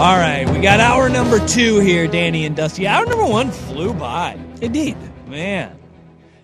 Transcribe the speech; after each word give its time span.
All 0.00 0.16
right, 0.16 0.48
we 0.48 0.60
got 0.62 0.80
hour 0.80 1.10
number 1.10 1.46
two 1.46 1.78
here, 1.78 2.08
Danny 2.08 2.46
and 2.46 2.56
Dusty. 2.56 2.86
Hour 2.86 3.04
number 3.04 3.26
one 3.26 3.50
flew 3.50 3.92
by. 3.92 4.40
Indeed. 4.62 4.96
Man. 5.26 5.78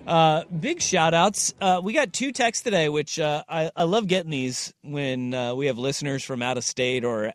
Uh, 0.06 0.44
big 0.44 0.82
shout 0.82 1.14
outs. 1.14 1.54
Uh, 1.58 1.80
we 1.82 1.94
got 1.94 2.12
two 2.12 2.32
texts 2.32 2.62
today, 2.62 2.90
which 2.90 3.18
uh, 3.18 3.44
I, 3.48 3.70
I 3.74 3.84
love 3.84 4.08
getting 4.08 4.30
these 4.30 4.74
when 4.82 5.32
uh, 5.32 5.54
we 5.54 5.68
have 5.68 5.78
listeners 5.78 6.22
from 6.22 6.42
out 6.42 6.58
of 6.58 6.64
state 6.64 7.02
or 7.02 7.32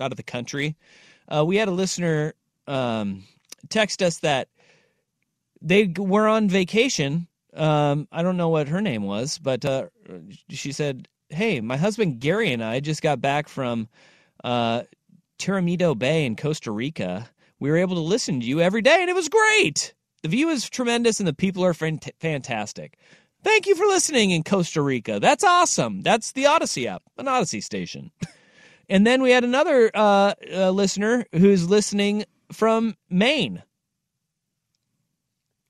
out 0.00 0.10
of 0.10 0.16
the 0.16 0.24
country. 0.24 0.74
Uh, 1.28 1.44
we 1.44 1.54
had 1.54 1.68
a 1.68 1.70
listener 1.70 2.34
um, 2.66 3.22
text 3.68 4.02
us 4.02 4.16
that 4.18 4.48
they 5.62 5.86
were 5.96 6.26
on 6.26 6.48
vacation. 6.48 7.28
Um, 7.54 8.08
I 8.10 8.24
don't 8.24 8.36
know 8.36 8.48
what 8.48 8.66
her 8.66 8.80
name 8.80 9.04
was, 9.04 9.38
but 9.38 9.64
uh, 9.64 9.86
she 10.48 10.72
said, 10.72 11.06
Hey, 11.28 11.60
my 11.60 11.76
husband 11.76 12.18
Gary 12.18 12.52
and 12.52 12.64
I 12.64 12.80
just 12.80 13.02
got 13.02 13.20
back 13.20 13.48
from 13.48 13.86
uh, 14.42 14.82
Tamarindo 15.40 15.98
Bay 15.98 16.26
in 16.26 16.36
Costa 16.36 16.70
Rica. 16.70 17.30
We 17.58 17.70
were 17.70 17.78
able 17.78 17.96
to 17.96 18.02
listen 18.02 18.40
to 18.40 18.46
you 18.46 18.60
every 18.60 18.82
day, 18.82 18.98
and 19.00 19.10
it 19.10 19.16
was 19.16 19.28
great. 19.28 19.94
The 20.22 20.28
view 20.28 20.50
is 20.50 20.68
tremendous, 20.68 21.18
and 21.18 21.26
the 21.26 21.34
people 21.34 21.64
are 21.64 21.72
fant- 21.72 22.10
fantastic. 22.20 22.98
Thank 23.42 23.66
you 23.66 23.74
for 23.74 23.86
listening 23.86 24.32
in 24.32 24.44
Costa 24.44 24.82
Rica. 24.82 25.18
That's 25.18 25.42
awesome. 25.42 26.02
That's 26.02 26.32
the 26.32 26.44
Audacy 26.44 26.86
app, 26.86 27.02
an 27.16 27.26
Audacy 27.26 27.62
station. 27.62 28.10
and 28.88 29.06
then 29.06 29.22
we 29.22 29.30
had 29.30 29.44
another 29.44 29.90
uh, 29.94 30.34
uh, 30.52 30.70
listener 30.70 31.24
who's 31.32 31.68
listening 31.68 32.24
from 32.52 32.96
Maine. 33.08 33.62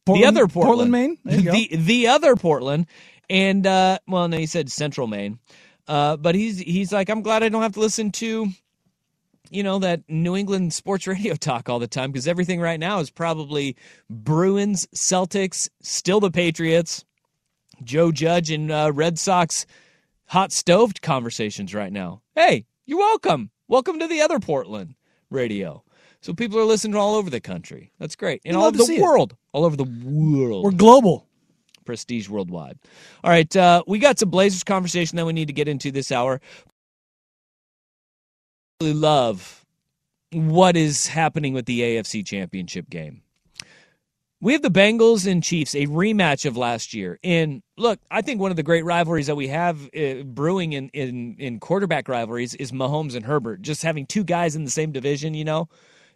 Portland, 0.05 0.25
the 0.25 0.29
other 0.29 0.49
Portland, 0.49 0.91
Portland, 0.91 0.93
Maine. 0.93 1.19
There 1.25 1.39
you 1.39 1.45
go. 1.45 1.53
the 1.53 1.77
the 1.77 2.09
other 2.09 2.35
Portland, 2.35 2.87
and 3.29 3.67
uh, 3.67 3.99
well, 4.09 4.27
no, 4.27 4.37
he 4.39 4.47
said 4.47 4.73
Central 4.73 5.07
Maine, 5.07 5.39
uh, 5.87 6.17
but 6.17 6.35
he's 6.35 6.59
he's 6.59 6.93
like, 6.93 7.09
I'm 7.09 7.23
glad 7.23 7.45
I 7.45 7.49
don't 7.49 7.63
have 7.63 7.75
to 7.75 7.81
listen 7.81 8.11
to, 8.13 8.49
you 9.51 9.63
know, 9.63 9.79
that 9.81 10.03
New 10.09 10.37
England 10.37 10.73
sports 10.73 11.07
radio 11.09 11.35
talk 11.35 11.69
all 11.69 11.79
the 11.79 11.87
time 11.87 12.13
because 12.13 12.29
everything 12.29 12.61
right 12.61 12.81
now 12.81 13.01
is 13.01 13.11
probably 13.11 13.77
Bruins, 14.09 14.87
Celtics, 14.95 15.69
still 15.83 16.21
the 16.21 16.31
Patriots, 16.31 17.05
Joe 17.83 18.13
Judge, 18.13 18.51
and 18.51 18.71
uh, 18.71 18.93
Red 18.95 19.19
Sox 19.19 19.67
hot 20.27 20.53
stoved 20.53 21.03
conversations 21.03 21.75
right 21.75 21.93
now. 21.93 22.23
Hey, 22.35 22.65
you're 22.87 22.99
welcome. 22.99 23.51
Welcome 23.69 23.99
to 23.99 24.07
the 24.07 24.21
other 24.21 24.39
Portland 24.39 24.95
radio. 25.31 25.83
So 26.21 26.35
people 26.35 26.59
are 26.59 26.65
listening 26.65 26.97
all 26.97 27.15
over 27.15 27.31
the 27.31 27.41
country. 27.41 27.93
That's 27.99 28.15
great. 28.15 28.43
And 28.45 28.57
all 28.57 28.67
over 28.67 28.77
the 28.77 28.93
it. 28.93 29.01
world. 29.01 29.37
All 29.53 29.65
over 29.65 29.77
the 29.77 29.85
world. 30.05 30.65
We're 30.65 30.71
global. 30.71 31.27
Prestige 31.85 32.29
worldwide. 32.29 32.79
All 33.25 33.31
right. 33.31 33.55
Uh, 33.57 33.83
we 33.87 33.99
got 33.99 34.19
some 34.19 34.31
Blazers 34.31 34.63
conversation 34.63 35.17
that 35.17 35.27
we 35.27 35.33
need 35.33 35.47
to 35.47 35.53
get 35.53 35.67
into 35.67 35.91
this 35.91 36.13
hour. 36.13 36.41
Love 38.81 39.65
what 40.33 40.77
is 40.77 41.07
happening 41.07 41.53
with 41.53 41.67
the 41.67 41.81
AFC 41.81 42.25
championship 42.25 42.89
game. 42.89 43.23
We 44.41 44.55
have 44.55 44.63
the 44.63 44.71
Bengals 44.71 45.31
and 45.31 45.43
Chiefs, 45.43 45.75
a 45.75 45.87
rematch 45.87 46.47
of 46.47 46.57
last 46.57 46.95
year. 46.95 47.19
And 47.23 47.63
look, 47.77 47.99
I 48.11 48.23
think 48.23 48.41
one 48.41 48.51
of 48.51 48.57
the 48.57 48.63
great 48.63 48.87
rivalries 48.87 49.27
that 49.27 49.37
we 49.37 49.49
have 49.49 49.91
uh, 49.95 50.23
brewing 50.25 50.73
in, 50.73 50.89
in, 50.95 51.37
in 51.39 51.61
quarterback 51.61 52.09
rivalries 52.09 52.55
is 52.55 52.73
Mahomes 52.73 53.15
and 53.15 53.27
Herbert, 53.27 53.61
just 53.61 53.83
having 53.83 54.07
two 54.07 54.25
guys 54.25 54.57
in 54.57 54.65
the 54.65 54.71
same 54.71 54.93
division, 54.93 55.35
you 55.35 55.45
know? 55.45 55.69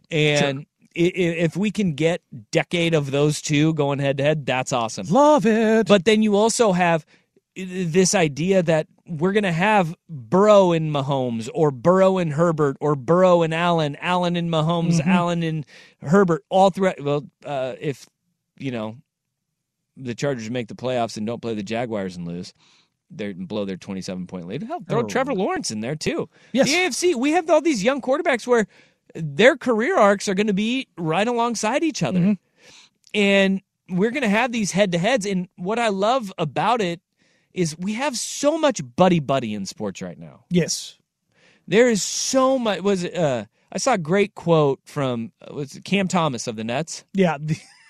And 0.09 0.65
i- 0.97 1.01
if 1.13 1.55
we 1.55 1.69
can 1.69 1.93
get 1.93 2.21
decade 2.49 2.95
of 2.95 3.11
those 3.11 3.43
two 3.43 3.75
going 3.75 3.99
head 3.99 4.17
to 4.17 4.23
head, 4.23 4.45
that's 4.47 4.73
awesome. 4.73 5.05
Love 5.07 5.45
it. 5.45 5.85
But 5.87 6.05
then 6.05 6.23
you 6.23 6.35
also 6.35 6.71
have 6.71 7.05
this 7.55 8.13
idea 8.15 8.61
that 8.63 8.87
we're 9.07 9.31
going 9.31 9.43
to 9.43 9.51
have 9.51 9.95
Burrow 10.09 10.71
and 10.71 10.91
Mahomes, 10.93 11.49
or 11.53 11.71
Burrow 11.71 12.17
and 12.17 12.33
Herbert, 12.33 12.75
or 12.81 12.95
Burrow 12.95 13.43
and 13.43 13.53
Allen, 13.53 13.95
Allen 14.01 14.35
and 14.35 14.49
Mahomes, 14.49 14.99
Allen 15.05 15.43
and 15.43 15.65
Herbert, 16.01 16.43
all 16.49 16.69
throughout. 16.69 16.99
Well, 17.01 17.25
uh, 17.45 17.75
if 17.79 18.07
you 18.57 18.71
know 18.71 18.97
the 19.95 20.15
Chargers 20.15 20.49
make 20.49 20.67
the 20.67 20.75
playoffs 20.75 21.17
and 21.17 21.25
don't 21.25 21.41
play 21.41 21.53
the 21.53 21.63
Jaguars 21.63 22.17
and 22.17 22.27
lose, 22.27 22.53
they 23.11 23.31
blow 23.33 23.63
their 23.65 23.77
twenty-seven 23.77 24.27
point 24.27 24.47
lead. 24.47 24.63
Hell, 24.63 24.83
throw 24.89 24.99
Oh. 24.99 25.03
Trevor 25.03 25.33
Lawrence 25.33 25.71
in 25.71 25.79
there 25.79 25.95
too. 25.95 26.27
Yes. 26.51 26.67
The 26.67 26.73
AFC, 26.75 27.15
we 27.15 27.31
have 27.31 27.49
all 27.49 27.61
these 27.61 27.83
young 27.83 28.01
quarterbacks 28.01 28.45
where 28.47 28.67
their 29.13 29.55
career 29.55 29.97
arcs 29.97 30.27
are 30.27 30.33
going 30.33 30.47
to 30.47 30.53
be 30.53 30.87
right 30.97 31.27
alongside 31.27 31.83
each 31.83 32.03
other 32.03 32.19
Mhm. 32.19 32.37
and 33.13 33.61
we're 33.87 34.09
going 34.11 34.23
to 34.23 34.29
have 34.29 34.51
these 34.51 34.71
head 34.71 34.91
to 34.91 34.97
heads. 34.97 35.25
And 35.25 35.47
what 35.57 35.77
I 35.79 35.87
love 35.89 36.33
about 36.39 36.81
it 36.81 36.99
is 37.55 37.77
we 37.77 37.93
have 37.93 38.17
so 38.17 38.57
much 38.57 38.81
buddy 38.95 39.19
buddy 39.19 39.53
in 39.53 39.65
sports 39.65 40.01
right 40.01 40.17
now. 40.19 40.45
yes. 40.49 40.97
There 41.67 41.89
is 41.89 42.03
so 42.03 42.59
much. 42.59 42.81
Was 42.81 43.03
it? 43.03 43.15
Uh, 43.17 43.45
I 43.71 43.79
saw 43.79 43.93
a 43.93 43.97
great 43.97 44.35
quote 44.35 44.79
from 44.85 45.31
uh, 45.41 45.51
was 45.55 45.79
Cam 45.83 46.07
Thomas 46.07 46.45
of 46.45 46.55
the 46.57 46.63
Nets, 46.63 47.03
Yeah. 47.13 47.37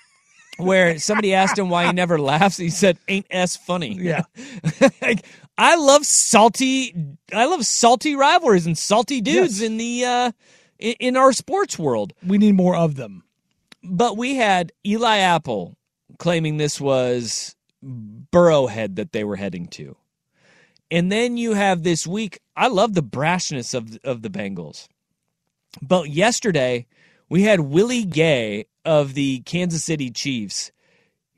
where 0.56 0.98
somebody 0.98 1.34
asked 1.34 1.58
him 1.58 1.68
why 1.68 1.86
he 1.86 1.92
never 1.92 2.18
laughs. 2.18 2.56
He 2.56 2.70
said, 2.70 2.96
"Ain't 3.08 3.26
s 3.30 3.54
funny." 3.56 3.92
Yeah. 4.00 4.22
like, 5.02 5.26
I 5.58 5.76
love 5.76 6.06
salty. 6.06 6.94
I 7.34 7.44
love 7.44 7.66
salty 7.66 8.16
rivalries 8.16 8.64
and 8.66 8.78
salty 8.78 9.20
dudes 9.20 9.60
Yes. 9.60 9.68
in 9.68 9.76
the 9.76 10.04
uh, 10.06 10.32
in, 10.78 10.94
in 10.98 11.16
our 11.18 11.32
sports 11.34 11.78
world. 11.78 12.14
we 12.26 12.38
need 12.38 12.54
more 12.54 12.76
of 12.76 12.96
them. 12.96 13.24
But 13.82 14.16
we 14.16 14.36
had 14.36 14.72
Eli 14.86 15.18
Apple 15.18 15.76
claiming 16.18 16.56
this 16.56 16.80
was 16.80 17.54
Burrowhead 18.36 18.96
that 18.96 19.12
they 19.12 19.24
were 19.24 19.36
heading 19.36 19.66
to. 19.68 19.96
And 20.90 21.10
then 21.10 21.36
you 21.36 21.54
have 21.54 21.82
this 21.82 22.06
week, 22.06 22.40
I 22.56 22.68
love 22.68 22.94
the 22.94 23.02
brashness 23.02 23.74
of 23.74 23.98
of 24.04 24.22
the 24.22 24.30
Bengals. 24.30 24.88
But 25.82 26.10
yesterday, 26.10 26.86
we 27.28 27.42
had 27.42 27.60
Willie 27.60 28.04
Gay 28.04 28.66
of 28.84 29.14
the 29.14 29.40
Kansas 29.40 29.84
City 29.84 30.10
Chiefs. 30.10 30.70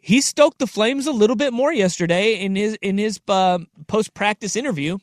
He 0.00 0.20
stoked 0.20 0.58
the 0.58 0.66
flames 0.66 1.06
a 1.06 1.12
little 1.12 1.36
bit 1.36 1.52
more 1.52 1.72
yesterday 1.72 2.34
in 2.34 2.56
his 2.56 2.74
in 2.82 2.98
his 2.98 3.20
uh, 3.28 3.60
post 3.86 4.14
practice 4.14 4.56
interview 4.56 4.98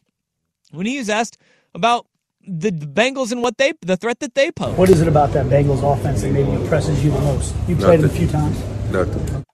when 0.72 0.86
he 0.86 0.98
was 0.98 1.10
asked 1.10 1.38
about 1.74 2.08
the 2.48 2.72
Bengals 2.72 3.32
and 3.32 3.42
what 3.42 3.58
they 3.58 3.74
the 3.82 3.98
threat 3.98 4.20
that 4.20 4.36
they 4.36 4.52
pose. 4.52 4.78
What 4.78 4.90
is 4.90 5.02
it 5.02 5.08
about 5.08 5.34
that 5.34 5.48
Bengals 5.48 5.82
offense 5.84 6.22
that 6.22 6.32
maybe 6.32 6.52
impresses 6.52 7.04
you 7.04 7.12
the 7.12 7.22
most? 7.22 7.56
You 7.68 7.76
played 7.76 8.02
them 8.02 8.10
a 8.10 8.14
few 8.14 8.28
times. 8.28 8.60
Nothing. 8.92 9.46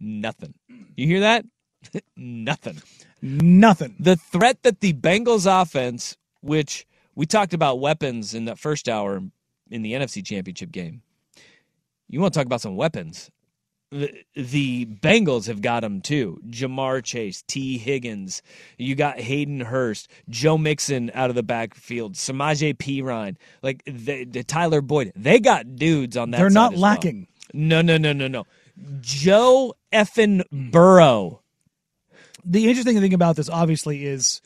Nothing. 0.00 0.54
You 0.96 1.06
hear 1.06 1.20
that? 1.20 1.44
Nothing. 2.16 2.82
Nothing. 3.22 3.94
The 3.98 4.16
threat 4.16 4.62
that 4.62 4.80
the 4.80 4.92
Bengals 4.92 5.46
offense, 5.46 6.16
which 6.40 6.86
we 7.14 7.26
talked 7.26 7.54
about 7.54 7.80
weapons 7.80 8.34
in 8.34 8.44
that 8.46 8.58
first 8.58 8.88
hour 8.88 9.22
in 9.70 9.82
the 9.82 9.92
NFC 9.92 10.24
Championship 10.24 10.70
game. 10.70 11.02
You 12.08 12.20
want 12.20 12.34
to 12.34 12.38
talk 12.38 12.46
about 12.46 12.60
some 12.60 12.76
weapons? 12.76 13.30
The, 13.90 14.12
the 14.34 14.84
Bengals 14.86 15.46
have 15.46 15.62
got 15.62 15.80
them 15.80 16.00
too. 16.00 16.40
Ja'Marr 16.48 17.04
Chase, 17.04 17.42
Tee 17.46 17.78
Higgins. 17.78 18.42
You 18.78 18.94
got 18.94 19.18
Hayden 19.20 19.60
Hurst, 19.60 20.10
Joe 20.28 20.58
Mixon 20.58 21.10
out 21.14 21.30
of 21.30 21.36
the 21.36 21.42
backfield, 21.42 22.14
Samaje 22.14 22.76
Perine, 22.76 23.36
like 23.62 23.82
the, 23.86 24.24
the 24.24 24.42
Tyler 24.42 24.80
Boyd. 24.80 25.12
They 25.14 25.38
got 25.38 25.76
dudes 25.76 26.16
on 26.16 26.32
that. 26.32 26.38
They're 26.38 26.50
not 26.50 26.74
as 26.74 26.80
well. 26.80 26.90
lacking. 26.90 27.28
No, 27.54 27.80
no, 27.80 27.96
no, 27.96 28.12
no, 28.12 28.26
no. 28.26 28.44
Joe 29.00 29.74
effing 29.92 30.42
Burrow. 30.50 31.42
The 32.44 32.68
interesting 32.68 33.00
thing 33.00 33.14
about 33.14 33.36
this, 33.36 33.48
obviously, 33.48 34.04
is 34.04 34.40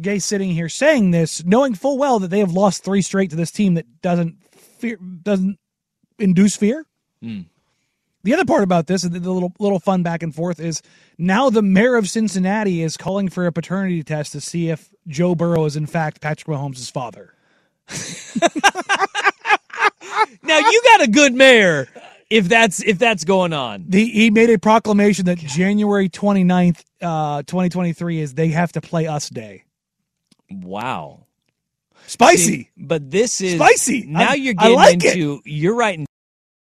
Gay 0.00 0.18
sitting 0.18 0.50
here 0.50 0.68
saying 0.68 1.10
this, 1.10 1.44
knowing 1.44 1.74
full 1.74 1.98
well 1.98 2.20
that 2.20 2.28
they 2.28 2.38
have 2.38 2.52
lost 2.52 2.84
three 2.84 3.02
straight 3.02 3.30
to 3.30 3.36
this 3.36 3.50
team 3.50 3.74
that 3.74 4.00
doesn't 4.00 4.36
fear, 4.52 4.96
doesn't 4.96 5.58
induce 6.18 6.56
fear. 6.56 6.86
Hmm. 7.20 7.42
The 8.22 8.34
other 8.34 8.44
part 8.44 8.62
about 8.62 8.86
this, 8.86 9.02
the 9.02 9.08
the 9.08 9.32
little 9.32 9.52
little 9.58 9.80
fun 9.80 10.02
back 10.02 10.22
and 10.22 10.34
forth, 10.34 10.60
is 10.60 10.82
now 11.18 11.50
the 11.50 11.62
mayor 11.62 11.96
of 11.96 12.08
Cincinnati 12.08 12.82
is 12.82 12.96
calling 12.96 13.28
for 13.28 13.46
a 13.46 13.52
paternity 13.52 14.02
test 14.02 14.32
to 14.32 14.40
see 14.40 14.70
if 14.70 14.90
Joe 15.06 15.34
Burrow 15.34 15.64
is 15.64 15.76
in 15.76 15.86
fact 15.86 16.20
Patrick 16.20 16.56
Mahomes' 16.56 16.90
father. 16.90 17.34
Now 20.42 20.58
you 20.58 20.82
got 20.82 21.02
a 21.02 21.10
good 21.10 21.34
mayor. 21.34 21.88
If 22.30 22.48
that's 22.48 22.82
if 22.82 22.98
that's 22.98 23.24
going 23.24 23.52
on. 23.52 23.84
The, 23.88 24.04
he 24.06 24.30
made 24.30 24.50
a 24.50 24.58
proclamation 24.58 25.24
that 25.26 25.38
January 25.38 26.08
29th, 26.08 26.82
uh, 27.02 27.42
2023 27.42 28.20
is 28.20 28.34
they 28.34 28.48
have 28.48 28.72
to 28.72 28.80
play 28.80 29.06
us 29.06 29.28
day. 29.28 29.64
Wow. 30.50 31.24
Spicy. 32.06 32.36
See, 32.44 32.70
but 32.76 33.10
this 33.10 33.40
is 33.40 33.54
Spicy. 33.56 34.04
Now 34.06 34.30
I- 34.30 34.34
you're 34.34 34.54
getting 34.54 34.76
like 34.76 35.04
it. 35.04 35.16
into 35.16 35.40
you're 35.44 35.74
writing 35.74 36.06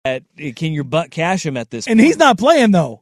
that 0.05 0.23
can 0.55 0.71
your 0.71 0.83
butt 0.85 1.11
cash 1.11 1.45
him 1.45 1.57
at 1.57 1.69
this 1.69 1.87
and 1.87 1.99
point. 1.99 2.07
he's 2.07 2.17
not 2.17 2.37
playing 2.37 2.71
though. 2.71 3.01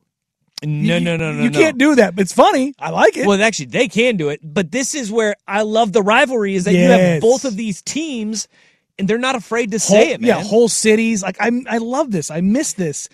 No, 0.63 0.97
You- 0.97 0.99
no, 1.05 1.15
no, 1.17 1.31
no. 1.33 1.43
You 1.43 1.51
no. 1.51 1.59
can't 1.59 1.77
do 1.77 1.95
that. 1.95 2.15
It's 2.19 2.33
funny. 2.33 2.73
I 2.79 2.89
like 2.89 3.15
it. 3.15 3.27
Well, 3.27 3.41
actually, 3.41 3.67
they 3.67 3.87
can 3.87 4.17
do 4.17 4.29
it, 4.29 4.39
but 4.43 4.71
this 4.71 4.95
is 4.95 5.11
where 5.11 5.35
I 5.47 5.61
love 5.61 5.93
the 5.93 6.01
rivalry 6.01 6.55
is 6.55 6.63
that 6.65 6.73
you 6.73 6.89
have 6.89 7.21
both 7.21 7.45
of 7.45 7.55
these 7.55 7.81
teams, 7.83 8.47
and 8.97 9.07
they're 9.07 9.17
not 9.17 9.35
afraid 9.35 9.71
to 9.71 9.79
say 9.79 10.05
whole, 10.05 10.13
it, 10.13 10.21
man. 10.21 10.27
Yeah, 10.27 10.43
whole 10.43 10.67
cities. 10.67 11.23
Like 11.23 11.37
I, 11.39 11.51
I 11.69 11.77
love 11.77 12.11
this. 12.11 12.31
I 12.31 12.41
miss 12.41 12.73
this. 12.73 13.09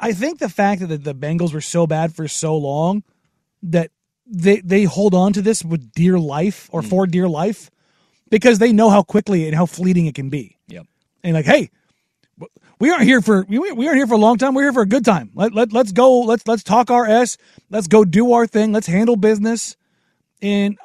I 0.00 0.12
think 0.12 0.38
the 0.38 0.48
fact 0.48 0.86
that 0.86 1.04
the, 1.04 1.14
Bengals 1.14 1.54
were 1.54 1.60
so 1.60 1.86
bad 1.86 2.14
for 2.14 2.28
so 2.28 2.56
long 2.56 3.02
that 3.62 3.90
they 4.26 4.60
they 4.60 4.84
hold 4.84 5.14
on 5.14 5.32
to 5.32 5.42
this 5.42 5.64
with 5.64 5.92
dear 5.92 6.18
life 6.18 6.68
or 6.72 6.82
hmm. 6.82 6.88
for 6.88 7.06
dear 7.06 7.28
life 7.28 7.70
because 8.30 8.58
they 8.58 8.72
know 8.72 8.90
how 8.90 9.02
quickly 9.02 9.46
and 9.46 9.54
how 9.54 9.66
fleeting 9.66 10.06
it 10.06 10.14
can 10.14 10.28
be. 10.28 10.56
Yep. 10.68 10.86
And 11.24 11.34
like, 11.34 11.46
hey, 11.46 11.70
we 12.78 12.90
aren't 12.90 13.04
here 13.04 13.20
for 13.20 13.44
we, 13.48 13.58
we 13.58 13.86
aren't 13.86 13.98
here 13.98 14.06
for 14.06 14.14
a 14.14 14.18
long 14.18 14.38
time. 14.38 14.54
We're 14.54 14.62
here 14.62 14.72
for 14.72 14.82
a 14.82 14.88
good 14.88 15.04
time. 15.04 15.30
Let, 15.34 15.54
let 15.54 15.72
let's 15.72 15.92
go. 15.92 16.20
Let's 16.20 16.46
let's 16.46 16.62
talk 16.62 16.90
our 16.90 17.06
s. 17.06 17.36
Let's 17.68 17.86
go 17.86 18.04
do 18.04 18.32
our 18.32 18.46
thing. 18.46 18.72
Let's 18.72 18.86
handle 18.86 19.16
business. 19.16 19.76
And 20.40 20.78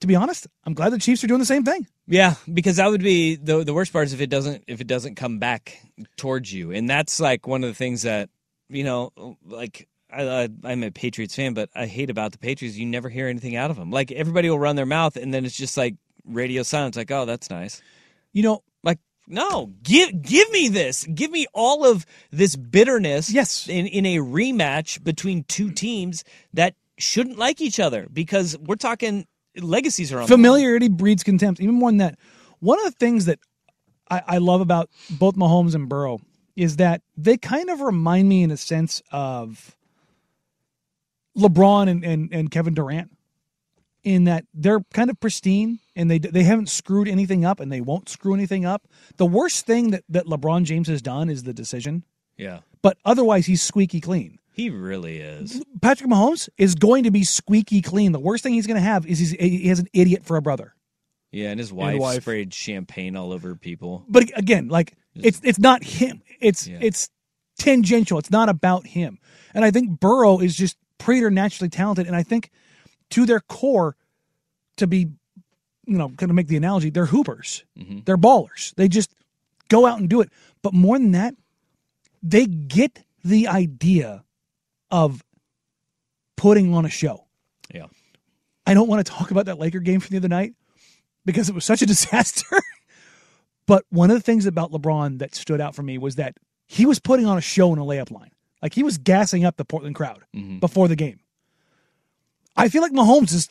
to 0.00 0.06
be 0.06 0.16
honest, 0.16 0.46
I'm 0.64 0.74
glad 0.74 0.90
the 0.90 0.98
Chiefs 0.98 1.22
are 1.24 1.26
doing 1.26 1.40
the 1.40 1.46
same 1.46 1.64
thing. 1.64 1.86
Yeah, 2.06 2.34
because 2.52 2.76
that 2.76 2.90
would 2.90 3.02
be 3.02 3.36
the 3.36 3.64
the 3.64 3.74
worst 3.74 3.92
part 3.92 4.06
is 4.06 4.12
if 4.12 4.20
it 4.20 4.30
doesn't 4.30 4.64
if 4.66 4.80
it 4.80 4.86
doesn't 4.86 5.16
come 5.16 5.38
back 5.38 5.78
towards 6.16 6.52
you, 6.52 6.72
and 6.72 6.88
that's 6.88 7.20
like 7.20 7.46
one 7.46 7.64
of 7.64 7.70
the 7.70 7.74
things 7.74 8.02
that 8.02 8.30
you 8.68 8.84
know, 8.84 9.36
like 9.44 9.88
I, 10.10 10.22
I 10.44 10.48
I'm 10.64 10.82
a 10.82 10.90
Patriots 10.90 11.34
fan, 11.36 11.54
but 11.54 11.70
I 11.74 11.86
hate 11.86 12.10
about 12.10 12.32
the 12.32 12.38
Patriots. 12.38 12.76
You 12.76 12.86
never 12.86 13.08
hear 13.08 13.28
anything 13.28 13.56
out 13.56 13.70
of 13.70 13.76
them. 13.76 13.90
Like 13.90 14.12
everybody 14.12 14.48
will 14.48 14.58
run 14.58 14.76
their 14.76 14.86
mouth, 14.86 15.16
and 15.16 15.32
then 15.32 15.44
it's 15.44 15.56
just 15.56 15.76
like 15.76 15.96
radio 16.24 16.62
silence. 16.62 16.96
Like, 16.96 17.10
oh, 17.10 17.24
that's 17.24 17.50
nice. 17.50 17.82
You 18.32 18.42
know, 18.42 18.62
Like, 18.82 18.98
no, 19.26 19.72
give 19.82 20.22
give 20.22 20.50
me 20.50 20.68
this. 20.68 21.04
Give 21.06 21.30
me 21.30 21.46
all 21.52 21.84
of 21.84 22.06
this 22.30 22.56
bitterness. 22.56 23.30
Yes. 23.30 23.68
in 23.68 23.86
in 23.86 24.06
a 24.06 24.16
rematch 24.18 25.02
between 25.02 25.44
two 25.44 25.70
teams 25.70 26.24
that 26.54 26.74
shouldn't 26.98 27.38
like 27.38 27.60
each 27.60 27.78
other 27.78 28.08
because 28.12 28.56
we're 28.58 28.76
talking 28.76 29.26
legacies 29.62 30.12
are 30.12 30.20
on 30.20 30.28
familiarity 30.28 30.88
breeds 30.88 31.22
contempt. 31.22 31.60
Even 31.60 31.74
more 31.74 31.90
than 31.90 31.98
that, 31.98 32.18
one 32.60 32.78
of 32.78 32.84
the 32.84 32.98
things 32.98 33.26
that 33.26 33.38
I, 34.10 34.22
I 34.26 34.38
love 34.38 34.60
about 34.60 34.90
both 35.10 35.36
Mahomes 35.36 35.74
and 35.74 35.88
Burrow 35.88 36.20
is 36.56 36.76
that 36.76 37.02
they 37.16 37.36
kind 37.36 37.70
of 37.70 37.80
remind 37.80 38.28
me 38.28 38.42
in 38.42 38.50
a 38.50 38.56
sense 38.56 39.02
of 39.12 39.76
LeBron 41.36 41.88
and, 41.88 42.04
and, 42.04 42.32
and 42.32 42.50
Kevin 42.50 42.74
Durant 42.74 43.12
in 44.04 44.24
that 44.24 44.44
they're 44.54 44.80
kind 44.92 45.10
of 45.10 45.20
pristine 45.20 45.78
and 45.94 46.10
they 46.10 46.18
they 46.18 46.44
haven't 46.44 46.68
screwed 46.68 47.08
anything 47.08 47.44
up 47.44 47.60
and 47.60 47.70
they 47.70 47.80
won't 47.80 48.08
screw 48.08 48.34
anything 48.34 48.64
up. 48.64 48.88
The 49.16 49.26
worst 49.26 49.66
thing 49.66 49.90
that, 49.90 50.04
that 50.08 50.26
LeBron 50.26 50.64
James 50.64 50.88
has 50.88 51.02
done 51.02 51.28
is 51.28 51.42
the 51.42 51.52
decision, 51.52 52.04
Yeah, 52.36 52.60
but 52.82 52.96
otherwise 53.04 53.46
he's 53.46 53.62
squeaky 53.62 54.00
clean. 54.00 54.38
He 54.58 54.70
really 54.70 55.18
is. 55.20 55.62
Patrick 55.80 56.10
Mahomes 56.10 56.48
is 56.58 56.74
going 56.74 57.04
to 57.04 57.10
be 57.10 57.24
squeaky 57.24 57.80
clean. 57.80 58.12
The 58.12 58.18
worst 58.18 58.42
thing 58.42 58.52
he's 58.52 58.66
going 58.66 58.74
to 58.76 58.80
have 58.82 59.06
is 59.06 59.18
he's, 59.18 59.30
he 59.30 59.68
has 59.68 59.78
an 59.78 59.86
idiot 59.94 60.24
for 60.24 60.36
a 60.36 60.42
brother. 60.42 60.74
Yeah, 61.30 61.50
and 61.50 61.60
his 61.60 61.72
wife, 61.72 61.98
wife. 62.00 62.22
sprayed 62.22 62.52
champagne 62.52 63.14
all 63.16 63.32
over 63.32 63.54
people. 63.54 64.04
but 64.08 64.24
again, 64.36 64.68
like 64.68 64.94
it's 65.14 65.40
it's 65.44 65.58
not 65.58 65.84
him. 65.84 66.22
It's 66.40 66.66
Yeah. 66.66 66.78
it's 66.80 67.08
tangential. 67.58 68.18
It's 68.18 68.30
not 68.30 68.48
about 68.48 68.86
him. 68.86 69.18
And 69.54 69.64
I 69.64 69.70
think 69.70 70.00
Burrow 70.00 70.38
is 70.40 70.56
just 70.56 70.76
preternaturally 70.98 71.68
talented. 71.68 72.06
And 72.06 72.16
I 72.16 72.22
think 72.22 72.50
to 73.10 73.26
their 73.26 73.40
core, 73.40 73.96
to 74.76 74.86
be, 74.86 75.08
you 75.86 75.98
know, 75.98 76.08
kind 76.10 76.30
of 76.30 76.34
make 76.34 76.48
the 76.48 76.56
analogy, 76.56 76.90
they're 76.90 77.06
hoopers. 77.06 77.64
Mm-hmm. 77.78 78.00
They're 78.04 78.16
ballers. 78.18 78.74
They 78.76 78.88
just 78.88 79.14
go 79.68 79.86
out 79.86 79.98
and 80.00 80.08
do 80.08 80.20
it. 80.20 80.30
But 80.62 80.72
more 80.74 80.98
than 80.98 81.12
that, 81.12 81.34
they 82.22 82.46
get 82.46 83.04
the 83.24 83.48
idea 83.48 84.24
of 84.90 85.22
putting 86.36 86.74
on 86.74 86.84
a 86.84 86.90
show. 86.90 87.26
Yeah, 87.72 87.86
I 88.66 88.74
don't 88.74 88.88
want 88.88 89.04
to 89.04 89.12
talk 89.12 89.30
about 89.30 89.46
that 89.46 89.58
Laker 89.58 89.80
game 89.80 90.00
from 90.00 90.12
the 90.12 90.18
other 90.18 90.28
night 90.28 90.54
because 91.24 91.48
it 91.48 91.54
was 91.54 91.64
such 91.64 91.82
a 91.82 91.86
disaster. 91.94 92.46
but 93.66 93.84
one 93.90 94.10
of 94.10 94.16
the 94.16 94.22
things 94.22 94.46
about 94.46 94.72
LeBron 94.72 95.18
that 95.18 95.34
stood 95.34 95.60
out 95.60 95.74
for 95.74 95.82
me 95.82 95.98
was 95.98 96.16
that 96.16 96.36
he 96.66 96.86
was 96.86 96.98
putting 96.98 97.26
on 97.26 97.38
a 97.38 97.42
show 97.42 97.72
in 97.72 97.78
a 97.78 97.84
layup 97.84 98.10
line. 98.10 98.30
Like 98.62 98.74
he 98.74 98.82
was 98.82 98.98
gassing 98.98 99.44
up 99.44 99.56
the 99.56 99.64
Portland 99.64 99.94
crowd 99.94 100.24
mm-hmm. 100.34 100.58
before 100.58 100.88
the 100.88 100.96
game. 100.96 101.20
I 102.56 102.68
feel 102.68 102.82
like 102.82 102.92
Mahomes 102.92 103.30
has 103.30 103.48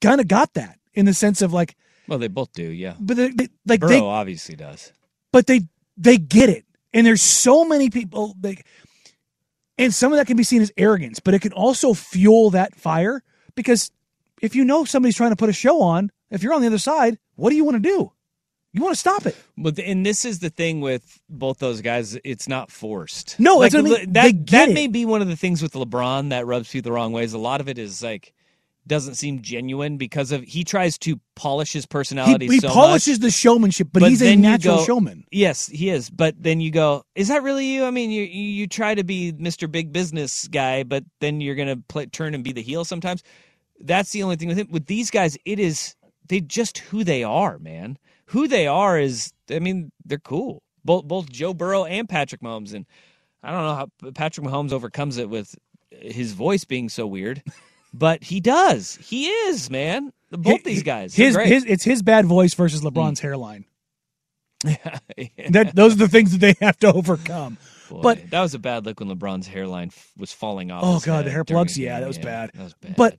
kind 0.00 0.20
of 0.20 0.26
got 0.26 0.54
that 0.54 0.78
in 0.94 1.06
the 1.06 1.14
sense 1.14 1.40
of 1.40 1.52
like, 1.52 1.76
well, 2.08 2.18
they 2.18 2.28
both 2.28 2.52
do. 2.52 2.64
Yeah, 2.64 2.94
but 2.98 3.16
they, 3.16 3.30
they- 3.30 3.48
like 3.66 3.80
Burrow 3.80 3.90
they, 3.90 4.00
obviously 4.00 4.56
does. 4.56 4.92
but 5.32 5.46
they 5.46 5.60
they 5.96 6.16
get 6.16 6.48
it 6.48 6.64
and 6.92 7.06
there's 7.06 7.22
so 7.22 7.64
many 7.64 7.90
people 7.90 8.34
they 8.40 8.56
and 9.78 9.94
some 9.94 10.12
of 10.12 10.18
that 10.18 10.26
can 10.26 10.36
be 10.36 10.42
seen 10.42 10.62
as 10.62 10.72
arrogance 10.76 11.20
but 11.20 11.34
it 11.34 11.40
can 11.40 11.52
also 11.52 11.94
fuel 11.94 12.50
that 12.50 12.74
fire 12.74 13.22
because 13.54 13.90
if 14.42 14.54
you 14.54 14.64
know 14.64 14.84
somebody's 14.84 15.16
trying 15.16 15.30
to 15.30 15.36
put 15.36 15.48
a 15.48 15.52
show 15.52 15.80
on 15.80 16.10
if 16.30 16.42
you're 16.42 16.52
on 16.52 16.60
the 16.60 16.66
other 16.66 16.78
side 16.78 17.18
what 17.36 17.50
do 17.50 17.56
you 17.56 17.64
want 17.64 17.76
to 17.76 17.80
do 17.80 18.12
you 18.72 18.82
want 18.82 18.94
to 18.94 19.00
stop 19.00 19.26
it 19.26 19.36
But 19.56 19.78
and 19.78 20.04
this 20.04 20.24
is 20.24 20.40
the 20.40 20.50
thing 20.50 20.80
with 20.80 21.20
both 21.28 21.58
those 21.58 21.80
guys; 21.80 22.18
it's 22.22 22.46
not 22.48 22.70
forced. 22.70 23.38
No, 23.40 23.56
like, 23.56 23.74
I 23.74 23.80
mean. 23.80 24.12
That 24.12 24.46
that 24.48 24.68
it. 24.68 24.74
may 24.74 24.86
be 24.86 25.06
one 25.06 25.22
of 25.22 25.28
the 25.28 25.36
things 25.36 25.62
with 25.62 25.72
LeBron 25.72 26.30
that 26.30 26.46
rubs 26.46 26.70
people 26.70 26.90
the 26.90 26.94
wrong 26.94 27.12
ways. 27.12 27.32
A 27.32 27.38
lot 27.38 27.60
of 27.60 27.68
it 27.68 27.78
is 27.78 28.02
like 28.02 28.32
doesn't 28.88 29.14
seem 29.14 29.42
genuine 29.42 29.96
because 29.98 30.32
of 30.32 30.42
he 30.42 30.64
tries 30.64 30.98
to 30.98 31.20
polish 31.36 31.72
his 31.72 31.86
personality. 31.86 32.46
he 32.48 32.58
so 32.58 32.68
polishes 32.68 33.20
much. 33.20 33.26
the 33.26 33.30
showmanship 33.30 33.88
but, 33.92 34.00
But 34.00 34.10
he's 34.10 34.22
a 34.22 34.34
natural 34.34 34.78
go- 34.78 34.84
showman 34.84 35.24
Yes, 35.30 35.66
he 35.68 35.90
is. 35.90 36.10
But 36.10 36.34
then 36.42 36.60
you 36.60 36.70
go, 36.72 37.04
is 37.14 37.28
that 37.28 37.42
really 37.42 37.66
you? 37.66 37.84
I 37.84 37.90
mean, 37.92 38.10
you 38.10 38.22
you, 38.24 38.42
you 38.42 38.66
try 38.66 38.94
to 38.94 39.04
be 39.04 39.32
Mr. 39.32 39.70
Big 39.70 39.92
Business 39.92 40.48
guy, 40.48 40.82
but 40.82 41.04
then 41.20 41.40
you're 41.40 41.54
gonna 41.54 41.76
play, 41.88 42.06
turn 42.06 42.34
and 42.34 42.42
be 42.42 42.52
the 42.52 42.62
heel 42.62 42.84
sometimes. 42.84 43.22
That's 43.80 44.10
the 44.10 44.24
only 44.24 44.36
thing 44.36 44.48
with 44.48 44.58
him. 44.58 44.68
With 44.70 44.86
these 44.86 45.10
guys, 45.10 45.38
it 45.44 45.60
is 45.60 45.94
they 46.26 46.40
just 46.40 46.78
who 46.78 47.04
they 47.04 47.22
are, 47.22 47.58
man. 47.58 47.98
Who 48.26 48.48
they 48.48 48.66
are 48.66 48.98
is, 48.98 49.32
I 49.50 49.58
mean, 49.60 49.92
they're 50.04 50.18
cool. 50.18 50.62
Both 50.84 51.04
both 51.04 51.30
Joe 51.30 51.54
Burrow 51.54 51.84
and 51.84 52.08
Patrick 52.08 52.40
Mahomes, 52.40 52.74
and 52.74 52.86
I 53.42 53.50
don't 53.52 53.62
know 53.64 53.74
how 53.74 54.10
Patrick 54.12 54.46
Mahomes 54.46 54.72
overcomes 54.72 55.16
it 55.18 55.28
with 55.30 55.54
his 55.90 56.32
voice 56.32 56.64
being 56.64 56.88
so 56.88 57.06
weird, 57.06 57.42
but 57.92 58.22
he 58.22 58.40
does. 58.40 58.96
He 58.96 59.28
is 59.28 59.70
man. 59.70 60.12
Both 60.30 60.64
these 60.64 60.82
guys, 60.82 61.14
his, 61.14 61.36
his 61.36 61.64
it's 61.64 61.84
his 61.84 62.02
bad 62.02 62.26
voice 62.26 62.52
versus 62.52 62.82
lebron's 62.82 63.20
hairline 63.20 63.64
that 64.64 65.70
those 65.74 65.94
are 65.94 65.98
the 65.98 66.08
things 66.08 66.32
that 66.32 66.40
they 66.40 66.54
have 66.60 66.78
to 66.80 66.92
overcome 66.92 67.56
Boy, 67.88 68.02
but 68.02 68.30
that 68.30 68.40
was 68.40 68.54
a 68.54 68.58
bad 68.58 68.84
look 68.84 69.00
when 69.00 69.08
LeBron's 69.08 69.46
hairline 69.46 69.88
f- 69.88 70.12
was 70.16 70.32
falling 70.32 70.70
off. 70.70 70.82
Oh, 70.84 71.00
God, 71.00 71.24
the 71.24 71.30
hair 71.30 71.44
plugs? 71.44 71.78
Yeah, 71.78 72.00
that 72.00 72.06
was 72.06 72.18
bad. 72.18 72.50
That 72.54 72.64
was 72.64 72.74
bad. 72.74 72.96
But 72.96 73.18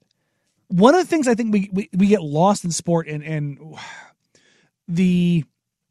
one 0.68 0.94
of 0.94 1.02
the 1.02 1.08
things 1.08 1.28
I 1.28 1.34
think 1.34 1.52
we, 1.52 1.70
we, 1.72 1.90
we 1.94 2.08
get 2.08 2.22
lost 2.22 2.64
in 2.64 2.72
sport 2.72 3.08
and, 3.08 3.24
and 3.24 3.78
the 4.88 5.44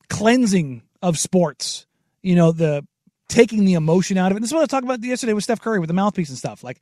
cleansing 0.09 0.83
of 1.03 1.19
sports, 1.19 1.87
you 2.23 2.37
know, 2.37 2.53
the 2.53 2.87
taking 3.29 3.65
the 3.65 3.75
emotion 3.75 4.17
out 4.17 4.31
of 4.31 4.37
it. 4.37 4.37
And 4.37 4.45
This 4.45 4.51
is 4.51 4.55
what 4.55 4.61
I 4.61 4.63
was 4.63 4.69
talking 4.71 4.89
about 4.89 5.03
yesterday 5.03 5.33
with 5.33 5.45
Steph 5.45 5.61
Curry 5.61 5.81
with 5.81 5.89
the 5.89 5.95
mouthpiece 5.95 6.29
and 6.29 6.39
stuff. 6.39 6.63
Like, 6.63 6.81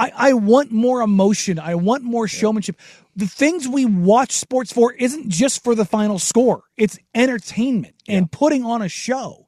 I, 0.00 0.30
I 0.30 0.32
want 0.32 0.72
more 0.72 1.02
emotion. 1.02 1.58
I 1.58 1.74
want 1.74 2.02
more 2.04 2.26
showmanship. 2.26 2.76
The 3.16 3.26
things 3.26 3.68
we 3.68 3.84
watch 3.84 4.32
sports 4.32 4.72
for 4.72 4.94
isn't 4.94 5.28
just 5.28 5.62
for 5.62 5.74
the 5.74 5.84
final 5.84 6.18
score. 6.18 6.62
It's 6.78 6.98
entertainment 7.14 7.94
and 8.08 8.32
putting 8.32 8.64
on 8.64 8.80
a 8.80 8.88
show. 8.88 9.46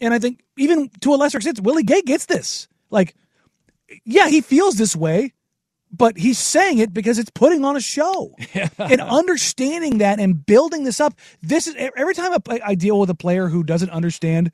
And 0.00 0.12
I 0.12 0.18
think 0.18 0.42
even 0.58 0.90
to 1.02 1.14
a 1.14 1.16
lesser 1.16 1.38
extent, 1.38 1.60
Willie 1.60 1.84
Gay 1.84 2.02
gets 2.02 2.26
this. 2.26 2.66
Like, 2.90 3.14
yeah, 4.04 4.28
he 4.28 4.40
feels 4.40 4.76
this 4.76 4.96
way, 4.96 5.32
but 5.92 6.18
he's 6.18 6.38
saying 6.38 6.78
it 6.78 6.92
because 6.92 7.20
it's 7.20 7.30
putting 7.30 7.64
on 7.64 7.76
a 7.76 7.80
show. 7.80 8.34
and 8.78 9.00
understanding 9.00 9.98
that 9.98 10.18
and 10.18 10.44
building 10.44 10.82
this 10.82 10.98
up. 10.98 11.14
This 11.40 11.68
is 11.68 11.76
every 11.96 12.14
time 12.14 12.32
I, 12.48 12.60
I 12.64 12.74
deal 12.74 12.98
with 12.98 13.10
a 13.10 13.14
player 13.14 13.46
who 13.46 13.62
doesn't 13.62 13.90
understand, 13.90 14.50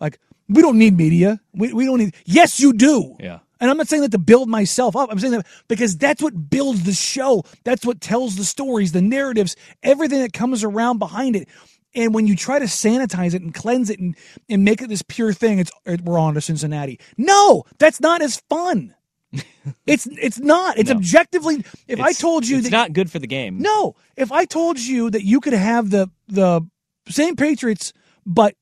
like, 0.00 0.18
we 0.48 0.62
don't 0.62 0.78
need 0.78 0.96
media. 0.96 1.40
We, 1.54 1.72
we 1.72 1.86
don't 1.86 1.98
need, 1.98 2.16
yes, 2.24 2.58
you 2.58 2.72
do. 2.72 3.14
Yeah. 3.20 3.38
And 3.60 3.70
I'm 3.70 3.76
not 3.76 3.88
saying 3.88 4.02
that 4.02 4.12
to 4.12 4.18
build 4.18 4.48
myself 4.48 4.96
up. 4.96 5.10
I'm 5.12 5.18
saying 5.18 5.34
that 5.34 5.46
because 5.68 5.96
that's 5.96 6.22
what 6.22 6.50
builds 6.50 6.84
the 6.84 6.94
show. 6.94 7.44
That's 7.64 7.84
what 7.84 8.00
tells 8.00 8.36
the 8.36 8.44
stories, 8.44 8.92
the 8.92 9.02
narratives, 9.02 9.54
everything 9.82 10.20
that 10.22 10.32
comes 10.32 10.64
around 10.64 10.98
behind 10.98 11.36
it. 11.36 11.48
And 11.94 12.14
when 12.14 12.26
you 12.26 12.36
try 12.36 12.58
to 12.58 12.66
sanitize 12.66 13.34
it 13.34 13.42
and 13.42 13.52
cleanse 13.52 13.90
it 13.90 13.98
and, 13.98 14.16
and 14.48 14.64
make 14.64 14.80
it 14.80 14.88
this 14.88 15.02
pure 15.02 15.32
thing, 15.32 15.58
it's 15.58 15.70
we're 16.02 16.18
on 16.18 16.34
to 16.34 16.40
Cincinnati. 16.40 17.00
No, 17.18 17.64
that's 17.78 18.00
not 18.00 18.22
as 18.22 18.40
fun. 18.48 18.94
it's 19.86 20.06
it's 20.06 20.38
not. 20.38 20.78
It's 20.78 20.90
No. 20.90 20.96
objectively. 20.96 21.64
If 21.86 22.00
I 22.00 22.12
told 22.12 22.46
you 22.46 22.56
that 22.56 22.60
it's 22.60 22.70
that 22.70 22.76
not 22.76 22.92
good 22.92 23.10
for 23.10 23.18
the 23.18 23.26
game. 23.26 23.58
no, 23.58 23.94
if 24.16 24.32
I 24.32 24.44
told 24.44 24.78
you 24.78 25.10
that 25.10 25.24
you 25.24 25.40
could 25.40 25.52
have 25.52 25.90
the 25.90 26.10
the 26.28 26.62
same 27.08 27.36
Patriots, 27.36 27.92
but 28.24 28.54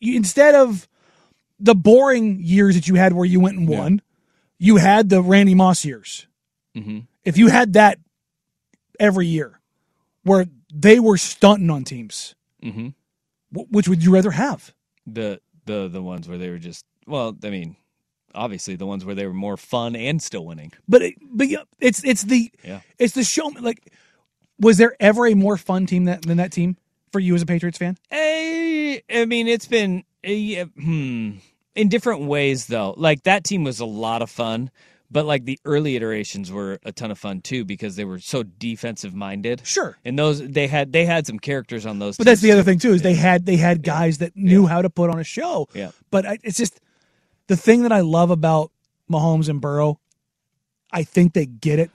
you, 0.00 0.16
instead 0.16 0.54
of 0.54 0.88
the 1.60 1.74
boring 1.74 2.40
years 2.40 2.74
that 2.74 2.88
you 2.88 2.96
had 2.96 3.12
where 3.12 3.24
you 3.24 3.40
went 3.40 3.56
and 3.58 3.68
won. 3.68 4.02
You 4.64 4.76
had 4.76 5.08
the 5.10 5.20
Randy 5.22 5.54
Moss 5.54 5.84
years. 5.84 6.26
Mm-hmm. 6.76 7.00
If 7.24 7.36
you 7.36 7.48
had 7.48 7.74
that 7.74 7.98
every 8.98 9.26
year, 9.26 9.60
where 10.22 10.46
they 10.72 10.98
were 11.00 11.16
stunting 11.18 11.70
on 11.70 11.84
teams, 11.84 12.34
Mm-hmm. 12.62 12.88
wh- 13.52 13.70
which 13.70 13.88
would 13.88 14.02
you 14.02 14.10
rather 14.12 14.30
have? 14.30 14.72
The 15.06 15.40
the 15.66 15.88
the 15.88 16.00
ones 16.02 16.28
where 16.28 16.38
they 16.38 16.48
were 16.48 16.58
just 16.58 16.84
well, 17.06 17.36
I 17.44 17.50
mean, 17.50 17.76
obviously 18.34 18.74
the 18.76 18.86
ones 18.86 19.04
where 19.04 19.14
they 19.14 19.26
were 19.26 19.34
more 19.34 19.56
fun 19.58 19.94
and 19.96 20.22
still 20.22 20.46
winning. 20.46 20.72
But 20.88 21.02
it, 21.02 21.14
but 21.20 21.48
yeah, 21.48 21.64
it's 21.80 22.02
it's 22.04 22.22
the 22.22 22.50
Yeah. 22.64 22.80
it's 22.98 23.12
the 23.14 23.22
show. 23.24 23.48
Like, 23.60 23.92
was 24.58 24.78
there 24.78 24.96
ever 24.98 25.26
a 25.26 25.34
more 25.34 25.58
fun 25.58 25.84
team 25.86 26.04
that, 26.06 26.22
than 26.22 26.38
that 26.38 26.52
team 26.52 26.78
for 27.12 27.20
you 27.20 27.34
as 27.34 27.42
a 27.42 27.46
Patriots 27.46 27.76
fan? 27.78 27.98
Eh, 28.10 29.00
I 29.10 29.26
mean, 29.26 29.46
it's 29.46 29.66
been 29.66 30.04
eh, 30.24 30.32
yeah, 30.32 30.64
hmm, 30.64 31.32
in 31.74 31.88
different 31.88 32.22
ways 32.22 32.66
though. 32.66 32.94
Like 32.96 33.24
that 33.24 33.44
team 33.44 33.64
was 33.64 33.80
a 33.80 33.86
lot 33.86 34.22
of 34.22 34.30
fun, 34.30 34.70
but 35.10 35.26
like 35.26 35.44
the 35.44 35.58
early 35.64 35.96
iterations 35.96 36.50
were 36.50 36.78
a 36.84 36.92
ton 36.92 37.10
of 37.10 37.18
fun 37.18 37.40
too 37.40 37.64
because 37.64 37.96
they 37.96 38.04
were 38.04 38.18
so 38.18 38.42
defensive 38.42 39.14
minded. 39.14 39.62
Sure. 39.66 39.96
And 40.04 40.18
those 40.18 40.40
they 40.46 40.66
had 40.66 40.92
they 40.92 41.04
had 41.04 41.26
some 41.26 41.38
characters 41.38 41.86
on 41.86 41.98
those. 41.98 42.16
But 42.16 42.26
that's 42.26 42.40
the 42.40 42.52
other 42.52 42.62
too. 42.62 42.66
thing 42.66 42.78
too 42.78 42.92
is 42.92 43.02
they 43.02 43.14
had 43.14 43.46
they 43.46 43.56
had 43.56 43.82
guys 43.82 44.18
that 44.18 44.36
knew 44.36 44.66
how 44.66 44.82
to 44.82 44.90
put 44.90 45.10
on 45.10 45.18
a 45.18 45.24
show. 45.24 45.68
Yeah. 45.74 45.90
But 46.10 46.26
I, 46.26 46.38
it's 46.42 46.56
just 46.58 46.80
the 47.48 47.56
thing 47.56 47.82
that 47.82 47.92
I 47.92 48.00
love 48.00 48.30
about 48.30 48.70
Mahomes 49.10 49.48
and 49.48 49.60
Burrow. 49.60 50.00
I 50.92 51.02
think 51.02 51.32
they 51.32 51.46
get 51.46 51.78
it. 51.80 51.90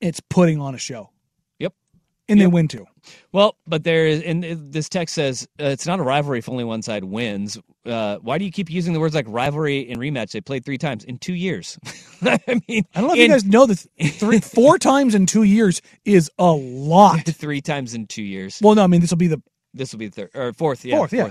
It's 0.00 0.20
putting 0.20 0.62
on 0.62 0.74
a 0.74 0.78
show, 0.78 1.10
Yep. 1.58 1.74
and 2.26 2.40
they 2.40 2.46
win 2.46 2.68
too. 2.68 2.86
Well, 3.32 3.56
but 3.66 3.84
there 3.84 4.06
is, 4.06 4.22
and 4.22 4.42
this 4.72 4.88
text 4.88 5.14
says 5.14 5.46
uh, 5.60 5.64
it's 5.66 5.86
not 5.86 6.00
a 6.00 6.02
rivalry 6.02 6.38
if 6.38 6.48
only 6.48 6.64
one 6.64 6.80
side 6.80 7.04
wins. 7.04 7.58
Uh, 7.86 8.16
why 8.18 8.36
do 8.36 8.44
you 8.44 8.50
keep 8.50 8.70
using 8.70 8.92
the 8.92 9.00
words 9.00 9.14
like 9.14 9.24
rivalry 9.28 9.90
and 9.90 9.98
rematch? 9.98 10.32
They 10.32 10.40
played 10.40 10.64
three 10.64 10.76
times 10.78 11.02
in 11.04 11.18
two 11.18 11.32
years. 11.34 11.78
I 12.22 12.60
mean, 12.68 12.84
I 12.94 13.00
don't 13.00 13.08
know 13.08 13.14
if 13.14 13.18
you 13.20 13.28
guys 13.28 13.44
know 13.44 13.64
that 13.66 13.86
three, 14.14 14.40
four 14.40 14.78
times 14.78 15.14
in 15.14 15.24
two 15.26 15.44
years 15.44 15.80
is 16.04 16.30
a 16.38 16.50
lot. 16.52 17.24
three 17.26 17.62
times 17.62 17.94
in 17.94 18.06
two 18.06 18.22
years. 18.22 18.58
Well, 18.62 18.74
no, 18.74 18.84
I 18.84 18.86
mean 18.86 19.00
this 19.00 19.10
will 19.10 19.16
be 19.16 19.28
the 19.28 19.42
This 19.72 19.92
will 19.92 19.98
be 19.98 20.08
the 20.08 20.28
third 20.28 20.30
or 20.34 20.52
fourth. 20.52 20.84
Yeah, 20.84 20.96
Fourth, 20.98 21.12
yeah. 21.14 21.30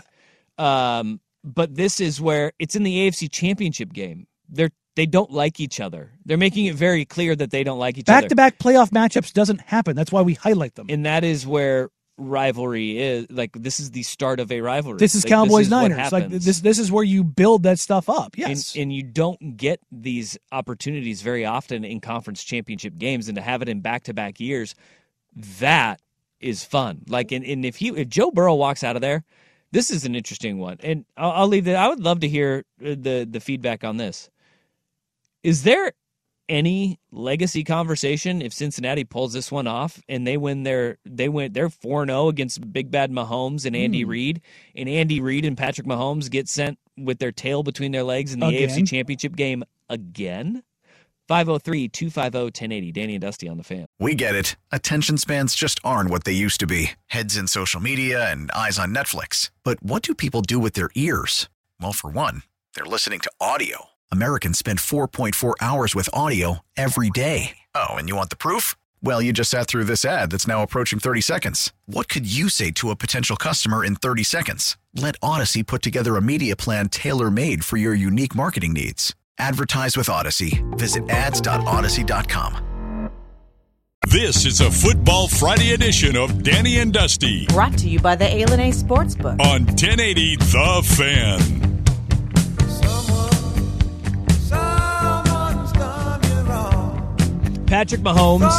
Um, 0.58 1.20
but 1.44 1.76
this 1.76 2.02
is 2.02 2.20
where 2.20 2.52
it's 2.60 2.76
in 2.76 2.84
the 2.84 3.08
AFC 3.08 3.32
Championship 3.32 3.94
game. 3.94 4.28
They're 4.50 4.72
they 4.96 5.06
don't 5.06 5.32
like 5.32 5.60
each 5.60 5.80
other. 5.80 6.12
They're 6.26 6.38
making 6.38 6.66
it 6.66 6.76
very 6.76 7.06
clear 7.06 7.36
that 7.36 7.52
they 7.52 7.64
don't 7.64 7.80
like 7.80 7.98
each 7.98 8.06
back 8.06 8.18
other. 8.18 8.22
Back 8.24 8.30
to 8.30 8.36
back 8.36 8.58
playoff 8.60 8.90
matchups 8.90 9.32
doesn't 9.34 9.62
happen. 9.62 9.96
That's 9.96 10.12
why 10.12 10.22
we 10.24 10.34
highlight 10.34 10.76
them. 10.76 10.88
and 10.90 11.06
that 11.06 11.24
is 11.24 11.46
where 11.48 11.90
rivalry 12.20 13.00
is. 13.00 13.26
Like 13.30 13.54
this 13.54 13.80
is 13.80 13.92
the 13.92 14.04
start 14.04 14.40
of 14.40 14.52
a 14.52 14.62
rivalry. 14.62 15.00
This 15.00 15.16
is 15.16 15.24
Like, 15.24 15.32
Cowboys 15.32 15.68
is 15.68 15.72
what 15.72 15.88
Niners. 15.90 16.12
Like 16.12 16.30
this 16.30 16.60
this 16.60 16.78
is 16.78 16.92
where 16.92 17.04
you 17.04 17.24
build 17.24 17.64
that 17.64 17.80
stuff 17.80 18.10
up. 18.10 18.38
Yes. 18.38 18.76
And, 18.76 18.84
and 18.84 18.94
you 18.94 19.04
don't 19.04 19.58
get 19.58 19.80
these 19.92 20.38
opportunities 20.52 21.22
very 21.22 21.46
often 21.46 21.84
in 21.84 22.02
conference 22.02 22.44
championship 22.44 22.98
games, 22.98 23.28
and 23.28 23.36
to 23.36 23.42
have 23.42 23.62
it 23.62 23.70
in 23.70 23.82
back 23.82 24.04
to 24.04 24.14
back 24.14 24.40
years, 24.40 24.76
that 25.60 26.02
is 26.40 26.64
fun. 26.64 27.02
Like, 27.08 27.32
and, 27.32 27.44
and 27.46 27.66
if 27.66 27.78
he 27.78 27.90
if 27.90 28.10
Joe 28.10 28.32
Burrow 28.32 28.56
walks 28.56 28.84
out 28.84 28.96
of 28.96 29.02
there, 29.02 29.24
this 29.72 29.92
is 29.92 30.06
an 30.06 30.16
interesting 30.16 30.58
one, 30.58 30.78
and 30.82 31.06
I'll, 31.18 31.32
I'll 31.32 31.48
leave 31.48 31.66
that. 31.66 31.76
I 31.76 31.88
would 31.88 32.00
love 32.00 32.20
to 32.22 32.28
hear 32.28 32.66
uh, 32.82 32.90
the 32.90 33.28
the 33.30 33.40
feedback 33.40 33.84
on 33.84 33.98
this. 33.98 34.30
Is 35.44 35.64
there 35.64 35.94
any 36.50 37.00
legacy 37.12 37.64
conversation 37.64 38.42
if 38.42 38.52
Cincinnati 38.52 39.04
pulls 39.04 39.34
this 39.34 39.52
one 39.52 39.68
off 39.68 40.02
and 40.10 40.26
they 40.26 40.36
win 40.36 40.64
their 40.64 40.98
they 41.06 41.30
went 41.30 41.54
they're 41.54 41.70
4-0 41.70 42.30
against 42.30 42.74
Big 42.74 42.92
Bad 42.92 43.12
Mahomes 43.12 43.66
and 43.66 43.76
Andy 43.76 44.02
hmm. 44.02 44.10
Reid 44.10 44.42
and 44.76 44.90
Andy 44.90 45.22
Reid 45.22 45.46
and 45.46 45.58
Patrick 45.58 45.88
Mahomes 45.88 46.30
get 46.30 46.50
sent 46.50 46.78
with 46.98 47.20
their 47.20 47.32
tail 47.32 47.64
between 47.64 47.92
their 47.92 48.04
legs 48.04 48.34
in 48.34 48.40
the 48.40 48.48
Again? 48.48 48.70
AFC 48.70 48.90
Championship 48.90 49.36
game 49.36 49.64
again? 49.90 50.64
503-250-1080 51.30 52.92
Danny 52.92 53.16
and 53.16 53.22
Dusty 53.22 53.48
on 53.48 53.58
the 53.58 53.64
fan. 53.64 53.86
We 54.00 54.16
get 54.16 54.34
it. 54.34 54.56
Attention 54.72 55.18
spans 55.18 55.54
just 55.54 55.80
aren't 55.84 56.10
what 56.10 56.24
they 56.24 56.32
used 56.32 56.60
to 56.62 56.68
be 56.68 56.92
heads 57.08 57.38
in 57.38 57.46
social 57.46 57.80
media 57.80 58.32
and 58.32 58.50
eyes 58.52 58.80
on 58.80 58.94
Netflix. 58.94 59.52
But 59.64 59.82
what 59.84 60.02
do 60.02 60.16
people 60.16 60.42
do 60.42 60.58
with 60.58 60.74
their 60.74 60.90
ears? 60.96 61.48
Well, 61.80 61.94
for 61.94 62.10
one, 62.10 62.42
they're 62.74 62.86
listening 62.86 63.20
to 63.20 63.32
audio. 63.40 63.89
Americans 64.12 64.58
spend 64.58 64.80
4.4 64.80 65.54
hours 65.60 65.94
with 65.96 66.10
audio 66.14 66.60
every 66.78 67.10
day. 67.10 67.58
Oh, 67.76 67.90
and 67.96 68.08
you 68.08 68.16
want 68.16 68.30
the 68.30 68.38
proof? 68.38 68.76
Well, 69.04 69.22
you 69.22 69.34
just 69.34 69.52
sat 69.52 69.68
through 69.68 69.84
this 69.86 70.04
ad 70.06 70.32
that's 70.32 70.48
now 70.48 70.64
approaching 70.64 71.00
30 71.00 71.20
seconds. 71.22 71.74
What 71.86 72.08
could 72.10 72.32
you 72.32 72.48
say 72.50 72.72
to 72.72 72.90
a 72.92 72.96
potential 72.96 73.36
customer 73.36 73.84
in 73.84 73.96
30 73.98 74.24
seconds? 74.24 74.78
Let 74.96 75.20
Audacy 75.20 75.66
put 75.66 75.82
together 75.82 76.16
a 76.16 76.22
media 76.22 76.56
plan 76.56 76.88
tailor 76.90 77.30
made 77.30 77.64
for 77.66 77.78
your 77.78 77.94
unique 77.94 78.34
marketing 78.36 78.74
needs. 78.74 79.14
Advertise 79.38 79.96
with 79.96 80.08
Audacy. 80.08 80.64
Visit 80.78 81.10
ads.audacy.com. 81.10 82.66
This 84.10 84.46
is 84.46 84.60
a 84.62 84.72
Football 84.72 85.28
Friday 85.28 85.74
edition 85.74 86.16
of 86.18 86.42
Danny 86.42 86.80
and 86.80 86.92
Dusty 86.92 87.46
Brought 87.48 87.78
to 87.80 87.88
you 87.90 88.00
by 88.00 88.16
the 88.16 88.26
A 88.26 88.44
Sportsbook. 88.46 89.40
on 89.40 89.66
1080 89.68 90.36
The 90.38 90.82
Fan. 90.98 91.79
Patrick 97.70 98.02
Mahomes 98.02 98.50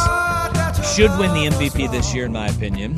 should 0.95 1.11
win 1.19 1.33
the 1.35 1.51
MVP 1.51 1.91
this 1.91 2.15
year, 2.15 2.27
in 2.27 2.33
my 2.33 2.47
opinion. 2.47 2.97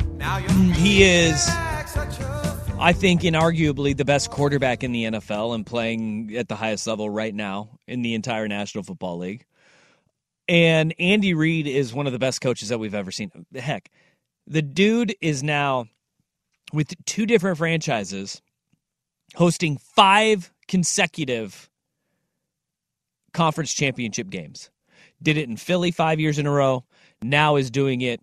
He 0.75 1.03
is, 1.03 1.43
I 1.49 2.93
think, 2.95 3.21
inarguably 3.21 3.97
the 3.97 4.05
best 4.05 4.29
quarterback 4.29 4.83
in 4.83 4.91
the 4.91 5.05
NFL 5.05 5.55
and 5.55 5.65
playing 5.65 6.35
at 6.37 6.47
the 6.47 6.55
highest 6.55 6.85
level 6.85 7.09
right 7.09 7.33
now 7.33 7.79
in 7.87 8.03
the 8.03 8.13
entire 8.13 8.47
National 8.47 8.83
Football 8.83 9.17
League. 9.17 9.43
And 10.47 10.93
Andy 10.99 11.33
Reid 11.33 11.65
is 11.65 11.95
one 11.95 12.05
of 12.05 12.13
the 12.13 12.19
best 12.19 12.41
coaches 12.41 12.69
that 12.69 12.77
we've 12.77 12.93
ever 12.93 13.09
seen. 13.09 13.31
Heck, 13.55 13.89
the 14.45 14.61
dude 14.61 15.15
is 15.19 15.41
now 15.41 15.87
with 16.71 16.93
two 17.05 17.25
different 17.25 17.57
franchises 17.57 18.39
hosting 19.33 19.77
five 19.95 20.53
consecutive 20.67 21.71
conference 23.33 23.73
championship 23.73 24.29
games. 24.29 24.69
Did 25.23 25.37
it 25.37 25.49
in 25.49 25.57
Philly 25.57 25.91
five 25.91 26.19
years 26.19 26.37
in 26.37 26.45
a 26.45 26.51
row. 26.51 26.83
Now 27.21 27.55
is 27.55 27.71
doing 27.71 28.01
it 28.01 28.21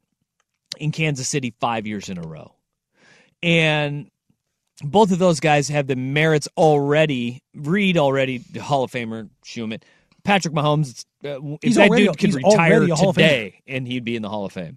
in 0.78 0.92
Kansas 0.92 1.28
City 1.28 1.54
five 1.60 1.86
years 1.86 2.08
in 2.08 2.18
a 2.18 2.22
row. 2.22 2.52
And 3.42 4.10
both 4.82 5.10
of 5.10 5.18
those 5.18 5.40
guys 5.40 5.68
have 5.68 5.86
the 5.86 5.96
merits 5.96 6.46
already. 6.56 7.42
Reid 7.54 7.96
already, 7.96 8.38
the 8.38 8.60
Hall 8.62 8.84
of 8.84 8.90
Famer, 8.92 9.28
Schumann. 9.44 9.80
Patrick 10.22 10.52
Mahomes, 10.52 11.06
uh, 11.24 11.40
if 11.54 11.58
He's 11.62 11.74
that 11.76 11.88
already- 11.88 12.06
dude 12.06 12.18
could 12.18 12.34
retire 12.34 12.74
already 12.74 12.92
a 12.92 12.94
Hall 12.94 13.08
of 13.10 13.16
Famer. 13.16 13.28
today 13.28 13.62
and 13.66 13.86
he'd 13.88 14.04
be 14.04 14.16
in 14.16 14.22
the 14.22 14.28
Hall 14.28 14.44
of 14.44 14.52
Fame. 14.52 14.76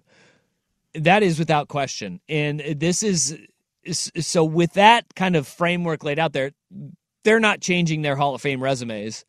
That 0.94 1.22
is 1.22 1.38
without 1.38 1.68
question. 1.68 2.20
And 2.28 2.60
this 2.60 3.02
is 3.02 3.36
is- 3.82 4.10
so 4.20 4.42
with 4.44 4.72
that 4.74 5.14
kind 5.14 5.36
of 5.36 5.46
framework 5.46 6.02
laid 6.04 6.18
out 6.18 6.32
there, 6.32 6.52
they're 7.24 7.40
not 7.40 7.60
changing 7.60 8.00
their 8.00 8.16
Hall 8.16 8.34
of 8.34 8.40
Fame 8.40 8.62
resumes 8.62 9.26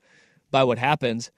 by 0.52 0.64
what 0.64 0.78
happens. 0.78 1.30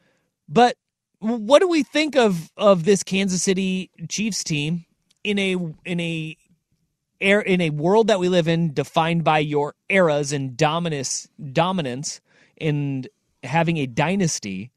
But 0.47 0.77
what 1.19 1.59
do 1.59 1.67
we 1.67 1.83
think 1.83 2.15
of 2.15 2.51
of 2.57 2.83
this 2.83 3.03
Kansas 3.03 3.43
City 3.43 3.89
Chiefs 4.07 4.43
team 4.43 4.85
in 5.23 5.39
a 5.39 5.55
in 5.85 5.99
a 5.99 6.37
air 7.19 7.41
in 7.41 7.61
a 7.61 7.69
world 7.71 8.07
that 8.07 8.19
we 8.19 8.29
live 8.29 8.47
in 8.47 8.73
defined 8.73 9.23
by 9.23 9.39
your 9.39 9.75
eras 9.89 10.31
and 10.31 10.55
dominance 10.55 11.27
dominance 11.51 12.21
and 12.59 13.07
having 13.43 13.77
a 13.77 13.85
dynasty 13.87 14.71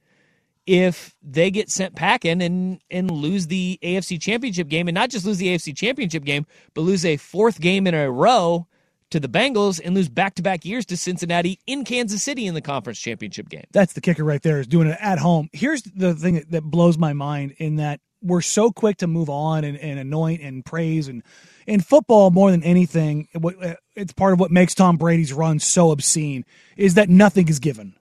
if 0.66 1.14
they 1.22 1.50
get 1.50 1.70
sent 1.70 1.94
packing 1.94 2.42
and 2.42 2.80
and 2.90 3.10
lose 3.10 3.48
the 3.48 3.78
AFC 3.82 4.20
Championship 4.20 4.68
game 4.68 4.88
and 4.88 4.94
not 4.94 5.10
just 5.10 5.26
lose 5.26 5.38
the 5.38 5.48
AFC 5.48 5.76
Championship 5.76 6.24
game 6.24 6.46
but 6.74 6.82
lose 6.82 7.04
a 7.04 7.16
fourth 7.18 7.60
game 7.60 7.86
in 7.86 7.94
a 7.94 8.10
row 8.10 8.66
to 9.10 9.20
the 9.20 9.28
Bengals 9.28 9.80
and 9.84 9.94
lose 9.94 10.08
back-to-back 10.08 10.64
years 10.64 10.86
to 10.86 10.96
Cincinnati 10.96 11.60
in 11.66 11.84
Kansas 11.84 12.22
City 12.22 12.46
in 12.46 12.54
the 12.54 12.60
conference 12.60 12.98
championship 12.98 13.48
game. 13.48 13.64
That's 13.72 13.92
the 13.92 14.00
kicker 14.00 14.24
right 14.24 14.42
there 14.42 14.60
is 14.60 14.66
doing 14.66 14.88
it 14.88 14.96
at 15.00 15.18
home. 15.18 15.48
Here's 15.52 15.82
the 15.82 16.14
thing 16.14 16.44
that, 16.50 16.62
blows 16.62 16.98
my 16.98 17.12
mind 17.12 17.54
in 17.58 17.76
that 17.76 18.00
we're 18.22 18.42
so 18.42 18.70
quick 18.70 18.98
to 18.98 19.06
move 19.06 19.28
on 19.28 19.64
and, 19.64 19.76
and 19.78 19.98
anoint 19.98 20.40
and 20.40 20.64
praise 20.64 21.08
and 21.08 21.22
in 21.66 21.80
football 21.80 22.30
more 22.30 22.50
than 22.50 22.62
anything 22.62 23.26
uh, 23.34 23.74
it's 23.96 24.12
part 24.12 24.34
of 24.34 24.38
what 24.38 24.50
makes 24.50 24.74
Tom 24.74 24.96
Brady's 24.98 25.32
run 25.32 25.58
so 25.58 25.90
obscene 25.90 26.44
is 26.76 26.94
that 26.94 27.08
nothing 27.08 27.48
is 27.48 27.58
given. 27.58 27.94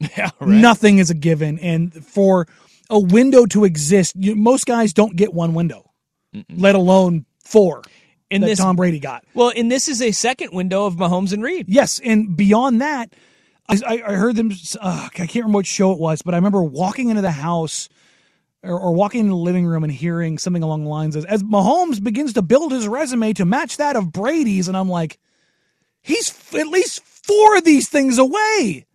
Yeah, 0.16 0.30
Nothing 0.40 0.98
is 0.98 1.10
a 1.10 1.14
given 1.14 1.60
and 1.60 1.94
for 2.04 2.48
a 2.90 2.98
window 2.98 3.46
to 3.46 3.64
exist, 3.64 4.16
you, 4.16 4.34
most 4.34 4.66
guys 4.66 4.92
don't 4.92 5.14
get 5.14 5.32
one 5.32 5.54
window, 5.54 5.92
let 6.50 6.74
alone 6.74 7.24
four 7.44 7.82
And 8.32 8.42
that 8.42 8.48
this 8.48 8.58
Tom 8.58 8.76
Brady 8.76 8.98
got. 8.98 9.24
Well, 9.34 9.52
and 9.54 9.70
this 9.70 9.88
is 9.88 10.02
a 10.02 10.10
second 10.12 10.52
window 10.52 10.86
of 10.86 10.96
Mahomes 10.96 11.32
and 11.32 11.42
Reid. 11.42 11.68
Yes, 11.68 12.00
and 12.02 12.36
beyond 12.36 12.80
that, 12.80 13.14
I, 13.68 14.02
I 14.06 14.12
heard 14.14 14.36
them. 14.36 14.50
Uh, 14.80 15.08
I 15.08 15.08
can't 15.14 15.34
remember 15.34 15.58
what 15.58 15.66
show 15.66 15.92
it 15.92 15.98
was, 15.98 16.22
but 16.22 16.34
I 16.34 16.38
remember 16.38 16.62
walking 16.62 17.10
into 17.10 17.22
the 17.22 17.30
house 17.30 17.88
or, 18.62 18.78
or 18.78 18.92
walking 18.94 19.20
into 19.20 19.30
the 19.30 19.36
living 19.36 19.66
room 19.66 19.84
and 19.84 19.92
hearing 19.92 20.38
something 20.38 20.62
along 20.62 20.84
the 20.84 20.90
lines 20.90 21.16
of, 21.16 21.24
as 21.26 21.42
Mahomes 21.42 22.02
begins 22.02 22.32
to 22.34 22.42
build 22.42 22.72
his 22.72 22.88
resume 22.88 23.32
to 23.34 23.44
match 23.44 23.76
that 23.76 23.96
of 23.96 24.12
Brady's, 24.12 24.68
and 24.68 24.76
I'm 24.76 24.88
like, 24.88 25.18
he's 26.00 26.30
f- 26.30 26.54
at 26.54 26.68
least 26.68 27.02
four 27.04 27.56
of 27.56 27.64
these 27.64 27.88
things 27.88 28.18
away 28.18 28.86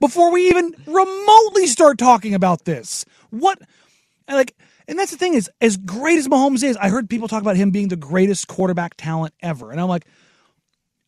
before 0.00 0.32
we 0.32 0.48
even 0.48 0.74
remotely 0.86 1.66
start 1.66 1.98
talking 1.98 2.34
about 2.34 2.64
this. 2.64 3.04
What, 3.30 3.60
like, 4.28 4.54
and 4.92 4.98
that's 4.98 5.10
the 5.10 5.16
thing 5.16 5.32
is, 5.32 5.50
as 5.62 5.78
great 5.78 6.18
as 6.18 6.28
Mahomes 6.28 6.62
is, 6.62 6.76
I 6.76 6.90
heard 6.90 7.08
people 7.08 7.26
talk 7.26 7.40
about 7.40 7.56
him 7.56 7.70
being 7.70 7.88
the 7.88 7.96
greatest 7.96 8.46
quarterback 8.46 8.92
talent 8.98 9.32
ever, 9.40 9.70
and 9.72 9.80
I'm 9.80 9.88
like, 9.88 10.04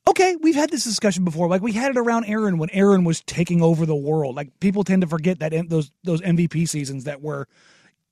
okay, 0.09 0.37
we've 0.41 0.55
had 0.55 0.71
this 0.71 0.85
discussion 0.85 1.23
before. 1.23 1.49
Like 1.49 1.61
we 1.61 1.73
had 1.73 1.91
it 1.91 1.99
around 1.99 2.25
Aaron 2.25 2.57
when 2.57 2.71
Aaron 2.71 3.05
was 3.05 3.21
taking 3.21 3.61
over 3.61 3.85
the 3.85 3.95
world. 3.95 4.37
Like 4.37 4.59
people 4.59 4.85
tend 4.85 5.03
to 5.03 5.07
forget 5.07 5.41
that 5.41 5.53
those 5.69 5.91
those 6.03 6.23
MVP 6.23 6.67
seasons 6.67 7.05
that 7.05 7.21
were 7.21 7.47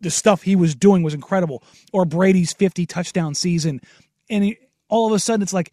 the 0.02 0.10
stuff 0.10 0.42
he 0.42 0.56
was 0.56 0.74
doing 0.74 1.02
was 1.02 1.14
incredible, 1.14 1.64
or 1.90 2.04
Brady's 2.04 2.52
50 2.52 2.84
touchdown 2.84 3.34
season, 3.34 3.80
and 4.28 4.44
he, 4.44 4.58
all 4.90 5.06
of 5.06 5.14
a 5.14 5.18
sudden 5.18 5.42
it's 5.42 5.54
like 5.54 5.72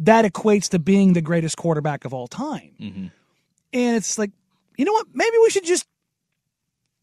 that 0.00 0.26
equates 0.26 0.68
to 0.72 0.78
being 0.78 1.14
the 1.14 1.22
greatest 1.22 1.56
quarterback 1.56 2.04
of 2.04 2.12
all 2.12 2.28
time. 2.28 2.72
Mm-hmm. 2.78 3.06
And 3.72 3.96
it's 3.96 4.18
like, 4.18 4.30
you 4.76 4.84
know 4.84 4.92
what? 4.92 5.06
Maybe 5.14 5.38
we 5.42 5.48
should 5.48 5.64
just 5.64 5.86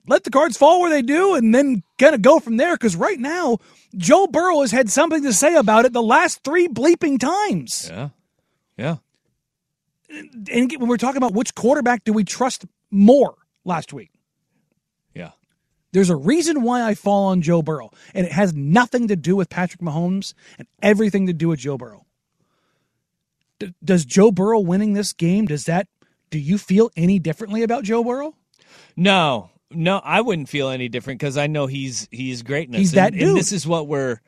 let 0.07 0.23
the 0.23 0.29
cards 0.29 0.57
fall 0.57 0.81
where 0.81 0.89
they 0.89 1.01
do 1.01 1.35
and 1.35 1.53
then 1.53 1.83
kind 1.97 2.13
of 2.15 2.21
go 2.21 2.39
from 2.39 2.57
there. 2.57 2.75
Because 2.75 2.95
right 2.95 3.19
now, 3.19 3.57
Joe 3.95 4.27
Burrow 4.27 4.61
has 4.61 4.71
had 4.71 4.89
something 4.89 5.23
to 5.23 5.33
say 5.33 5.55
about 5.55 5.85
it 5.85 5.93
the 5.93 6.01
last 6.03 6.43
three 6.43 6.67
bleeping 6.67 7.19
times. 7.19 7.89
Yeah. 7.91 8.09
Yeah. 8.77 8.95
And 10.09 10.71
when 10.77 10.87
we're 10.87 10.97
talking 10.97 11.17
about 11.17 11.33
which 11.33 11.55
quarterback 11.55 12.03
do 12.03 12.13
we 12.13 12.23
trust 12.23 12.65
more 12.91 13.35
last 13.63 13.91
week, 13.91 14.11
Yeah. 15.13 15.31
there's 15.91 16.09
a 16.11 16.15
reason 16.15 16.61
why 16.61 16.83
I 16.83 16.93
fall 16.93 17.25
on 17.27 17.41
Joe 17.41 17.61
Burrow, 17.61 17.89
and 18.13 18.25
it 18.25 18.31
has 18.31 18.53
nothing 18.53 19.07
to 19.07 19.15
do 19.15 19.35
with 19.35 19.49
Patrick 19.49 19.81
Mahomes 19.81 20.33
and 20.59 20.67
everything 20.81 21.25
to 21.27 21.33
do 21.33 21.49
with 21.49 21.59
Joe 21.59 21.77
Burrow. 21.77 22.05
D- 23.59 23.73
does 23.83 24.05
Joe 24.05 24.31
Burrow 24.31 24.59
winning 24.59 24.93
this 24.93 25.11
game 25.13 25.45
does 25.45 25.63
that? 25.65 25.87
Do 26.29 26.37
you 26.39 26.57
feel 26.57 26.91
any 26.95 27.17
differently 27.19 27.63
about 27.63 27.83
Joe 27.83 28.03
Burrow? 28.03 28.35
No, 28.95 29.49
no, 29.71 29.99
I 30.03 30.21
wouldn't 30.21 30.49
feel 30.49 30.69
any 30.69 30.89
different 30.89 31.19
because 31.19 31.37
I 31.37 31.47
know 31.47 31.67
he's 31.67 32.07
he's 32.11 32.43
greatness. 32.43 32.79
He's 32.79 32.93
and, 32.93 32.97
that 32.97 33.13
and 33.13 33.19
dude. 33.19 33.37
this 33.37 33.51
is 33.51 33.65
what 33.65 33.87
we're 33.87 34.21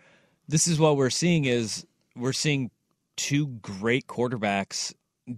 this 0.47 0.67
is 0.67 0.79
what 0.79 0.97
we're 0.97 1.09
seeing 1.09 1.45
is 1.45 1.85
we're 2.15 2.33
seeing 2.33 2.71
two 3.15 3.47
great 3.47 4.07
quarterbacks 4.07 4.93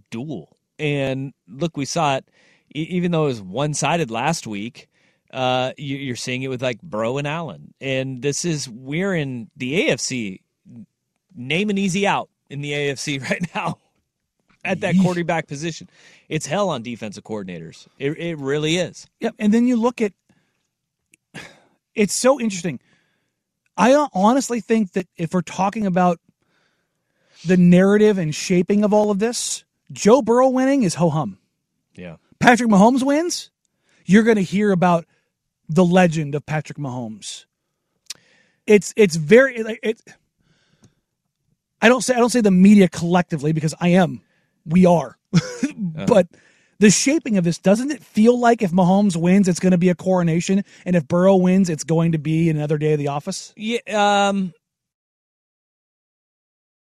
duel. 0.09 0.57
And 0.77 1.33
look, 1.47 1.75
we 1.75 1.85
saw 1.85 2.17
it 2.17 2.29
even 2.71 3.11
though 3.11 3.23
it 3.25 3.29
was 3.29 3.41
one 3.41 3.73
sided 3.73 4.11
last 4.11 4.47
week. 4.47 4.87
Uh, 5.31 5.73
you, 5.77 5.97
you're 5.97 6.15
seeing 6.15 6.41
it 6.41 6.47
with 6.47 6.61
like 6.61 6.81
Bro 6.81 7.19
and 7.19 7.27
Allen, 7.27 7.73
and 7.79 8.19
this 8.19 8.45
is 8.45 8.67
we're 8.67 9.13
in 9.13 9.51
the 9.55 9.87
AFC. 9.87 10.41
Name 11.35 11.69
an 11.69 11.77
easy 11.77 12.07
out 12.07 12.29
in 12.49 12.61
the 12.61 12.71
AFC 12.71 13.21
right 13.29 13.45
now 13.53 13.77
at 14.63 14.81
that 14.81 14.95
quarterback 15.01 15.47
position. 15.47 15.89
It's 16.27 16.45
hell 16.45 16.69
on 16.69 16.83
defensive 16.83 17.23
coordinators. 17.23 17.87
It, 17.97 18.17
it 18.17 18.37
really 18.37 18.77
is. 18.77 19.07
Yep. 19.19 19.35
And 19.39 19.53
then 19.53 19.67
you 19.67 19.75
look 19.77 20.01
at 20.01 20.13
it's 21.95 22.13
so 22.13 22.39
interesting. 22.39 22.79
I 23.77 24.07
honestly 24.13 24.61
think 24.61 24.93
that 24.93 25.07
if 25.17 25.33
we're 25.33 25.41
talking 25.41 25.85
about 25.85 26.19
the 27.45 27.57
narrative 27.57 28.17
and 28.17 28.35
shaping 28.35 28.83
of 28.83 28.93
all 28.93 29.11
of 29.11 29.19
this, 29.19 29.63
Joe 29.91 30.21
Burrow 30.21 30.49
winning 30.49 30.83
is 30.83 30.95
ho 30.95 31.09
hum. 31.09 31.37
Yeah. 31.95 32.17
Patrick 32.39 32.69
Mahomes 32.69 33.03
wins, 33.03 33.51
you're 34.05 34.23
going 34.23 34.37
to 34.37 34.43
hear 34.43 34.71
about 34.71 35.05
the 35.67 35.83
legend 35.85 36.35
of 36.35 36.45
Patrick 36.45 36.77
Mahomes. 36.77 37.45
It's 38.65 38.93
it's 38.95 39.15
very 39.15 39.63
like 39.63 39.79
it. 39.83 40.01
I 41.81 41.89
don't 41.89 42.01
say 42.01 42.13
I 42.13 42.17
don't 42.17 42.29
say 42.29 42.41
the 42.41 42.51
media 42.51 42.87
collectively 42.87 43.51
because 43.51 43.73
I 43.79 43.89
am, 43.89 44.21
we 44.69 44.85
are, 44.85 45.17
but 45.75 46.27
the 46.79 46.89
shaping 46.89 47.37
of 47.37 47.43
this 47.43 47.57
doesn't 47.57 47.91
it 47.91 48.03
feel 48.03 48.39
like 48.39 48.61
if 48.61 48.71
Mahomes 48.71 49.15
wins, 49.15 49.47
it's 49.47 49.59
going 49.59 49.71
to 49.71 49.77
be 49.77 49.89
a 49.89 49.95
coronation, 49.95 50.63
and 50.85 50.95
if 50.95 51.07
Burrow 51.07 51.35
wins, 51.35 51.69
it's 51.69 51.83
going 51.83 52.13
to 52.13 52.17
be 52.19 52.49
another 52.49 52.77
day 52.77 52.93
of 52.93 52.99
the 52.99 53.09
office. 53.09 53.53
Yeah. 53.57 53.79
Um, 54.29 54.53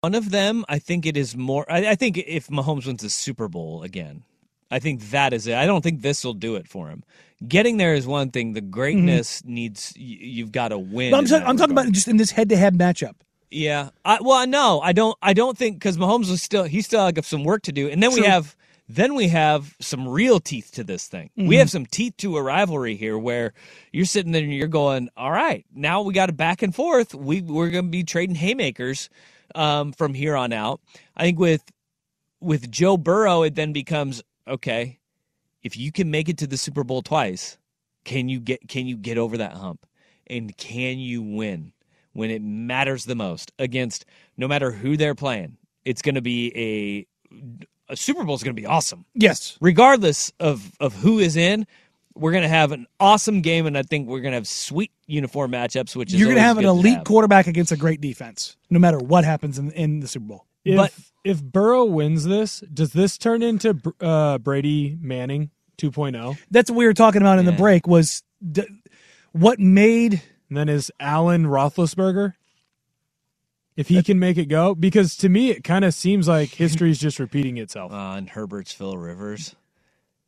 one 0.02 0.14
of 0.14 0.30
them, 0.30 0.64
I 0.68 0.78
think 0.78 1.06
it 1.06 1.16
is 1.16 1.36
more. 1.36 1.64
I, 1.70 1.88
I 1.88 1.94
think 1.94 2.18
if 2.18 2.48
Mahomes 2.48 2.86
wins 2.86 3.02
the 3.02 3.10
Super 3.10 3.48
Bowl 3.48 3.82
again, 3.82 4.22
I 4.70 4.78
think 4.78 5.10
that 5.10 5.32
is 5.32 5.46
it. 5.46 5.54
I 5.54 5.66
don't 5.66 5.82
think 5.82 6.02
this 6.02 6.24
will 6.24 6.34
do 6.34 6.56
it 6.56 6.68
for 6.68 6.88
him. 6.88 7.02
Getting 7.46 7.76
there 7.76 7.94
is 7.94 8.06
one 8.06 8.30
thing. 8.30 8.52
The 8.52 8.60
greatness 8.60 9.44
needs 9.44 9.92
y- 9.96 10.02
you've 10.04 10.52
got 10.52 10.68
to 10.68 10.78
win. 10.78 11.14
I'm, 11.14 11.24
that 11.26 11.48
I'm 11.48 11.56
talking 11.56 11.72
about 11.72 11.90
just 11.92 12.08
in 12.08 12.16
this 12.16 12.30
head-to-head 12.30 12.74
matchup. 12.74 13.14
Yeah. 13.50 13.90
I, 14.04 14.18
well, 14.20 14.46
no, 14.46 14.80
I 14.80 14.92
don't. 14.92 15.16
I 15.22 15.32
don't 15.32 15.56
think 15.56 15.78
because 15.78 15.96
Mahomes 15.96 16.30
is 16.30 16.42
still 16.42 16.64
he 16.64 16.82
still 16.82 17.10
got 17.12 17.24
some 17.24 17.44
work 17.44 17.62
to 17.62 17.72
do, 17.72 17.88
and 17.88 18.02
then 18.02 18.12
we 18.12 18.22
have 18.24 18.56
then 18.88 19.14
we 19.14 19.28
have 19.28 19.76
some 19.80 20.06
real 20.08 20.38
teeth 20.38 20.70
to 20.74 20.84
this 20.84 21.08
thing. 21.08 21.30
We 21.36 21.56
have 21.56 21.70
some 21.70 21.86
teeth 21.86 22.16
to 22.18 22.36
a 22.36 22.42
rivalry 22.42 22.94
here, 22.96 23.18
where 23.18 23.52
you're 23.92 24.04
sitting 24.04 24.32
there 24.32 24.42
and 24.42 24.52
you're 24.52 24.68
going, 24.68 25.08
"All 25.16 25.30
right, 25.30 25.64
now 25.74 26.02
we 26.02 26.12
got 26.12 26.28
a 26.30 26.32
back 26.32 26.62
and 26.62 26.74
forth. 26.74 27.14
We 27.14 27.42
we're 27.42 27.70
going 27.70 27.86
to 27.86 27.90
be 27.90 28.04
trading 28.04 28.36
haymakers 28.36 29.08
um, 29.54 29.92
from 29.92 30.14
here 30.14 30.36
on 30.36 30.52
out." 30.52 30.80
I 31.16 31.22
think 31.24 31.38
with 31.38 31.64
with 32.40 32.70
Joe 32.70 32.96
Burrow, 32.96 33.42
it 33.42 33.54
then 33.54 33.72
becomes 33.72 34.22
okay. 34.46 34.98
If 35.62 35.76
you 35.76 35.90
can 35.90 36.10
make 36.10 36.28
it 36.28 36.38
to 36.38 36.46
the 36.46 36.56
Super 36.56 36.84
Bowl 36.84 37.02
twice, 37.02 37.58
can 38.04 38.28
you 38.28 38.38
get 38.38 38.68
can 38.68 38.86
you 38.86 38.96
get 38.96 39.18
over 39.18 39.36
that 39.38 39.54
hump, 39.54 39.84
and 40.28 40.56
can 40.56 40.98
you 40.98 41.22
win? 41.22 41.72
When 42.16 42.30
it 42.30 42.42
matters 42.42 43.04
the 43.04 43.14
most 43.14 43.52
against 43.58 44.04
no 44.36 44.48
matter 44.48 44.70
who 44.70 44.96
they're 44.96 45.14
playing. 45.14 45.56
It's 45.84 46.02
going 46.02 46.14
to 46.16 46.22
be 46.22 46.52
a 46.56 47.06
a 47.88 47.96
Super 47.96 48.24
Bowl 48.24 48.34
is 48.34 48.42
going 48.42 48.56
to 48.56 48.60
be 48.60 48.66
awesome. 48.66 49.04
Yes, 49.14 49.56
Regardless 49.60 50.32
of 50.40 50.72
of 50.80 50.94
who 50.94 51.18
is 51.18 51.36
in, 51.36 51.66
we're 52.14 52.32
going 52.32 52.42
to 52.42 52.48
have 52.48 52.72
an 52.72 52.86
awesome 52.98 53.42
game 53.42 53.66
and 53.66 53.76
I 53.78 53.82
think 53.82 54.08
we're 54.08 54.20
going 54.20 54.32
to 54.32 54.36
have 54.36 54.48
sweet 54.48 54.90
uniform 55.06 55.52
matchups 55.52 55.94
which 55.94 56.12
is 56.12 56.18
you're 56.18 56.26
going 56.26 56.36
to 56.36 56.42
have 56.42 56.58
an 56.58 56.64
elite 56.64 56.96
have. 56.96 57.04
quarterback 57.04 57.46
against 57.46 57.70
a 57.70 57.76
great 57.76 58.00
defense, 58.00 58.56
no 58.70 58.78
matter 58.80 58.98
what 58.98 59.24
happens 59.24 59.58
in, 59.58 59.70
in 59.72 60.00
the 60.00 60.08
Super 60.08 60.26
Bowl. 60.26 60.46
If, 60.64 60.76
But- 60.76 60.92
if 61.22 61.42
Burrow 61.42 61.84
wins 61.84 62.24
this, 62.24 62.60
does 62.72 62.92
this 62.92 63.18
turn 63.18 63.42
into 63.42 63.76
uh, 64.00 64.38
Brady 64.38 64.96
Manning 65.00 65.50
oh? 65.52 65.90
2.0? 65.90 66.38
That's 66.50 66.70
what 66.70 66.76
we 66.78 66.86
were 66.86 66.94
talking 66.94 67.20
about 67.20 67.38
in 67.38 67.44
the 67.44 67.52
break. 67.52 67.86
Was 67.86 68.22
d- 68.50 68.64
what 69.32 69.58
made 69.60 70.22
And 70.48 70.58
then 70.58 70.68
is 70.68 70.92
Allen 71.00 71.46
Roethlisberger? 71.46 72.34
If 73.76 73.88
he 73.88 74.02
can 74.02 74.18
make 74.18 74.38
it 74.38 74.46
go, 74.46 74.74
because 74.74 75.16
to 75.18 75.28
me 75.28 75.50
it 75.50 75.64
kind 75.64 75.84
of 75.84 75.94
seems 75.94 76.28
like 76.28 76.50
history's 76.50 76.98
just 76.98 77.18
repeating 77.20 77.58
itself. 77.58 77.92
uh, 77.92 78.14
and 78.16 78.30
Herbert's 78.30 78.72
Phil 78.72 78.96
Rivers. 78.96 79.56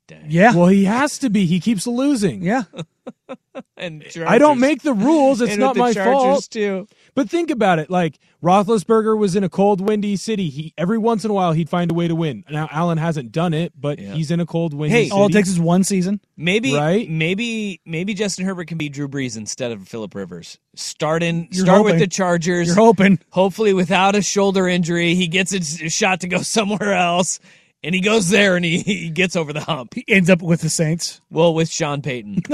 Dang. 0.08 0.30
yeah 0.30 0.52
Well, 0.52 0.68
he 0.68 0.84
has 0.84 1.18
to 1.20 1.30
be. 1.30 1.46
He 1.46 1.60
keeps 1.60 1.86
losing. 1.86 2.42
yeah 2.42 2.64
And 3.76 4.04
I 4.26 4.38
don't 4.38 4.60
make 4.60 4.82
the 4.82 4.94
rules. 4.94 5.40
It's 5.40 5.52
And 5.52 5.60
not 5.60 5.74
the 5.74 5.80
my 5.80 5.92
Chargers 5.94 6.12
fault. 6.12 6.48
too. 6.48 6.88
But 7.18 7.28
think 7.28 7.50
about 7.50 7.80
it. 7.80 7.90
Like 7.90 8.20
Roethlisberger 8.44 9.18
was 9.18 9.34
in 9.34 9.42
a 9.42 9.48
cold, 9.48 9.80
windy 9.80 10.14
city. 10.14 10.50
He 10.50 10.72
every 10.78 10.98
once 10.98 11.24
in 11.24 11.32
a 11.32 11.34
while 11.34 11.52
he'd 11.52 11.68
find 11.68 11.90
a 11.90 11.94
way 11.94 12.06
to 12.06 12.14
win. 12.14 12.44
Now 12.48 12.68
Allen 12.70 12.96
hasn't 12.96 13.32
done 13.32 13.52
it, 13.54 13.72
but 13.76 13.98
Yeah. 13.98 14.14
he's 14.14 14.30
in 14.30 14.38
a 14.38 14.46
cold, 14.46 14.72
windy 14.72 14.94
Hey, 14.94 15.02
city. 15.06 15.10
all 15.10 15.26
it 15.26 15.32
takes 15.32 15.48
is 15.48 15.58
one 15.58 15.82
season. 15.82 16.20
Maybe 16.36 16.74
Right? 16.74 17.10
maybe 17.10 17.80
maybe 17.84 18.14
Justin 18.14 18.46
Herbert 18.46 18.68
can 18.68 18.78
be 18.78 18.88
Drew 18.88 19.08
Brees 19.08 19.36
instead 19.36 19.72
of 19.72 19.88
Philip 19.88 20.14
Rivers. 20.14 20.58
Start 20.76 21.24
in 21.24 21.48
You're 21.50 21.64
start 21.64 21.78
hoping. 21.78 21.94
with 21.94 22.00
the 22.00 22.06
Chargers. 22.06 22.68
You're 22.68 22.76
hoping. 22.76 23.18
hopefully 23.30 23.72
without 23.74 24.14
a 24.14 24.22
shoulder 24.22 24.68
injury 24.68 25.16
he 25.16 25.26
gets 25.26 25.52
a 25.52 25.86
a 25.86 25.90
shot 25.90 26.20
to 26.20 26.28
go 26.28 26.38
somewhere 26.42 26.94
else 26.94 27.40
and 27.84 27.94
he 27.94 28.00
goes 28.00 28.28
there 28.28 28.56
and 28.56 28.64
he, 28.64 28.78
he 28.80 29.10
gets 29.10 29.36
over 29.36 29.52
the 29.52 29.60
hump 29.60 29.94
He 29.94 30.04
ends 30.08 30.28
up 30.28 30.42
with 30.42 30.60
the 30.62 30.68
Saints. 30.68 31.20
well 31.30 31.54
with 31.54 31.68
sean 31.70 32.02
payton 32.02 32.42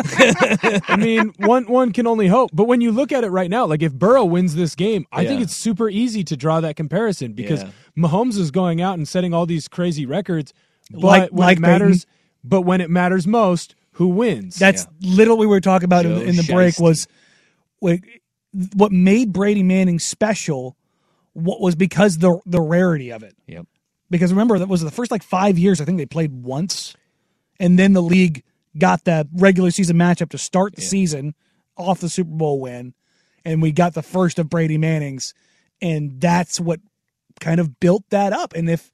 I 0.87 0.96
mean, 0.98 1.32
one 1.38 1.64
one 1.66 1.92
can 1.92 2.06
only 2.06 2.28
hope. 2.28 2.50
But 2.52 2.64
when 2.66 2.80
you 2.80 2.92
look 2.92 3.10
at 3.12 3.24
it 3.24 3.30
right 3.30 3.50
now, 3.50 3.66
like 3.66 3.82
if 3.82 3.92
Burrow 3.92 4.24
wins 4.24 4.54
this 4.54 4.74
game, 4.74 5.06
I 5.12 5.24
think 5.26 5.40
it's 5.40 5.54
super 5.56 5.88
easy 5.88 6.24
to 6.24 6.37
draw 6.37 6.60
that 6.60 6.76
comparison 6.76 7.32
because 7.32 7.62
Yeah. 7.62 7.70
Mahomes 7.96 8.38
is 8.38 8.50
going 8.50 8.80
out 8.82 8.96
and 8.98 9.06
setting 9.08 9.32
all 9.32 9.46
these 9.46 9.68
crazy 9.68 10.04
records. 10.06 10.52
But 10.90 11.00
Like- 11.02 11.30
when 11.30 11.46
like 11.46 11.56
it 11.58 11.60
matters, 11.60 12.04
Peyton. 12.04 12.18
but 12.44 12.60
when 12.62 12.80
it 12.80 12.90
matters 12.90 13.26
most, 13.26 13.74
who 13.92 14.08
wins? 14.08 14.56
That's 14.58 14.87
literally 15.00 15.38
what 15.38 15.50
we 15.50 15.56
were 15.56 15.60
talking 15.60 15.87
about 15.87 16.04
in, 16.04 16.14
the- 16.14 16.24
in 16.24 16.37
the 16.37 16.42
break. 16.44 16.78
Was 16.78 17.06
what 17.78 18.00
what 18.74 18.92
made 18.92 19.32
Brady 19.32 19.62
Manning 19.62 19.98
special? 19.98 20.76
What 21.32 21.60
was 21.60 21.74
because 21.74 22.18
the 22.18 22.38
the 22.46 22.60
rarity 22.60 23.10
of 23.10 23.22
it. 23.22 23.34
yep 23.46 23.66
Because 24.11 24.33
remember 24.33 24.59
that 24.59 24.69
was 24.69 24.83
the 24.83 24.90
first 24.90 25.11
like 25.11 25.23
five 25.23 25.59
years. 25.59 25.81
I 25.81 25.85
think 25.85 25.99
they 25.99 26.07
played 26.07 26.33
once, 26.33 26.95
and 27.59 27.79
then 27.79 27.93
the 27.93 28.03
league 28.03 28.43
got 28.77 29.05
the 29.05 29.29
regular 29.35 29.71
season 29.71 29.97
matchup 29.97 30.31
to 30.31 30.38
start 30.38 30.75
the 30.77 30.83
season 30.83 31.35
off 31.77 32.01
the 32.01 32.09
Super 32.09 32.31
Bowl 32.31 32.61
win, 32.61 32.95
and 33.45 33.62
we 33.62 33.73
got 33.73 33.95
the 33.95 34.03
first 34.03 34.38
of 34.38 34.49
Brady 34.49 34.79
Manning's, 34.79 35.35
and 35.81 36.21
that's 36.21 36.61
what 36.61 36.81
kind 37.40 37.61
of 37.61 37.81
built 37.81 38.05
that 38.11 38.33
up. 38.33 38.55
And 38.55 38.69
if 38.71 38.90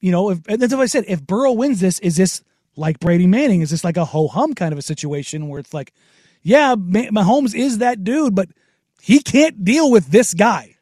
you 0.00 0.10
know, 0.12 0.30
if 0.30 0.40
and 0.48 0.60
that's 0.60 0.74
what 0.74 0.82
I 0.82 0.86
said, 0.86 1.04
if 1.08 1.22
Burrow 1.26 1.52
wins 1.52 1.80
this, 1.80 1.98
is 2.00 2.16
this 2.16 2.42
like 2.76 3.00
Brady 3.00 3.26
Manning? 3.26 3.62
Is 3.62 3.70
this 3.70 3.84
like 3.84 3.96
a 3.96 4.04
ho 4.04 4.28
hum 4.28 4.54
kind 4.54 4.72
of 4.72 4.78
a 4.78 4.82
situation 4.82 5.48
where 5.48 5.60
it's 5.60 5.72
like, 5.72 5.92
yeah, 6.42 6.74
Ma- 6.76 7.10
Mahomes 7.10 7.54
is 7.54 7.78
that 7.78 8.04
dude, 8.04 8.34
but 8.34 8.48
he 9.00 9.20
can't 9.20 9.64
deal 9.64 9.90
with 9.90 10.08
this 10.08 10.34
guy. 10.34 10.76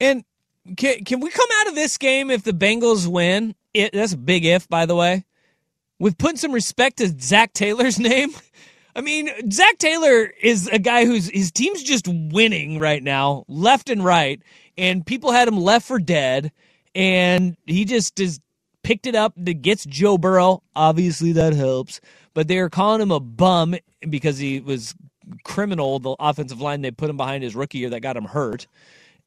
and 0.00 0.24
can, 0.76 1.04
can 1.04 1.20
we 1.20 1.30
come 1.30 1.48
out 1.60 1.68
of 1.68 1.74
this 1.74 1.98
game 1.98 2.30
if 2.30 2.42
the 2.42 2.52
bengals 2.52 3.06
win 3.06 3.54
it, 3.74 3.92
that's 3.92 4.12
a 4.14 4.18
big 4.18 4.44
if 4.44 4.68
by 4.68 4.86
the 4.86 4.94
way 4.96 5.24
with 5.98 6.18
putting 6.18 6.36
some 6.36 6.52
respect 6.52 6.98
to 6.98 7.08
Zac 7.20 7.52
Taylor's 7.52 7.98
name. 7.98 8.30
I 8.94 9.02
mean, 9.02 9.30
Zac 9.50 9.78
Taylor 9.78 10.32
is 10.40 10.68
a 10.68 10.78
guy 10.78 11.04
whose 11.04 11.28
his 11.28 11.52
team's 11.52 11.82
just 11.82 12.08
winning 12.08 12.78
right 12.78 13.02
now, 13.02 13.44
left 13.46 13.90
and 13.90 14.02
right, 14.02 14.40
and 14.78 15.04
people 15.04 15.32
had 15.32 15.48
him 15.48 15.58
left 15.58 15.86
for 15.86 15.98
dead, 15.98 16.50
and 16.94 17.56
he 17.66 17.84
just 17.84 18.18
is 18.18 18.40
picked 18.82 19.06
it 19.06 19.14
up 19.14 19.34
that 19.36 19.60
gets 19.60 19.84
Joe 19.84 20.16
Burrow. 20.16 20.62
Obviously, 20.74 21.32
that 21.32 21.52
helps, 21.52 22.00
but 22.32 22.48
they 22.48 22.58
are 22.58 22.70
calling 22.70 23.02
him 23.02 23.10
a 23.10 23.20
bum 23.20 23.74
because 24.08 24.38
he 24.38 24.60
was 24.60 24.94
criminal. 25.44 25.98
The 25.98 26.16
offensive 26.18 26.62
line 26.62 26.80
they 26.80 26.90
put 26.90 27.10
him 27.10 27.18
behind 27.18 27.42
his 27.42 27.54
rookie 27.54 27.78
year 27.78 27.90
that 27.90 28.00
got 28.00 28.16
him 28.16 28.24
hurt. 28.24 28.66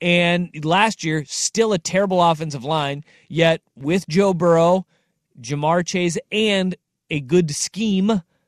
And 0.02 0.50
last 0.64 1.04
year, 1.04 1.26
still 1.26 1.74
a 1.74 1.78
terrible 1.78 2.22
offensive 2.22 2.64
line. 2.64 3.04
Yet 3.28 3.62
with 3.76 4.08
Joe 4.08 4.34
Burrow, 4.34 4.86
Ja'Marr 5.42 5.86
Chase, 5.86 6.18
and 6.32 6.76
a 7.10 7.20
good 7.20 7.52
scheme, 7.56 8.08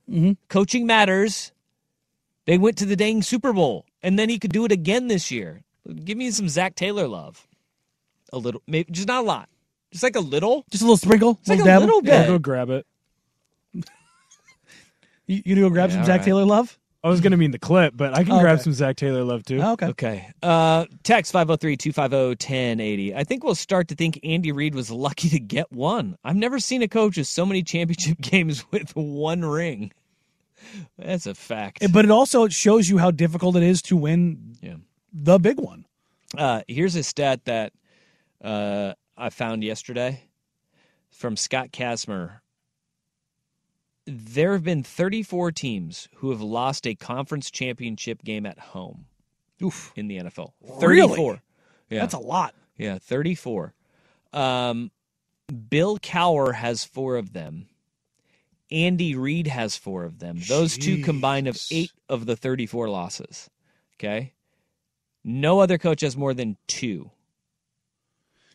mm-hmm. 0.10 0.32
coaching 0.50 0.86
matters. 0.86 1.52
They 2.46 2.58
went 2.58 2.78
to 2.78 2.86
the 2.86 2.96
dang 2.96 3.22
Super 3.22 3.54
Bowl, 3.54 3.86
and 4.02 4.18
then 4.18 4.30
he 4.30 4.40
could 4.40 4.52
do 4.52 4.66
it 4.66 4.72
again 4.72 5.08
this 5.08 5.30
year. 5.30 5.62
Give 6.04 6.18
me 6.18 6.32
some 6.32 6.50
Zac 6.50 6.76
Taylor 6.76 7.08
love, 7.08 7.48
a 8.34 8.38
little, 8.38 8.62
maybe 8.68 8.92
just 8.92 9.08
not 9.08 9.24
a 9.24 9.26
lot, 9.28 9.50
just 9.92 10.04
like 10.04 10.16
a 10.16 10.20
little. 10.22 10.66
Just 10.72 10.82
a 10.84 10.86
little 10.86 10.98
sprinkle, 10.98 11.38
It's 11.42 11.50
like 11.50 11.60
a 11.60 11.64
dab. 11.64 11.82
little 11.82 12.02
Yeah. 12.04 12.22
Bit. 12.24 12.28
go 12.28 12.40
grab 12.40 12.70
it. 12.70 12.86
You, 15.28 15.42
you 15.46 15.56
gonna 15.56 15.68
go 15.68 15.74
grab 15.74 15.90
Yeah, 15.92 15.98
some 15.98 16.06
Zac 16.06 16.20
right. 16.20 16.26
Taylor 16.26 16.46
love? 16.46 16.78
I 17.04 17.10
was 17.10 17.20
gonna 17.20 17.38
mean 17.38 17.50
the 17.52 17.58
clip, 17.60 17.94
but 17.98 18.14
I 18.14 18.24
can 18.24 18.34
Okay. 18.34 18.42
grab 18.42 18.60
some 18.60 18.74
Zac 18.74 18.96
Taylor 18.96 19.24
love 19.24 19.44
too. 19.44 19.60
Oh, 19.62 19.72
okay. 19.74 19.88
Okay. 19.88 20.28
Uh, 20.44 20.86
text 21.04 21.32
503 21.32 21.76
250 21.76 22.16
1080. 22.46 23.16
I 23.16 23.24
think 23.24 23.44
we'll 23.44 23.56
start 23.56 23.88
to 23.88 23.96
think 23.96 24.20
Andy 24.24 24.52
Reid 24.52 24.76
was 24.76 24.92
lucky 24.92 25.30
to 25.30 25.40
get 25.40 25.72
one. 25.72 26.16
I've 26.24 26.36
never 26.36 26.60
seen 26.60 26.84
a 26.84 26.88
coach 26.88 27.18
with 27.18 27.26
so 27.28 27.44
many 27.46 27.64
championship 27.64 28.18
games 28.22 28.64
with 28.72 28.96
one 28.96 29.44
ring. 29.44 29.92
That's 31.00 31.26
a 31.26 31.34
fact. 31.34 31.92
But 31.92 32.06
it 32.06 32.12
also 32.12 32.48
shows 32.48 32.88
you 32.88 33.00
how 33.00 33.10
difficult 33.10 33.56
it 33.56 33.64
is 33.64 33.82
to 33.84 33.98
win 33.98 34.56
Yeah. 34.62 34.76
the 35.12 35.40
big 35.40 35.60
one. 35.60 35.86
Uh, 36.38 36.62
here's 36.68 36.96
a 36.96 37.02
stat 37.04 37.46
that 37.46 37.74
uh, 38.44 38.94
I 39.18 39.32
found 39.32 39.64
yesterday 39.64 40.22
from 41.10 41.36
Scott 41.36 41.72
Kacsmar. 41.72 42.41
There 44.06 44.54
have 44.54 44.64
been 44.64 44.84
34 44.84 45.52
teams 45.52 46.08
who 46.16 46.32
have 46.32 46.42
lost 46.42 46.88
a 46.88 46.96
conference 46.96 47.52
championship 47.52 48.24
game 48.24 48.46
at 48.46 48.58
home 48.58 49.06
Oof. 49.64 49.92
in 49.96 50.08
the 50.08 50.18
NFL. 50.18 50.54
Really? 50.82 51.10
34. 51.10 51.42
Yeah. 51.90 52.00
That's 52.00 52.14
a 52.14 52.20
lot. 52.20 52.56
Yeah, 52.78 52.98
34. 53.00 53.74
Um, 54.34 54.92
Bill 55.70 56.00
Cowher 56.00 56.56
has 56.56 56.84
four 56.84 57.18
of 57.18 57.34
them. 57.34 57.68
Andy 58.72 59.16
Reid 59.16 59.48
has 59.48 59.76
four 59.76 60.06
of 60.06 60.20
them. 60.20 60.40
Those 60.48 60.78
two 60.78 61.04
combined 61.04 61.48
of 61.48 61.60
eight 61.72 61.92
of 62.08 62.26
the 62.26 62.38
34 62.38 62.90
losses. 62.90 63.50
Okay. 64.00 64.34
No 65.24 65.60
other 65.60 65.78
coach 65.78 66.02
has 66.02 66.16
more 66.18 66.34
than 66.34 66.58
two. 66.68 67.12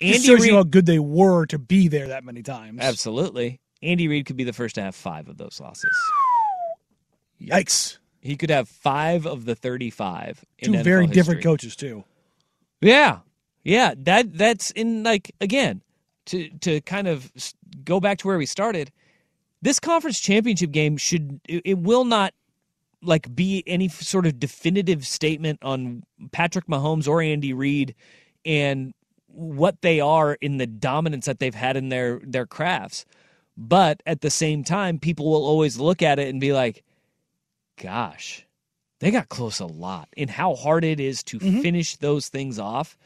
Andy 0.00 0.18
shows 0.18 0.40
Reid, 0.40 0.50
you 0.50 0.56
how 0.56 0.62
good 0.62 0.86
they 0.86 0.98
were 0.98 1.46
to 1.46 1.58
be 1.58 1.88
there 1.88 2.08
that 2.08 2.24
many 2.24 2.42
times. 2.42 2.80
absolutely. 2.80 3.60
Andy 3.86 4.08
Reid 4.08 4.26
could 4.26 4.36
be 4.36 4.44
the 4.44 4.52
first 4.52 4.74
to 4.74 4.82
have 4.82 4.94
five 4.94 5.28
of 5.28 5.38
those 5.38 5.60
losses. 5.60 5.96
Yikes. 7.40 7.98
He 8.20 8.36
could 8.36 8.50
have 8.50 8.68
five 8.68 9.26
of 9.26 9.44
the 9.44 9.54
35. 9.54 10.44
in 10.58 10.72
Two 10.72 10.82
very 10.82 11.06
different 11.06 11.42
coaches 11.42 11.76
too. 11.76 12.04
Yeah, 12.80 13.20
yeah. 13.62 13.94
That 13.96 14.36
that's 14.36 14.70
in 14.72 15.02
like 15.02 15.32
again 15.40 15.82
to 16.26 16.48
to 16.60 16.80
kind 16.82 17.06
of 17.08 17.30
go 17.84 18.00
back 18.00 18.18
to 18.18 18.26
where 18.26 18.38
we 18.38 18.46
started. 18.46 18.90
This 19.62 19.78
conference 19.80 20.20
championship 20.20 20.72
game 20.72 20.96
should 20.96 21.40
it, 21.48 21.62
it 21.64 21.78
will 21.78 22.04
not 22.04 22.34
like 23.02 23.34
be 23.34 23.62
any 23.66 23.88
sort 23.88 24.26
of 24.26 24.40
definitive 24.40 25.06
statement 25.06 25.60
on 25.62 26.02
Patrick 26.32 26.66
Mahomes 26.66 27.06
or 27.06 27.22
Andy 27.22 27.52
Reid 27.52 27.94
and 28.44 28.92
what 29.28 29.82
they 29.82 30.00
are 30.00 30.34
in 30.40 30.56
the 30.56 30.66
dominance 30.66 31.26
that 31.26 31.38
they've 31.38 31.54
had 31.54 31.76
in 31.76 31.88
their 31.90 32.20
their 32.24 32.46
crafts. 32.46 33.06
But 33.56 34.02
at 34.06 34.20
the 34.20 34.30
same 34.30 34.64
time, 34.64 34.98
people 34.98 35.30
will 35.30 35.46
always 35.46 35.78
look 35.78 36.02
at 36.02 36.18
it 36.18 36.28
and 36.28 36.40
be 36.40 36.52
like, 36.52 36.84
"Gosh, 37.80 38.46
they 39.00 39.10
got 39.10 39.28
close 39.28 39.60
a 39.60 39.66
lot." 39.66 40.08
And 40.16 40.30
how 40.30 40.54
hard 40.54 40.84
it 40.84 41.00
is 41.00 41.22
to 41.24 41.38
finish 41.38 41.96
those 41.96 42.28
things 42.28 42.58
off. 42.58 42.96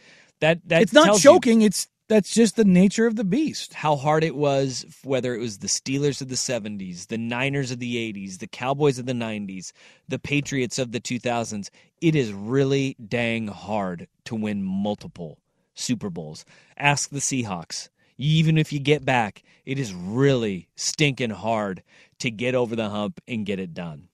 That 0.40 0.60
that 0.68 0.76
Mm-hmm. 0.76 0.82
it's 0.82 0.92
not 0.92 1.14
you 1.14 1.20
choking. 1.20 1.62
It's 1.62 1.88
that's 2.08 2.34
just 2.34 2.56
the 2.56 2.64
nature 2.64 3.06
of 3.06 3.14
the 3.14 3.22
beast. 3.24 3.74
how 3.74 3.94
hard 3.94 4.24
it 4.24 4.34
was, 4.34 4.84
whether 5.04 5.32
it 5.32 5.38
was 5.38 5.58
the 5.58 5.68
Steelers 5.68 6.20
of 6.20 6.28
the 6.28 6.34
70s, 6.34 7.06
the 7.06 7.16
Niners 7.16 7.70
of 7.70 7.78
the 7.78 7.94
80s, 8.12 8.38
the 8.38 8.48
Cowboys 8.48 8.98
of 8.98 9.06
the 9.06 9.12
90s, 9.12 9.70
the 10.08 10.18
Patriots 10.18 10.80
of 10.80 10.90
the 10.90 10.98
2000s. 11.00 11.70
It 12.00 12.16
is 12.16 12.32
really 12.32 12.96
dang 13.06 13.46
hard 13.46 14.08
to 14.24 14.34
win 14.34 14.64
multiple 14.64 15.38
Super 15.74 16.10
Bowls. 16.10 16.44
Ask 16.76 17.10
the 17.10 17.20
Seahawks. 17.20 17.90
Even 18.20 18.59
if 18.59 18.70
you 18.70 18.78
get 18.78 19.02
back, 19.02 19.42
it 19.64 19.78
is 19.78 19.94
really 19.94 20.68
stinking 20.76 21.30
hard 21.30 21.83
to 22.18 22.30
get 22.30 22.54
over 22.54 22.76
the 22.76 22.90
hump 22.90 23.18
and 23.26 23.46
get 23.46 23.59
it 23.59 23.72
done. 23.72 24.09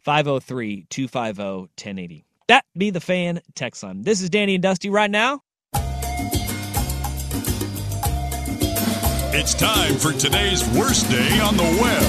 503 0.00 0.86
250 0.90 1.42
1080. 1.42 2.24
That 2.48 2.64
be 2.76 2.90
the 2.90 3.00
fan 3.00 3.40
text 3.54 3.84
line. 3.84 4.02
This 4.02 4.20
is 4.20 4.30
Danny 4.30 4.54
and 4.54 4.62
Dusty 4.64 4.90
right 4.90 5.10
now. 5.10 5.42
It's 9.34 9.54
time 9.54 9.94
for 9.94 10.12
today's 10.12 10.68
worst 10.70 11.08
day 11.08 11.38
on 11.38 11.56
the 11.56 11.62
web 11.62 12.02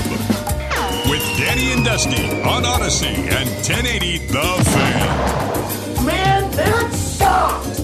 with 1.07 1.21
Danny 1.37 1.71
and 1.71 1.85
Dusty 1.85 2.41
on 2.41 2.63
Audacy 2.63 3.13
and 3.15 3.47
1080 3.61 4.25
The 4.25 4.41
Fan. 4.71 6.05
Man, 6.05 6.51
that 6.51 6.91
sucked! 6.93 7.82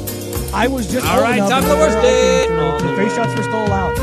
I 0.53 0.67
was 0.67 0.91
just 0.91 1.05
all 1.07 1.21
right. 1.21 1.39
old 1.39 1.49
right, 1.51 1.61
time 1.61 1.63
for 1.63 1.69
to 1.69 1.75
the 1.75 1.79
worst 1.79 1.97
where 1.97 1.99
I 1.99 2.01
day 2.03 2.45
came 2.47 2.47
through, 2.49 2.65
on 2.65 2.81
The 2.81 2.87
the 2.91 2.97
face 2.97 3.15
shots 3.15 3.35
were 3.37 3.43
still 3.43 3.65
allowed. 3.65 3.97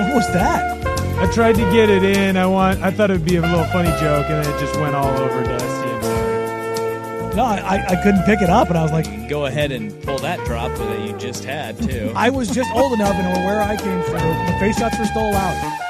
What 0.00 0.14
was 0.14 0.32
that? 0.32 0.74
I 1.18 1.30
tried 1.32 1.54
to 1.56 1.62
get 1.72 1.88
it 1.90 2.02
in. 2.02 2.36
I 2.36 2.46
want. 2.46 2.80
I 2.82 2.90
thought 2.90 3.10
it 3.10 3.14
would 3.14 3.24
be 3.24 3.36
a 3.36 3.40
little 3.42 3.64
funny 3.66 3.90
joke, 4.00 4.26
and 4.30 4.44
then 4.44 4.54
it 4.54 4.58
just 4.60 4.78
went 4.80 4.94
all 4.94 5.10
over 5.16 5.44
Dusty. 5.44 5.66
I'm 5.90 6.02
sorry. 6.02 7.34
No, 7.36 7.44
I, 7.44 7.56
I- 7.58 7.86
I 7.98 8.02
couldn't 8.02 8.24
pick 8.24 8.40
it 8.42 8.50
up, 8.50 8.68
and 8.68 8.78
I 8.78 8.82
was 8.82 8.92
like, 8.92 9.28
Go 9.28 9.46
ahead 9.46 9.72
and 9.72 9.92
pull 10.02 10.18
that 10.18 10.38
drop 10.46 10.72
that 10.76 11.00
you 11.06 11.16
just 11.18 11.44
had, 11.44 11.78
too. 11.80 12.12
I 12.16 12.30
was 12.30 12.48
just 12.50 12.70
old 12.74 12.92
enough, 12.94 13.14
and 13.14 13.44
where 13.44 13.60
I 13.62 13.76
came 13.76 14.02
from. 14.04 14.14
the 14.14 14.56
face 14.60 14.78
shots 14.78 14.98
were 14.98 15.04
still 15.04 15.28
allowed. 15.30 15.80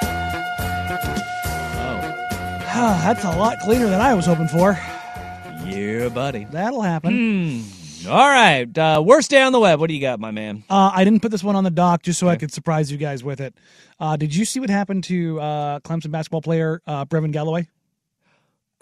Oh, 2.76 3.00
That's 3.04 3.24
a 3.24 3.30
lot 3.30 3.58
cleaner 3.60 3.86
than 3.88 4.00
I 4.00 4.14
was 4.14 4.26
hoping 4.26 4.48
for. 4.48 4.78
Yeah, 5.74 6.08
buddy. 6.08 6.44
That'll 6.44 6.82
happen. 6.82 7.64
All 8.08 8.28
right. 8.28 8.76
Uh, 8.76 9.02
worst 9.04 9.30
day 9.30 9.42
on 9.42 9.52
the 9.52 9.60
web. 9.60 9.80
What 9.80 9.88
do 9.88 9.94
you 9.94 10.00
got, 10.00 10.20
my 10.20 10.30
man? 10.30 10.64
Uh, 10.68 10.90
I 10.94 11.04
didn't 11.04 11.20
put 11.20 11.30
this 11.30 11.42
one 11.42 11.56
on 11.56 11.64
the 11.64 11.70
dock 11.70 12.02
just 12.02 12.18
so 12.18 12.28
I 12.28 12.36
could 12.36 12.52
surprise 12.52 12.92
you 12.92 12.98
guys 12.98 13.24
with 13.24 13.40
it. 13.40 13.54
Uh, 13.98 14.16
did 14.16 14.34
you 14.34 14.44
see 14.44 14.60
what 14.60 14.68
happened 14.70 15.04
to 15.04 15.40
uh, 15.40 15.80
Clemson 15.80 16.10
basketball 16.10 16.42
player 16.42 16.82
uh, 16.86 17.06
Brevin 17.06 17.32
Galloway? 17.32 17.68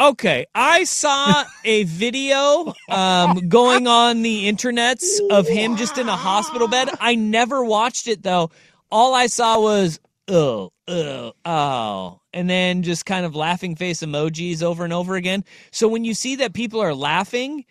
Okay. 0.00 0.46
I 0.54 0.84
saw 0.84 1.44
a 1.64 1.84
video 1.84 2.74
um, 2.90 3.48
going 3.48 3.86
on 3.86 4.22
the 4.22 4.50
internets 4.50 5.20
of 5.30 5.46
him 5.46 5.76
just 5.76 5.98
in 5.98 6.08
a 6.08 6.16
hospital 6.16 6.66
bed. 6.66 6.88
I 7.00 7.14
never 7.14 7.64
watched 7.64 8.08
it, 8.08 8.22
though. 8.22 8.50
All 8.90 9.14
I 9.14 9.26
saw 9.26 9.60
was, 9.60 10.00
oh, 10.28 10.72
oh, 10.88 11.32
oh. 11.44 12.20
And 12.32 12.48
then 12.48 12.82
just 12.82 13.06
kind 13.06 13.26
of 13.26 13.34
laughing 13.36 13.76
face 13.76 14.00
emojis 14.00 14.62
over 14.62 14.84
and 14.84 14.92
over 14.92 15.16
again. 15.16 15.44
So 15.70 15.88
when 15.88 16.04
you 16.04 16.14
see 16.14 16.36
that 16.36 16.54
people 16.54 16.80
are 16.80 16.94
laughing 16.94 17.64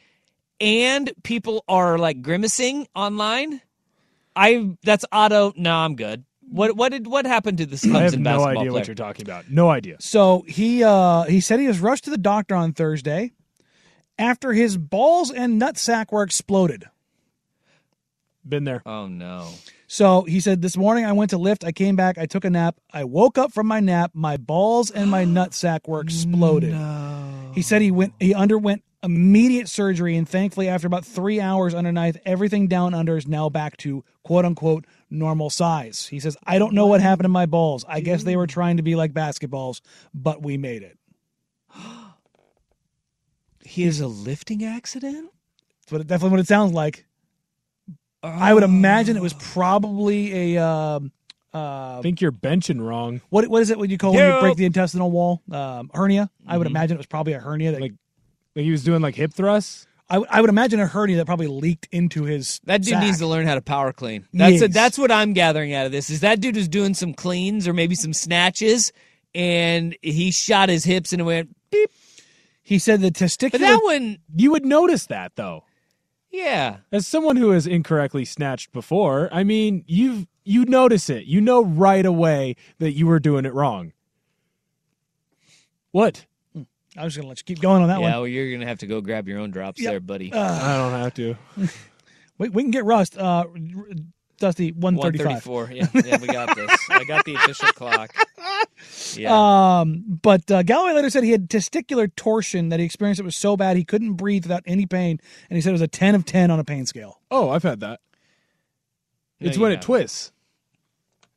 and 0.60 1.12
people 1.24 1.64
are 1.68 1.98
like 1.98 2.22
grimacing 2.22 2.88
online, 2.96 3.62
I 4.36 4.78
that's 4.84 5.06
auto. 5.12 5.54
No, 5.56 5.76
I'm 5.76 5.96
good. 5.96 6.24
What 6.50 6.76
what 6.76 6.92
did 6.92 7.08
what 7.08 7.26
happened 7.26 7.58
to 7.60 7.66
this 7.66 7.84
Clemson 7.84 7.96
I 7.96 8.02
have 8.04 8.20
no 8.20 8.24
basketball 8.24 8.48
idea 8.48 8.62
player? 8.62 8.72
what 8.72 8.88
you're 8.88 8.96
talking 8.96 9.26
about. 9.26 9.50
No 9.50 9.70
idea. 9.70 9.96
So 10.00 10.44
he 10.48 10.84
uh, 10.84 11.24
he 11.24 11.40
said 11.40 11.60
he 11.60 11.68
was 11.68 11.80
rushed 11.80 12.04
to 12.06 12.10
the 12.10 12.18
doctor 12.18 12.56
on 12.56 12.74
Thursday 12.74 13.32
after 14.20 14.54
his 14.54 14.78
balls 14.78 15.32
and 15.32 15.62
nutsack 15.62 16.12
were 16.12 16.24
exploded. 16.24 16.86
Been 18.48 18.64
there. 18.64 18.82
Oh 18.86 19.08
no. 19.08 19.48
So 19.92 20.22
he 20.22 20.40
said, 20.40 20.62
This 20.62 20.78
morning 20.78 21.04
I 21.04 21.12
went 21.12 21.32
to 21.32 21.38
lift. 21.38 21.66
I 21.66 21.74
came 21.74 21.98
back. 21.98 22.18
I 22.18 22.26
took 22.26 22.46
a 22.46 22.50
nap. 22.50 22.78
I 22.94 23.04
woke 23.04 23.38
up 23.38 23.52
from 23.52 23.68
my 23.68 23.82
nap. 23.82 24.12
My 24.14 24.38
balls 24.38 24.90
and 24.90 25.12
my 25.12 25.26
nutsack 25.26 25.86
were 25.86 26.00
exploded. 26.00 26.74
He 27.54 27.62
said 27.62 27.82
he 27.82 27.92
went, 27.92 28.14
he 28.18 28.34
underwent 28.34 28.84
immediate 29.04 29.68
surgery. 29.68 30.16
And 30.16 30.30
thankfully, 30.30 30.70
after 30.70 30.88
about 30.88 31.06
three 31.06 31.42
hours 31.42 31.74
under 31.74 31.90
underneath, 31.90 32.16
everything 32.26 32.70
down 32.70 32.94
under 32.94 33.18
is 33.18 33.28
now 33.28 33.50
back 33.50 33.76
to 33.78 34.06
quote 34.24 34.46
unquote 34.46 34.86
normal 35.10 35.50
size. 35.50 36.08
He 36.08 36.22
says, 36.22 36.38
I 36.46 36.58
don't 36.58 36.74
know 36.74 36.88
what 36.88 37.02
happened 37.02 37.26
to 37.26 37.30
my 37.30 37.46
balls. 37.46 37.84
I 37.86 38.00
guess 38.00 38.24
they 38.24 38.38
were 38.38 38.48
trying 38.48 38.78
to 38.78 38.84
be 38.84 38.96
like 38.96 39.12
basketballs, 39.12 39.82
but 40.14 40.42
we 40.42 40.56
made 40.56 40.84
it. 40.84 40.98
He 43.64 43.84
has 43.84 44.00
a 44.00 44.08
lifting 44.08 44.64
accident? 44.64 45.32
That's 45.82 45.92
what 45.92 46.02
it, 46.02 46.08
definitely 46.08 46.32
what 46.32 46.40
it 46.40 46.48
sounds 46.48 46.74
like. 46.74 47.06
I 48.24 48.54
would 48.54 48.64
imagine 48.64 49.18
it 49.18 49.22
was 49.24 49.34
probably 49.34 50.56
a 50.56 50.64
um, 50.64 51.12
uh, 51.54 51.98
I 51.98 52.00
think 52.02 52.22
you're 52.22 52.32
benching 52.32 52.80
wrong. 52.86 53.22
what 53.30 53.48
what 53.48 53.62
is 53.62 53.70
it 53.72 53.78
when 53.80 53.90
you 53.90 53.98
call 53.98 54.14
when 54.14 54.34
you 54.36 54.40
break 54.42 54.58
the 54.58 54.66
intestinal 54.66 55.10
wall? 55.12 55.42
Um, 55.52 55.90
hernia. 55.94 56.30
I 56.48 56.58
would 56.58 56.68
imagine 56.68 56.96
it 56.96 57.00
was 57.00 57.08
probably 57.08 57.34
a 57.34 57.40
hernia. 57.40 57.72
That, 57.72 57.82
Like 57.82 57.94
like 58.56 58.66
he 58.66 58.72
was 58.72 58.84
doing 58.84 59.02
like 59.02 59.16
hip 59.16 59.34
thrusts. 59.34 59.88
I, 60.10 60.18
would- 60.20 60.28
I 60.30 60.42
would 60.42 60.50
imagine 60.50 60.80
a 60.82 60.88
hernia 60.88 61.16
that 61.18 61.26
probably 61.26 61.48
leaked 61.48 61.88
into 61.92 62.24
his. 62.26 62.60
That 62.66 62.82
dude 62.82 62.96
sack. 62.96 63.04
needs 63.04 63.20
to 63.20 63.28
learn 63.28 63.48
how 63.48 63.56
to 63.56 63.62
power 63.62 63.94
clean. 63.94 64.28
That's 64.34 64.60
Yes. 64.62 64.74
that's 64.74 64.98
what 64.98 65.10
I'm 65.12 65.32
gathering 65.34 65.74
out 65.74 65.86
of 65.86 65.92
this. 65.94 66.10
Is 66.10 66.20
that 66.20 66.42
dude 66.42 66.58
was 66.58 66.68
doing 66.68 66.94
some 66.94 67.14
cleans 67.14 67.66
or 67.68 67.74
maybe 67.74 67.96
some 67.96 68.14
snatches, 68.14 68.92
and 69.34 69.96
he 70.02 70.32
shot 70.32 70.68
his 70.70 70.84
hips 70.84 71.12
and 71.14 71.22
it 71.22 71.24
went 71.26 71.56
beep. 71.72 71.90
He 72.62 72.78
said 72.78 73.00
the 73.02 73.10
testicular. 73.12 73.52
But 73.54 73.62
that 73.62 73.80
one, 73.84 74.20
You 74.36 74.52
would 74.52 74.66
notice 74.66 75.08
that 75.08 75.32
though. 75.36 75.64
Yeah, 76.32 76.78
As 76.92 77.06
someone 77.06 77.36
who 77.36 77.52
has 77.52 77.68
incorrectly 77.68 78.26
snatched 78.26 78.72
before, 78.72 79.30
I 79.32 79.44
mean, 79.44 79.84
you've 79.88 80.28
you 80.44 80.66
notice 80.66 81.10
it. 81.10 81.26
You 81.26 81.42
know 81.42 81.64
right 81.64 82.06
away 82.06 82.56
that 82.80 82.94
you 82.94 83.08
were 83.08 83.20
doing 83.20 83.46
it 83.46 83.54
wrong. 83.54 83.94
What? 85.92 86.26
I 86.98 87.04
was 87.04 87.16
going 87.16 87.24
to 87.24 87.30
let 87.30 87.40
you 87.40 87.44
keep 87.44 87.62
going 87.62 87.82
on 87.82 87.88
that 87.88 87.96
yeah. 87.96 88.02
one. 88.02 88.12
Yeah, 88.12 88.18
well, 88.18 88.28
you're 88.28 88.52
gonna 88.52 88.68
have 88.68 88.80
to 88.80 88.88
go 88.88 89.00
grab 89.00 89.28
your 89.28 89.40
own 89.40 89.52
drops 89.52 89.82
there, 89.82 90.00
buddy. 90.00 90.34
I 90.34 90.78
don't 90.78 91.00
have 91.00 91.14
to. 91.16 91.36
We, 92.38 92.50
we 92.50 92.64
can 92.64 92.72
get 92.72 92.86
Rust. 92.86 93.20
Uh, 93.20 93.46
Dusty 94.42 94.72
one 94.72 94.96
One 94.96 95.06
thirty 95.06 95.20
five. 95.20 95.44
thirty-four. 95.44 95.72
Yeah, 95.72 95.88
yeah, 95.94 96.18
we 96.20 96.28
got 96.28 96.56
this. 96.56 96.70
I 96.90 97.04
got 97.04 97.24
the 97.26 97.36
official 97.36 97.70
clock. 97.70 98.14
Yeah. 99.16 99.80
Um, 99.80 100.04
but 100.22 100.50
uh, 100.50 100.64
Galloway 100.64 100.94
later 100.94 101.10
said 101.12 101.24
he 101.24 101.32
had 101.32 101.48
testicular 101.48 102.14
torsion 102.16 102.70
that 102.70 102.80
he 102.80 102.86
experienced. 102.86 103.22
It 103.22 103.24
was 103.24 103.36
so 103.36 103.56
bad 103.56 103.78
he 103.78 103.86
couldn't 103.86 104.14
breathe 104.14 104.44
without 104.44 104.64
any 104.66 104.88
pain, 104.88 105.20
and 105.50 105.56
he 105.56 105.62
said 105.62 105.70
it 105.70 105.74
was 105.74 105.82
a 105.82 105.88
ten 105.88 106.16
of 106.16 106.26
ten 106.26 106.50
on 106.50 106.60
a 106.60 106.64
pain 106.64 106.86
scale. 106.88 107.22
Oh, 107.30 107.50
I've 107.52 107.64
had 107.64 107.82
that. 107.82 108.00
No, 109.40 109.48
it's 109.48 109.58
when 109.58 109.72
it 109.72 109.76
haven't. 109.76 109.86
twists. 109.86 110.32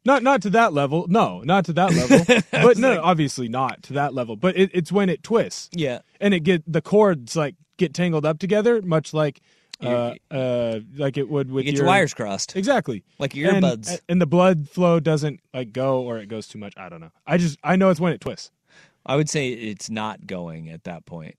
Not 0.06 0.22
not 0.22 0.42
to 0.42 0.50
that 0.50 0.72
level. 0.72 1.06
No, 1.08 1.42
not 1.42 1.66
to 1.66 1.72
that 1.74 1.92
level. 1.92 2.42
but 2.50 2.78
no, 2.78 3.02
obviously 3.02 3.48
not 3.48 3.82
to 3.84 3.92
that 3.94 4.14
level. 4.14 4.36
But 4.36 4.56
it, 4.56 4.70
it's 4.72 4.90
when 4.90 5.08
it 5.08 5.22
twists 5.22 5.68
yeah. 5.72 6.00
and 6.20 6.34
it 6.34 6.40
get 6.40 6.62
the 6.70 6.82
cords 6.82 7.36
like 7.36 7.54
get 7.76 7.94
tangled 7.94 8.24
up 8.26 8.38
together, 8.38 8.80
much 8.82 9.14
like 9.14 9.40
uh, 9.82 10.14
uh 10.30 10.80
like 10.96 11.16
it 11.16 11.28
would 11.28 11.48
You 11.48 11.54
with 11.54 11.64
get 11.64 11.74
your, 11.74 11.84
your 11.84 11.88
wires 11.88 12.14
crossed. 12.14 12.56
Exactly. 12.56 13.02
Like 13.18 13.34
your 13.34 13.52
And- 13.52 13.64
earbuds. 13.64 14.00
And, 14.08 14.20
the 14.20 14.26
blood 14.26 14.68
flow 14.68 15.00
doesn't 15.00 15.40
like 15.52 15.72
go 15.72 16.02
or 16.02 16.18
it 16.18 16.26
goes 16.28 16.46
too 16.46 16.58
much. 16.58 16.74
I 16.76 16.88
don't 16.88 17.00
know. 17.00 17.10
I 17.26 17.36
just 17.38 17.58
I 17.64 17.76
know 17.76 17.90
it's 17.90 18.00
when 18.00 18.12
it 18.12 18.20
twists. 18.20 18.50
I 19.06 19.16
would 19.16 19.28
say 19.28 19.48
it's 19.48 19.90
not 19.90 20.26
going 20.26 20.70
at 20.70 20.84
that 20.84 21.04
point. 21.04 21.36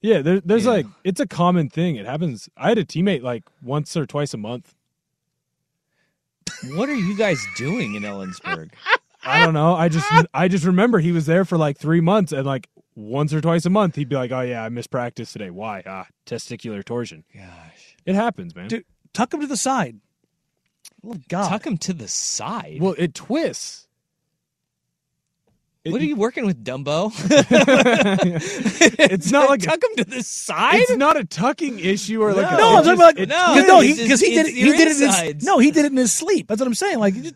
Yeah, 0.00 0.22
there, 0.22 0.40
there's 0.40 0.64
Yeah. 0.64 0.70
like 0.70 0.86
it's 1.04 1.20
a 1.20 1.26
common 1.26 1.68
thing. 1.68 1.96
It 1.96 2.06
happens. 2.06 2.48
I 2.56 2.68
had 2.68 2.78
a 2.78 2.84
teammate 2.84 3.22
like 3.22 3.44
once 3.62 3.96
or 3.96 4.06
twice 4.06 4.32
a 4.34 4.38
month. 4.38 4.74
What 6.74 6.88
are 6.88 6.94
you 6.94 7.16
guys 7.16 7.44
doing 7.56 7.94
in 7.94 8.02
Ellensburg? 8.02 8.70
I 9.24 9.44
don't 9.44 9.54
know. 9.54 9.74
I 9.74 9.88
just 9.88 10.06
I 10.32 10.48
just 10.48 10.64
remember 10.64 11.00
he 11.00 11.12
was 11.12 11.26
there 11.26 11.44
for 11.44 11.58
like 11.58 11.76
three 11.78 12.00
months 12.00 12.32
and 12.32 12.46
like 12.46 12.68
once 12.96 13.32
or 13.32 13.40
twice 13.40 13.64
a 13.66 13.70
month 13.70 13.94
he'd 13.94 14.08
be 14.08 14.16
like, 14.16 14.32
"Oh 14.32 14.40
yeah, 14.40 14.64
I 14.64 14.68
missed 14.70 14.90
practice 14.90 15.32
today. 15.32 15.50
Why? 15.50 15.82
Ah, 15.86 16.06
testicular 16.26 16.84
torsion. 16.84 17.22
Gosh. 17.32 17.96
It 18.04 18.14
happens, 18.16 18.54
man. 18.56 18.68
Dude, 18.68 18.84
tuck 19.12 19.32
him 19.32 19.40
to 19.42 19.46
the 19.46 19.56
side. 19.56 20.00
Oh 21.04 21.14
God! 21.28 21.48
Tuck 21.50 21.66
him 21.66 21.76
to 21.78 21.92
the 21.92 22.08
side. 22.08 22.78
Well, 22.80 22.94
it 22.98 23.14
twists. 23.14 23.86
It- 25.84 25.92
what 25.92 26.00
are 26.00 26.04
you 26.04 26.16
working 26.16 26.46
with, 26.46 26.64
Dumbo? 26.64 27.12
It's 28.98 29.30
not 29.30 29.48
like 29.48 29.62
a, 29.62 29.66
tuck 29.66 29.82
him 29.84 30.04
to 30.04 30.04
the 30.04 30.22
side. 30.22 30.80
it's 30.80 30.96
not 30.96 31.16
a 31.16 31.24
tucking 31.24 31.78
issue 31.78 32.20
or 32.22 32.32
like 32.32 32.50
a, 32.50 32.56
no, 32.56 32.76
I'm 32.78 32.82
talking 32.84 32.92
about 32.94 33.18
it 33.18 33.28
No, 33.28 33.54
no, 33.66 33.80
he 33.80 33.94
because 33.94 34.20
he 34.20 34.34
just- 34.34 34.46
did 34.46 34.46
it. 34.46 34.54
He 34.54 34.64
did 34.64 34.88
it. 34.88 35.00
In 35.00 35.36
his, 35.36 35.44
no, 35.46 35.58
he 35.58 35.70
did 35.70 35.84
it 35.84 35.92
in 35.92 35.96
his 35.96 36.12
sleep. 36.12 36.48
That's 36.48 36.60
what 36.60 36.66
I'm 36.66 36.74
saying. 36.74 36.98
Like, 36.98 37.14
just, 37.14 37.34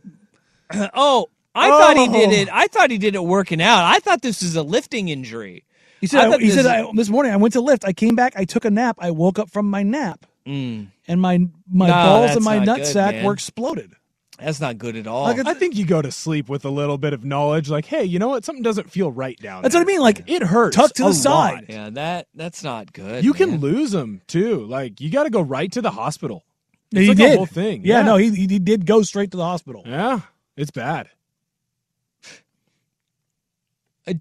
oh, 0.95 1.29
I 1.55 1.69
thought 1.69 1.97
he 1.97 2.09
did 2.09 2.29
Oh. 2.31 2.33
it. 2.33 2.49
I 2.53 2.67
thought 2.69 2.91
he 2.91 2.99
did 2.99 3.15
it 3.15 3.25
working 3.25 3.61
out. 3.61 3.85
I 3.85 3.99
thought 3.99 4.23
this 4.23 4.43
was 4.43 4.55
a 4.57 4.63
lifting 4.63 5.09
injury. 5.09 5.65
he 6.01 6.07
said. 6.07 6.21
I 6.31 6.33
I 6.35 6.39
he 6.39 6.47
this- 6.47 6.55
said 6.55 6.67
I, 6.67 6.87
this 6.95 7.09
morning 7.09 7.33
I 7.33 7.37
went 7.37 7.55
to 7.55 7.61
lift. 7.61 7.85
I 7.85 7.93
came 7.93 8.15
back. 8.15 8.35
I 8.37 8.45
took 8.45 8.65
a 8.65 8.71
nap. 8.71 8.97
I 9.01 9.11
woke 9.11 9.39
up 9.39 9.51
from 9.51 9.69
my 9.69 9.83
nap, 9.83 10.25
and 10.47 10.91
my 11.09 11.19
my 11.19 11.39
Mm. 11.39 11.49
No, 11.71 11.87
balls 11.89 12.37
and 12.37 12.45
my 12.45 12.57
not 12.59 12.67
nut 12.67 12.77
good, 12.79 12.87
sack 12.87 13.25
were 13.25 13.33
exploded. 13.33 13.93
That's 14.39 14.59
not 14.61 14.79
good 14.79 14.97
at 14.97 15.07
all. 15.07 15.27
I 15.27 15.53
think 15.53 15.77
you 15.77 15.85
go 15.85 16.01
to 16.01 16.11
sleep 16.11 16.49
with 16.49 16.65
a 16.65 16.71
little 16.71 16.97
bit 16.97 17.13
of 17.13 17.27
knowledge, 17.27 17.69
like, 17.69 17.85
hey, 17.85 18.05
you 18.05 18.19
know 18.19 18.29
what? 18.29 18.43
Something 18.43 18.63
doesn't 18.63 18.91
feel 18.91 19.13
right 19.13 19.37
down. 19.39 19.61
That's 19.61 19.75
there. 19.75 19.83
what 19.85 19.91
I 19.91 19.93
mean. 19.93 20.01
Like 20.01 20.23
It 20.29 20.43
hurts. 20.43 20.77
Tuck 20.77 20.95
to 20.95 21.05
a 21.05 21.09
the 21.09 21.15
side. 21.15 21.55
lot. 21.55 21.65
yeah, 21.69 21.91
that 21.91 22.29
that's 22.35 22.65
not 22.65 22.91
good. 22.95 23.23
You 23.23 23.35
can 23.35 23.59
lose 23.59 23.91
them 23.91 24.23
too. 24.29 24.65
Like 24.65 24.99
you 25.01 25.11
got 25.11 25.25
to 25.25 25.31
go 25.31 25.43
right 25.43 25.71
to 25.73 25.83
the 25.83 25.91
hospital. 25.91 26.45
It's 26.93 27.03
he 27.03 27.09
like 27.09 27.19
did. 27.19 27.33
a 27.35 27.37
whole 27.37 27.45
thing. 27.47 27.83
Yeah, 27.85 28.01
no, 28.03 28.17
he, 28.17 28.31
he 28.31 28.47
he 28.47 28.59
did 28.59 28.87
go 28.87 29.03
straight 29.03 29.31
to 29.33 29.37
the 29.37 29.45
hospital. 29.45 29.83
yeah, 29.87 30.21
it's 30.57 30.71
bad. 30.71 31.11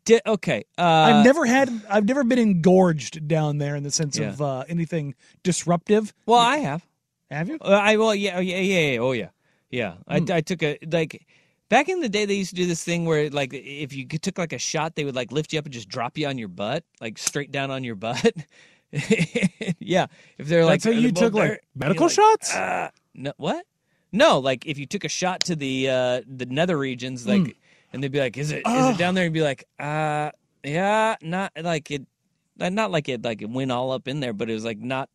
Di- 0.05 0.21
okay. 0.25 0.65
Uh, 0.77 0.83
I've 0.83 1.25
never 1.25 1.45
had. 1.45 1.69
I've 1.89 2.05
never 2.05 2.23
been 2.23 2.39
engorged 2.39 3.27
down 3.27 3.57
there 3.57 3.75
in 3.75 3.83
the 3.83 3.91
sense 3.91 4.17
Yeah. 4.17 4.29
of 4.29 4.41
uh, 4.41 4.63
anything 4.67 5.15
disruptive. 5.43 6.13
Well, 6.25 6.39
I 6.39 6.57
have. 6.57 6.85
Have 7.31 7.47
you? 7.49 7.57
Uh, 7.61 7.69
I 7.69 7.97
well, 7.97 8.15
yeah, 8.15 8.39
yeah, 8.39 8.57
yeah, 8.57 8.91
yeah. 8.93 8.99
Oh, 8.99 9.11
yeah, 9.11 9.29
yeah. 9.69 9.95
I, 10.07 10.21
I 10.31 10.41
took 10.41 10.63
a 10.63 10.77
like 10.91 11.25
back 11.69 11.89
in 11.89 11.99
the 11.99 12.09
day. 12.09 12.25
They 12.25 12.33
used 12.35 12.49
to 12.51 12.55
do 12.55 12.65
this 12.65 12.83
thing 12.83 13.05
where 13.05 13.29
like 13.29 13.51
if 13.53 13.93
you 13.93 14.05
took 14.07 14.37
like 14.37 14.53
a 14.53 14.57
shot, 14.57 14.95
they 14.95 15.05
would 15.05 15.15
like 15.15 15.31
lift 15.31 15.53
you 15.53 15.59
up 15.59 15.65
and 15.65 15.73
just 15.73 15.89
drop 15.89 16.17
you 16.17 16.27
on 16.27 16.37
your 16.37 16.47
butt, 16.47 16.83
like 16.99 17.17
straight 17.17 17.51
down 17.51 17.69
on 17.71 17.83
your 17.83 17.95
butt. 17.95 18.33
yeah, 19.79 20.07
if 20.37 20.47
they're 20.47 20.65
like, 20.65 20.83
how 20.83 20.89
you 20.89 21.11
took 21.11 21.33
like 21.33 21.63
medical 21.75 22.07
like, 22.07 22.13
shots. 22.15 22.53
Uh, 22.55 22.89
no, 23.13 23.33
what? 23.37 23.65
No, 24.11 24.39
like 24.39 24.65
if 24.65 24.79
you 24.79 24.85
took 24.87 25.03
a 25.03 25.09
shot 25.09 25.41
to 25.41 25.55
the 25.55 25.89
uh 25.89 26.21
the 26.27 26.47
nether 26.47 26.77
regions, 26.77 27.27
like, 27.27 27.41
Hmm. 27.41 27.51
And 27.93 28.03
they'd 28.03 28.11
be 28.11 28.19
like, 28.19 28.37
"Is 28.37 28.51
it 28.51 28.63
is 28.67 28.89
it 28.89 28.97
down 28.97 29.15
there?" 29.15 29.25
And 29.25 29.33
be 29.33 29.41
like, 29.41 29.65
"Uh, 29.79 30.31
yeah, 30.63 31.15
not 31.21 31.51
like 31.61 31.91
it, 31.91 32.05
not 32.57 32.91
like 32.91 33.09
it 33.09 33.23
like 33.23 33.41
it 33.41 33.49
went 33.49 33.71
all 33.71 33.91
up 33.91 34.07
in 34.07 34.19
there, 34.19 34.33
but 34.33 34.49
it 34.49 34.53
was 34.53 34.65
like 34.65 34.79
not." 34.79 35.09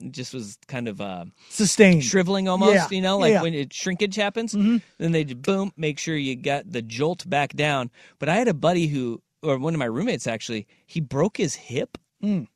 It 0.00 0.12
just 0.12 0.32
was 0.32 0.56
kind 0.66 0.88
of 0.88 0.98
uh, 1.00 1.26
Sustained. 1.50 2.02
shriveling 2.04 2.48
almost, 2.48 2.72
Yeah, 2.72 2.88
you 2.90 3.02
know, 3.02 3.18
like 3.18 3.30
yeah. 3.32 3.36
Mm-hmm. 3.36 3.42
when 3.42 3.54
it 3.54 3.72
shrinkage 3.74 4.16
happens. 4.16 4.52
Then 4.52 4.80
they 4.98 5.24
just, 5.24 5.42
boom, 5.42 5.72
make 5.76 5.98
sure 5.98 6.16
you 6.16 6.36
got 6.36 6.72
the 6.72 6.80
jolt 6.80 7.28
back 7.28 7.52
down. 7.52 7.90
But 8.18 8.30
I 8.30 8.36
had 8.36 8.48
a 8.48 8.54
buddy 8.54 8.86
who, 8.86 9.20
or 9.42 9.58
one 9.58 9.74
of 9.74 9.78
my 9.78 9.84
roommates 9.84 10.26
actually, 10.26 10.66
he 10.86 11.00
broke 11.02 11.36
his 11.36 11.54
hip. 11.54 11.98
Mm. 12.24 12.46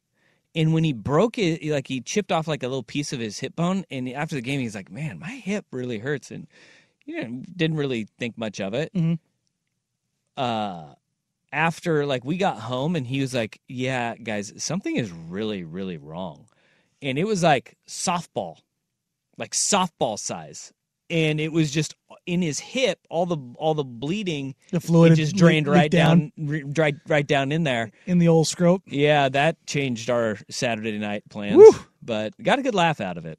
And 0.54 0.72
when 0.72 0.84
he 0.84 0.94
broke 0.94 1.36
it, 1.36 1.62
like 1.70 1.88
he 1.88 2.00
chipped 2.00 2.32
off 2.32 2.48
like 2.48 2.62
a 2.62 2.66
little 2.68 2.82
piece 2.82 3.12
of 3.12 3.20
his 3.20 3.40
hip 3.40 3.56
bone. 3.56 3.84
And 3.90 4.08
after 4.08 4.36
the 4.36 4.40
game, 4.40 4.60
he's 4.60 4.74
like, 4.74 4.90
"Man, 4.90 5.18
my 5.18 5.32
hip 5.32 5.66
really 5.70 5.98
hurts." 5.98 6.30
And 6.30 6.46
you 7.06 7.22
know, 7.22 7.42
didn't 7.56 7.76
really 7.76 8.06
think 8.18 8.36
much 8.38 8.60
of 8.60 8.74
it. 8.74 8.92
Mhm. 8.94 9.18
Uh, 10.36 10.94
after 11.52 12.04
like 12.06 12.24
we 12.24 12.36
got 12.36 12.58
home, 12.58 12.96
and 12.96 13.06
he 13.06 13.20
was 13.20 13.34
like, 13.34 13.60
"Yeah, 13.68 14.16
guys, 14.16 14.52
something 14.56 14.96
is 14.96 15.10
really, 15.12 15.62
really 15.64 15.96
wrong." 15.96 16.46
And 17.00 17.18
it 17.18 17.24
was 17.24 17.42
like 17.42 17.76
softball, 17.86 18.58
like 19.38 19.52
softball 19.52 20.18
size, 20.18 20.72
and 21.10 21.38
it 21.40 21.52
was 21.52 21.70
just 21.70 21.94
in 22.26 22.42
his 22.42 22.58
hip. 22.58 22.98
All 23.10 23.26
the 23.26 23.36
all 23.56 23.74
the 23.74 23.84
bleeding, 23.84 24.56
The 24.72 24.80
fluid 24.80 25.12
it 25.12 25.16
just 25.16 25.36
drained 25.36 25.68
right 25.68 25.90
down. 25.90 26.32
down, 26.36 26.72
right 26.74 26.96
right 27.06 27.26
down 27.26 27.52
in 27.52 27.62
there. 27.62 27.92
in 28.06 28.18
the 28.18 28.26
old 28.28 28.46
scrote. 28.46 28.80
Yeah, 28.86 29.28
that 29.28 29.64
changed 29.66 30.10
our 30.10 30.38
Saturday 30.50 30.98
night 30.98 31.22
plans. 31.28 31.56
Woo. 31.56 31.70
But 32.02 32.34
got 32.42 32.58
a 32.58 32.62
good 32.62 32.74
laugh 32.74 33.00
out 33.00 33.16
of 33.16 33.26
it. 33.26 33.38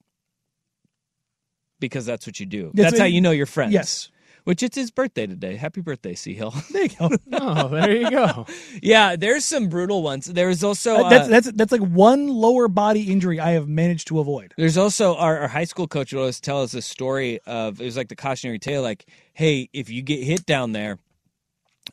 Because 1.86 2.06
that's 2.06 2.26
what 2.28 2.40
you 2.40 2.46
do. 2.46 2.72
That's 2.74 2.92
That's, 2.92 3.00
how 3.00 3.06
you 3.06 3.22
know 3.22 3.32
your 3.32 3.46
friends. 3.46 3.74
Yes. 3.74 4.10
Which 4.46 4.62
it's 4.62 4.76
his 4.76 4.92
birthday 4.92 5.26
today. 5.26 5.56
Happy 5.56 5.82
birthday, 5.82 6.14
Sea 6.14 6.36
Hill. 6.36 6.54
There 6.72 6.84
you 6.84 6.90
go. 6.90 7.10
oh, 7.34 7.68
there 7.68 7.96
you 7.96 8.12
go. 8.12 8.46
yeah, 8.82 9.16
there's 9.16 9.44
some 9.44 9.70
brutal 9.70 10.04
ones. 10.04 10.28
There's 10.28 10.64
also 10.64 10.98
uh, 11.06 11.10
that's 11.10 11.28
that's 11.28 11.52
that's 11.54 11.72
like 11.72 11.82
one 11.82 12.28
lower 12.28 12.68
body 12.68 13.12
injury 13.12 13.40
I 13.40 13.52
have 13.52 13.68
managed 13.68 14.08
to 14.10 14.20
avoid. 14.20 14.54
There's 14.56 14.78
also 14.78 15.16
our, 15.16 15.40
our 15.40 15.48
high 15.48 15.64
school 15.64 15.88
coach 15.88 16.14
would 16.14 16.20
always 16.20 16.40
tell 16.40 16.62
us 16.62 16.76
a 16.76 16.84
story 16.84 17.40
of 17.48 17.82
it 17.82 17.86
was 17.86 17.98
like 17.98 18.10
the 18.10 18.16
cautionary 18.16 18.60
tale, 18.60 18.84
like, 18.84 19.08
hey, 19.34 19.68
if 19.74 19.90
you 19.90 20.04
get 20.04 20.24
hit 20.24 20.46
down 20.46 20.74
there, 20.74 21.00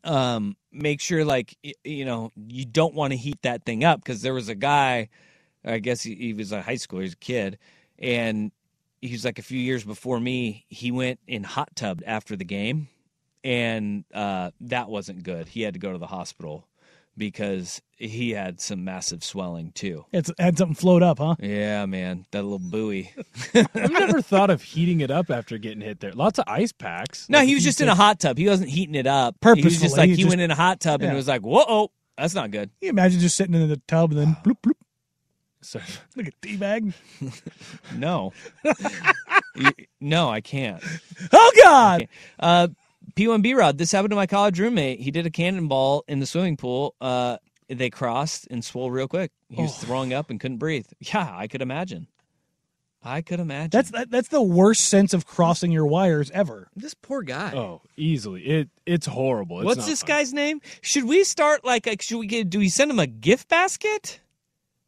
um, 0.05 0.57
make 0.71 1.01
sure 1.01 1.25
like 1.25 1.57
y- 1.65 1.73
you 1.85 2.05
know 2.05 2.33
you 2.37 2.67
don't 2.67 2.95
want 2.95 3.13
to 3.13 3.17
heat 3.17 3.41
that 3.43 3.65
thing 3.65 3.83
up 3.83 4.01
because 4.03 4.21
there 4.21 4.35
was 4.35 4.51
a 4.51 4.55
guy, 4.55 5.09
I 5.65 5.79
guess 5.79 6.03
he, 6.03 6.15
he 6.17 6.35
was 6.35 6.53
a 6.53 6.61
high 6.61 6.75
schooler, 6.75 6.99
he 6.99 7.05
was 7.05 7.13
a 7.15 7.17
kid, 7.17 7.59
and 7.99 8.53
he 9.03 9.13
was 9.13 9.25
like 9.25 9.39
a 9.39 9.43
few 9.43 9.59
years 9.61 9.85
before 9.85 10.19
me. 10.19 10.65
He 10.69 10.91
went 10.91 11.21
in 11.27 11.43
hot 11.45 11.77
tub 11.77 12.01
after 12.07 12.37
the 12.37 12.45
game, 12.45 12.89
and 13.45 14.05
uh, 14.15 14.53
that 14.63 14.89
wasn't 14.89 15.23
good. 15.25 15.49
He 15.49 15.63
had 15.63 15.75
to 15.75 15.81
go 15.81 15.93
to 15.93 15.99
the 15.99 16.07
hospital 16.07 16.67
because 17.17 17.83
he 17.97 18.31
had 18.31 18.59
some 18.61 18.85
massive 18.85 19.23
swelling 19.23 19.73
too. 19.73 20.07
It's 20.13 20.31
had 20.39 20.57
something 20.57 20.75
float 20.75 21.03
up, 21.03 21.19
huh? 21.19 21.35
Yeah, 21.41 21.85
man, 21.87 22.25
that 22.31 22.43
little 22.43 22.59
buoy. 22.59 23.13
I've 23.55 23.91
never 23.91 24.23
thought 24.23 24.49
of 24.49 24.63
heating 24.63 25.01
it 25.01 25.11
up 25.11 25.31
after 25.31 25.59
getting 25.59 25.83
hit 25.83 26.01
there. 26.01 26.13
Lots 26.13 26.39
of 26.39 26.45
ice 26.47 26.73
packs. 26.73 27.29
No, 27.29 27.39
Like, 27.39 27.49
he 27.49 27.55
was 27.55 27.65
just 27.65 27.81
in 27.83 27.89
a 27.89 27.95
hot 27.95 28.19
tub. 28.19 28.39
He 28.39 28.49
wasn't 28.49 28.71
heating 28.71 28.95
it 28.95 29.07
up. 29.07 29.37
He 29.55 29.63
was 29.63 29.79
just 29.81 29.97
like 29.97 30.09
he 30.09 30.15
he 30.17 30.23
just- 30.23 30.29
went 30.31 30.41
in 30.41 30.51
a 30.51 30.55
hot 30.55 30.81
tub 30.81 31.03
and 31.03 31.13
it 31.13 31.17
was 31.17 31.29
like, 31.29 31.43
whoa, 31.43 31.65
oh, 31.69 31.91
that's 32.17 32.35
not 32.35 32.51
good. 32.51 32.71
Can 32.81 32.87
you 32.87 32.91
imagine 32.91 33.21
just 33.21 33.37
sitting 33.37 33.55
in 33.55 33.69
the 33.69 33.81
tub 33.89 34.13
and 34.13 34.21
then 34.21 34.37
bloop 34.45 34.57
bloop 34.65 34.73
Sorry. 35.63 35.85
like 36.17 36.29
a 36.29 36.33
teabag? 36.47 36.93
No. 37.97 38.33
You- 39.55 39.71
no, 40.01 40.31
I 40.31 40.41
can't. 40.41 40.83
Oh 41.31 41.53
God! 41.63 42.09
Uh, 42.41 42.69
P1B 43.15 43.55
Rod, 43.55 43.77
this 43.77 43.93
happened 43.93 44.11
to 44.11 44.17
my 44.17 44.27
college 44.27 44.59
roommate. 44.59 45.01
He 45.01 45.11
did 45.11 45.27
a 45.27 45.31
cannonball 45.31 46.05
in 46.09 46.21
the 46.21 46.27
swimming 46.27 46.57
pool. 46.57 46.95
Uh, 47.03 47.37
they 47.69 47.91
crossed 47.91 48.49
and 48.51 48.65
swole 48.65 48.91
real 48.91 49.09
quick. 49.09 49.31
He 49.51 49.61
was 49.61 49.77
throwing 49.77 50.15
up 50.15 50.31
and 50.31 50.41
couldn't 50.41 50.57
breathe. 50.57 50.87
Yeah, 51.01 51.31
I 51.31 51.49
could 51.49 51.61
imagine. 51.61 52.07
I 53.05 53.21
could 53.21 53.41
imagine. 53.41 53.69
That's 53.73 53.91
that, 53.91 54.11
that's 54.11 54.29
the 54.29 54.41
worst 54.41 54.87
sense 54.87 55.13
of 55.13 55.27
crossing 55.27 55.71
your 55.71 55.87
wires 55.87 56.31
ever. 56.31 56.69
this 56.75 56.95
poor 56.95 57.23
guy. 57.23 57.53
Oh, 57.55 57.83
easily. 57.97 58.43
It 58.47 58.71
it's 58.87 59.07
horrible. 59.07 59.59
It's 59.59 59.67
What's 59.67 59.79
not 59.81 59.87
this 59.89 60.01
fun. 60.01 60.09
guy's 60.09 60.33
name? 60.33 60.63
Should 60.81 61.05
we 61.05 61.25
start 61.25 61.63
like, 61.63 61.87
like 61.87 62.01
should 62.01 62.19
we 62.19 62.27
get 62.27 62.49
do 62.49 62.59
we 62.59 62.71
send 62.71 62.91
him 62.91 62.99
a 62.99 63.07
gift 63.07 63.49
basket? 63.49 64.21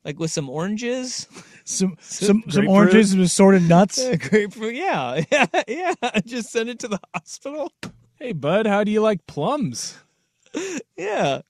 Like 0.05 0.19
with 0.19 0.31
some 0.31 0.51
oranges? 0.51 1.27
Some 1.67 1.97
some 1.99 2.27
some 2.27 2.41
grapefruit? 2.43 2.69
oranges 2.69 3.13
and 3.15 3.23
assorted 3.23 3.63
nuts. 3.67 3.99
Grapefruit, 4.29 4.75
yeah. 4.75 5.23
Yeah, 5.33 5.47
yeah. 5.67 5.95
Just 6.27 6.51
send 6.51 6.69
it 6.69 6.79
to 6.81 6.89
the 6.89 7.01
hospital. 7.15 7.73
Hey, 8.19 8.33
bud, 8.33 8.67
how 8.67 8.85
do 8.85 8.91
you 8.91 9.01
like 9.01 9.27
plums? 9.27 9.97
Yeah. 10.95 11.41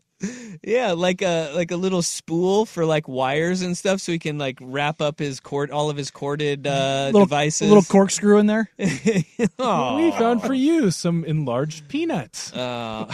Yeah, 0.62 0.92
like 0.92 1.20
a 1.20 1.50
like 1.56 1.72
a 1.72 1.76
little 1.76 2.00
spool 2.00 2.64
for 2.64 2.86
like 2.86 3.08
wires 3.08 3.62
and 3.62 3.76
stuff 3.76 4.00
so 4.00 4.12
he 4.12 4.20
can 4.20 4.38
like 4.38 4.56
wrap 4.60 5.00
up 5.00 5.18
his 5.18 5.40
cord 5.40 5.72
all 5.72 5.90
of 5.90 5.96
his 5.96 6.12
corded 6.12 6.64
uh 6.68 7.06
little, 7.06 7.22
devices. 7.26 7.62
A 7.62 7.74
little 7.74 7.82
corkscrew 7.82 8.38
in 8.38 8.46
there. 8.46 8.70
We 8.78 10.12
found 10.12 10.42
for 10.42 10.54
you 10.54 10.92
some 10.92 11.24
enlarged 11.24 11.88
peanuts. 11.88 12.52
Uh, 12.52 13.12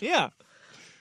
yeah. 0.00 0.28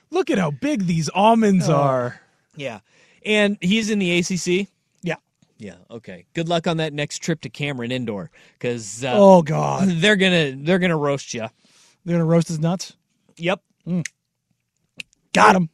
Look 0.10 0.32
at 0.32 0.40
how 0.40 0.50
big 0.50 0.88
these 0.88 1.10
almonds 1.10 1.70
are. 1.70 2.21
Yeah. 2.56 2.80
And 3.26 3.58
he's 3.62 3.90
in 3.90 4.00
the 4.00 4.18
ACC. 4.20 4.68
Yeah. 5.02 5.16
Yeah. 5.58 5.76
Okay. 5.90 6.26
Good 6.34 6.50
luck 6.50 6.68
on 6.68 6.78
that 6.78 6.94
next 6.94 7.20
trip 7.20 7.42
to 7.42 7.50
Cameron 7.50 7.92
Indoor, 7.92 8.32
because 8.54 9.04
uh, 9.04 9.14
Oh 9.14 9.42
God! 9.42 9.88
they're 9.96 10.16
gonna 10.16 10.54
they're 10.56 10.80
gonna 10.80 10.98
roast 10.98 11.34
you. 11.34 11.48
They're 12.04 12.16
gonna 12.16 12.26
roast 12.26 12.48
his 12.48 12.60
nuts. 12.60 12.94
Yep. 13.38 13.62
Got 15.34 15.56
him. 15.56 15.70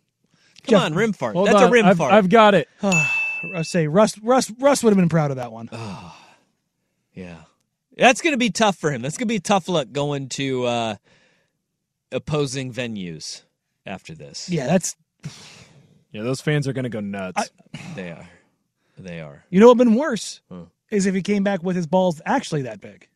Come 0.63 0.71
Jeff- 0.71 0.81
on, 0.83 0.93
rim 0.95 1.13
fart. 1.13 1.35
That's 1.35 1.55
on, 1.55 1.63
a 1.63 1.69
rim 1.69 1.85
I've, 1.85 1.97
fart. 1.97 2.13
I've 2.13 2.29
got 2.29 2.53
it. 2.53 2.67
I 2.83 3.61
say 3.61 3.87
Russ. 3.87 4.17
Russ. 4.19 4.51
Russ 4.59 4.83
would 4.83 4.91
have 4.91 4.97
been 4.97 5.09
proud 5.09 5.31
of 5.31 5.37
that 5.37 5.51
one. 5.51 5.69
Yeah. 7.13 7.37
That's 7.97 8.21
gonna 8.21 8.37
be 8.37 8.51
tough 8.51 8.77
for 8.77 8.91
him. 8.91 9.01
That's 9.01 9.17
gonna 9.17 9.25
be 9.25 9.37
a 9.37 9.39
tough 9.39 9.67
look 9.67 9.91
going 9.91 10.29
to 10.29 10.65
uh, 10.65 10.95
opposing 12.11 12.71
venues 12.71 13.41
after 13.87 14.13
this. 14.13 14.49
Yeah, 14.49 14.67
that's. 14.67 14.95
Yeah, 16.17 16.23
those 16.23 16.41
fans 16.41 16.67
are 16.67 16.73
gonna 16.73 16.89
go 16.89 16.99
nuts. 16.99 17.51
They 17.95 18.09
are. 18.11 18.27
They 18.97 19.21
are. 19.21 19.43
You 19.49 19.59
know 19.59 19.67
what 19.67 19.77
would 19.77 19.87
have 19.87 19.93
been 19.93 19.99
worse 20.01 20.41
is 20.89 21.05
if 21.05 21.13
he 21.13 21.21
came 21.21 21.43
back 21.43 21.61
with 21.63 21.75
his 21.75 21.85
balls 21.87 22.21
actually 22.25 22.63
that 22.63 22.81
big. 22.81 23.07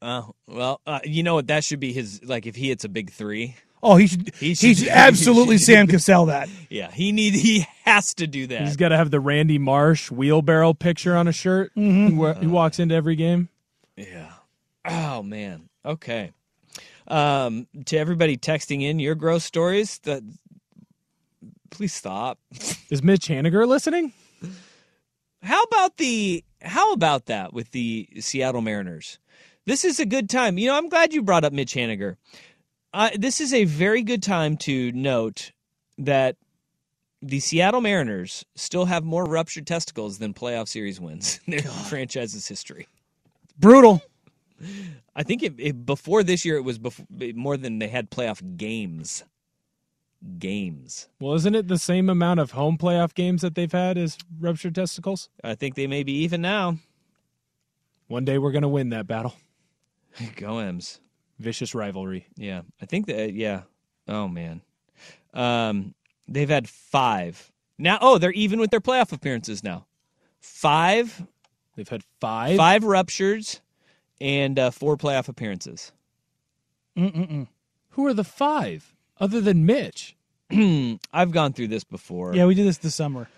Oh 0.00 0.34
well, 0.48 0.80
uh, 0.86 1.00
you 1.04 1.22
know 1.22 1.34
what? 1.34 1.46
That 1.48 1.62
should 1.64 1.80
be 1.80 1.92
his. 1.92 2.22
Like 2.24 2.46
if 2.46 2.56
he 2.56 2.68
hits 2.68 2.84
a 2.84 2.88
big 2.88 3.10
three. 3.10 3.56
Oh, 3.84 3.96
he 3.96 4.06
should. 4.06 4.34
He 4.36 4.48
He 4.48 4.54
should- 4.54 4.76
should, 4.78 4.88
absolutely 4.90 5.58
Sam 5.58 5.86
Cassell 5.86 6.26
that. 6.26 6.48
Yeah, 6.70 6.90
he 6.90 7.12
need. 7.12 7.34
He 7.34 7.66
has 7.84 8.14
to 8.14 8.26
do 8.26 8.46
that. 8.48 8.62
He's 8.62 8.76
got 8.76 8.88
to 8.88 8.96
have 8.96 9.10
the 9.10 9.20
Randy 9.20 9.58
Marsh 9.58 10.10
wheelbarrow 10.10 10.72
picture 10.72 11.16
on 11.16 11.28
a 11.28 11.32
shirt. 11.32 11.72
Mm-hmm. 11.76 12.18
He, 12.38 12.40
he 12.40 12.46
walks 12.46 12.78
into 12.78 12.94
every 12.94 13.16
game. 13.16 13.48
Yeah. 13.96 14.32
Oh 14.84 15.22
man. 15.22 15.68
Okay. 15.84 16.32
Um, 17.08 17.66
to 17.86 17.98
everybody 17.98 18.36
texting 18.38 18.82
in 18.82 18.98
your 19.00 19.14
gross 19.16 19.44
stories, 19.44 19.98
that 20.04 20.22
please 21.72 21.92
stop. 21.92 22.38
Is 22.90 23.02
Mitch 23.02 23.26
Haniger 23.26 23.66
listening? 23.66 24.12
How 25.42 25.62
about 25.64 25.96
the 25.96 26.44
how 26.60 26.92
about 26.92 27.26
that 27.26 27.52
with 27.52 27.72
the 27.72 28.08
Seattle 28.20 28.60
Mariners? 28.60 29.18
This 29.64 29.84
is 29.84 29.98
a 29.98 30.06
good 30.06 30.30
time. 30.30 30.58
You 30.58 30.68
know, 30.68 30.76
I'm 30.76 30.88
glad 30.88 31.12
you 31.12 31.22
brought 31.22 31.44
up 31.44 31.52
Mitch 31.52 31.74
Haniger. 31.74 32.16
Uh, 32.94 33.10
this 33.16 33.40
is 33.40 33.52
a 33.52 33.64
very 33.64 34.02
good 34.02 34.22
time 34.22 34.56
to 34.58 34.92
note 34.92 35.52
that 35.98 36.36
the 37.20 37.40
Seattle 37.40 37.80
Mariners 37.80 38.44
still 38.54 38.84
have 38.84 39.02
more 39.04 39.24
ruptured 39.24 39.66
testicles 39.66 40.18
than 40.18 40.34
playoff 40.34 40.68
series 40.68 41.00
wins 41.00 41.40
in 41.46 41.52
their 41.52 41.62
franchise's 41.62 42.46
history. 42.46 42.86
Brutal. 43.58 44.02
I 45.16 45.22
think 45.22 45.42
it, 45.42 45.54
it, 45.58 45.86
before 45.86 46.22
this 46.22 46.44
year, 46.44 46.56
it 46.56 46.62
was 46.62 46.78
before, 46.78 47.06
more 47.34 47.56
than 47.56 47.78
they 47.78 47.88
had 47.88 48.10
playoff 48.10 48.56
games. 48.56 49.24
Games. 50.38 51.08
Well, 51.20 51.34
isn't 51.34 51.54
it 51.54 51.66
the 51.68 51.78
same 51.78 52.08
amount 52.08 52.38
of 52.40 52.52
home 52.52 52.78
playoff 52.78 53.12
games 53.14 53.42
that 53.42 53.54
they've 53.56 53.70
had 53.72 53.98
as 53.98 54.16
ruptured 54.40 54.74
testicles? 54.74 55.28
I 55.42 55.54
think 55.56 55.74
they 55.74 55.86
may 55.88 56.02
be 56.04 56.12
even 56.18 56.40
now. 56.40 56.78
One 58.06 58.24
day 58.24 58.38
we're 58.38 58.52
gonna 58.52 58.68
win 58.68 58.90
that 58.90 59.06
battle. 59.06 59.34
Go 60.36 60.58
M's. 60.58 61.00
Vicious 61.38 61.74
rivalry. 61.74 62.26
Yeah, 62.36 62.62
I 62.80 62.86
think 62.86 63.06
that. 63.06 63.32
Yeah. 63.32 63.62
Oh 64.06 64.28
man. 64.28 64.60
Um, 65.34 65.94
they've 66.28 66.48
had 66.48 66.68
five 66.68 67.50
now. 67.78 67.98
Oh, 68.00 68.18
they're 68.18 68.30
even 68.32 68.60
with 68.60 68.70
their 68.70 68.80
playoff 68.80 69.12
appearances 69.12 69.64
now. 69.64 69.86
Five, 70.40 71.26
They've 71.76 71.88
had 71.88 72.02
five. 72.20 72.56
five 72.56 72.84
ruptures, 72.84 73.60
and 74.20 74.58
uh, 74.58 74.70
four 74.70 74.96
playoff 74.96 75.28
appearances. 75.28 75.92
Mm-mm-mm. 76.96 77.48
Who 77.90 78.06
are 78.06 78.14
the 78.14 78.24
five 78.24 78.94
other 79.22 79.40
than 79.40 79.64
Mitch? 79.64 80.16
I've 81.12 81.30
gone 81.30 81.52
through 81.54 81.68
this 81.68 81.84
before. 81.84 82.34
Yeah, 82.34 82.44
we 82.46 82.54
did 82.54 82.66
this 82.66 82.78
this 82.78 82.94
summer. 82.94 83.28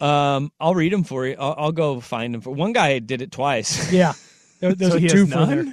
Um, 0.00 0.50
I'll 0.60 0.74
read 0.74 0.92
them 0.92 1.04
for 1.04 1.26
you. 1.26 1.36
I'll, 1.38 1.54
I'll 1.56 1.72
go 1.72 2.00
find 2.00 2.34
them. 2.34 2.40
For 2.40 2.50
one 2.50 2.72
guy 2.72 2.98
did 2.98 3.22
it 3.22 3.30
twice. 3.32 3.90
Yeah, 4.00 4.12
there, 4.60 4.74
there's 4.74 4.92
So 4.92 4.98
a 4.98 5.00
two 5.08 5.26
has 5.26 5.32
for 5.32 5.46
there. 5.46 5.64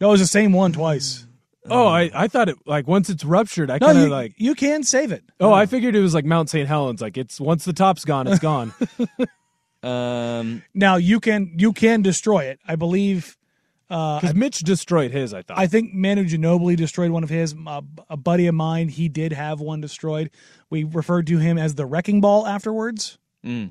No, 0.00 0.08
it 0.08 0.12
was 0.12 0.20
the 0.20 0.26
same 0.26 0.52
one 0.52 0.72
twice. 0.72 1.24
Oh, 1.70 1.86
I, 1.86 2.10
I 2.14 2.28
thought 2.28 2.48
it 2.48 2.56
like 2.66 2.86
once 2.88 3.10
it's 3.10 3.24
ruptured, 3.24 3.70
I 3.70 3.78
No, 3.78 3.86
kind 3.88 3.98
of 3.98 4.08
like. 4.10 4.34
you 4.36 4.54
can 4.54 4.82
save 4.84 5.12
it. 5.12 5.22
Oh, 5.40 5.52
I 5.52 5.66
figured 5.66 5.94
it 5.94 6.00
was 6.00 6.14
like 6.14 6.24
Mount 6.24 6.48
St. 6.50 6.66
Helens. 6.68 7.00
Like 7.02 7.18
it's 7.18 7.40
once 7.40 7.64
the 7.64 7.72
top's 7.72 8.04
gone, 8.04 8.26
it's 8.26 8.38
gone. 8.40 8.72
Um, 9.82 10.62
Now 10.74 10.96
you 10.96 11.20
can 11.20 11.52
you 11.56 11.72
can 11.72 12.02
destroy 12.02 12.44
it. 12.46 12.58
I 12.66 12.74
believe. 12.76 13.36
Because 13.88 14.34
Mitch 14.34 14.58
destroyed 14.60 15.10
his. 15.12 15.32
I 15.32 15.42
thought. 15.42 15.58
I 15.58 15.66
think 15.66 15.94
Manu 15.94 16.24
Ginobili 16.24 16.76
destroyed 16.76 17.10
one 17.10 17.22
of 17.22 17.30
his. 17.30 17.54
Uh, 17.66 17.80
a 18.10 18.16
buddy 18.18 18.46
of 18.46 18.54
mine, 18.54 18.88
he 18.88 19.08
did 19.08 19.32
have 19.32 19.60
one 19.60 19.80
destroyed. 19.80 20.30
We 20.68 20.84
referred 20.84 21.26
to 21.28 21.38
him 21.38 21.56
as 21.58 21.74
the 21.74 21.86
wrecking 21.86 22.20
ball 22.20 22.46
afterwards. 22.46 23.18
All 23.44 23.70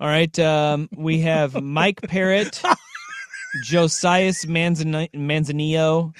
right. 0.00 0.38
Um, 0.38 0.88
we 0.94 1.20
have 1.20 1.54
Mike 1.62 2.02
Parrott, 2.02 2.62
Josias 3.64 4.44
Manzani- 4.44 5.10
Manzanillo, 5.12 6.14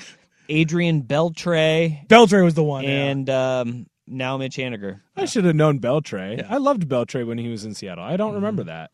Adrian 0.49 1.03
Beltre, 1.03 2.07
Beltre 2.09 2.43
was 2.43 2.55
the 2.55 2.65
one. 2.65 2.85
yeah. 2.85 2.91
and 2.91 3.29
um, 3.29 3.87
now 4.07 4.39
Mitch 4.39 4.57
Haniger. 4.57 5.01
I 5.15 5.27
should 5.27 5.45
have 5.45 5.55
known 5.55 5.79
Beltre. 5.79 6.43
I 6.49 6.57
loved 6.57 6.89
Beltre 6.89 7.27
when 7.27 7.37
he 7.37 7.49
was 7.49 7.67
in 7.67 7.75
Seattle. 7.75 8.03
I 8.05 8.17
don't 8.17 8.33
remember 8.35 8.63
Mm-hmm. 8.63 8.69
that. 8.71 8.91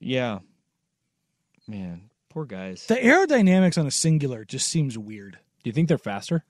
Yeah. 0.00 0.38
Man, 1.68 2.08
poor 2.30 2.44
guys. 2.46 2.86
the 2.86 2.94
aerodynamics 2.96 3.78
on 3.78 3.86
a 3.86 3.90
singular 3.90 4.44
just 4.44 4.68
seems 4.68 4.96
weird. 4.98 5.32
Do 5.62 5.68
you 5.68 5.72
think 5.72 5.88
they're 5.88 5.98
faster? 5.98 6.44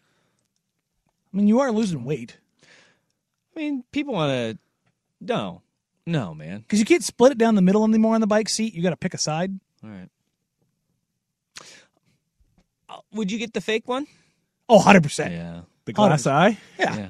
I 1.32 1.36
mean, 1.36 1.48
you 1.48 1.60
are 1.60 1.70
losing 1.72 2.04
weight 2.04 2.38
I 2.64 3.60
mean, 3.60 3.82
people 3.90 4.14
want 4.14 4.30
to. 4.30 4.58
No. 5.20 5.62
No, 6.06 6.32
man. 6.32 6.60
because 6.60 6.78
you 6.78 6.84
can't 6.86 7.02
split 7.02 7.32
it 7.32 7.38
down 7.38 7.54
the 7.56 7.60
middle 7.62 7.84
anymore 7.84 8.14
on 8.14 8.20
the 8.20 8.26
bike 8.28 8.48
seat. 8.48 8.72
You 8.72 8.82
got 8.82 8.90
to 8.90 8.96
pick 8.96 9.12
a 9.14 9.18
side. 9.18 9.58
All 9.84 9.90
right. 9.90 10.08
Uh, 12.88 12.98
would 13.12 13.30
you 13.30 13.38
get 13.38 13.52
the 13.52 13.60
fake 13.60 13.86
one? 13.88 14.06
Oh, 14.68 14.76
100 14.76 15.02
percent. 15.02 15.32
Yeah. 15.32 15.60
The 15.84 15.92
glass 15.92 16.26
eye. 16.26 16.58
Yeah. 16.78 17.08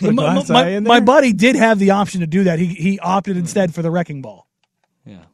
Put 0.00 0.08
a 0.10 0.12
My, 0.12 0.22
glass 0.34 0.48
my- 0.50 0.64
eye 0.64 0.68
in 0.70 0.84
my 0.84 1.00
buddy 1.00 1.32
did 1.32 1.54
have 1.56 1.78
the 1.78 1.92
option 1.92 2.20
to 2.20 2.26
do 2.26 2.44
that. 2.44 2.58
He 2.58 2.66
he 2.66 2.98
opted 2.98 3.36
instead 3.36 3.72
for 3.74 3.80
the 3.82 3.90
wrecking 3.90 4.20
ball. 4.22 4.46
Yeah. 5.06 5.24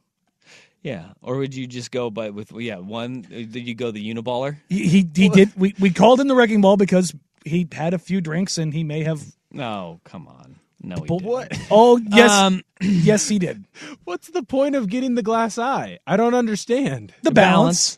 Yeah. 0.85 1.05
Or 1.23 1.37
would 1.37 1.55
you 1.55 1.65
just 1.65 1.89
go 1.89 2.11
by 2.11 2.29
with 2.29 2.51
yeah 2.51 2.77
one? 2.77 3.25
uh, 3.31 3.37
Did 3.37 3.67
you 3.67 3.73
go 3.73 3.89
the 3.89 4.13
uniballer? 4.13 4.57
He 4.69 4.87
he, 4.87 5.09
he 5.15 5.29
did. 5.29 5.51
We 5.57 5.73
we 5.79 5.89
called 5.89 6.19
him 6.19 6.27
the 6.27 6.35
wrecking 6.35 6.61
ball 6.61 6.77
because 6.77 7.11
he 7.43 7.67
had 7.71 7.95
a 7.95 7.97
few 7.97 8.21
drinks 8.21 8.59
and 8.59 8.71
he 8.71 8.83
may 8.83 9.03
have. 9.03 9.23
No, 9.51 9.99
come 10.03 10.27
on. 10.27 10.59
No, 10.83 10.97
he 10.97 11.07
pulled- 11.07 11.21
didn't. 11.23 11.31
What? 11.33 11.57
Oh 11.71 11.97
yes, 11.97 12.29
Um, 12.31 12.61
yes 12.81 13.27
he 13.27 13.39
did. 13.39 13.65
What's 14.03 14.27
the 14.29 14.43
point 14.43 14.75
of 14.75 14.87
getting 14.87 15.15
the 15.15 15.23
glass 15.23 15.57
eye? 15.57 15.97
I 16.05 16.17
don't 16.17 16.35
understand. 16.35 17.15
The 17.23 17.31
balance. 17.31 17.97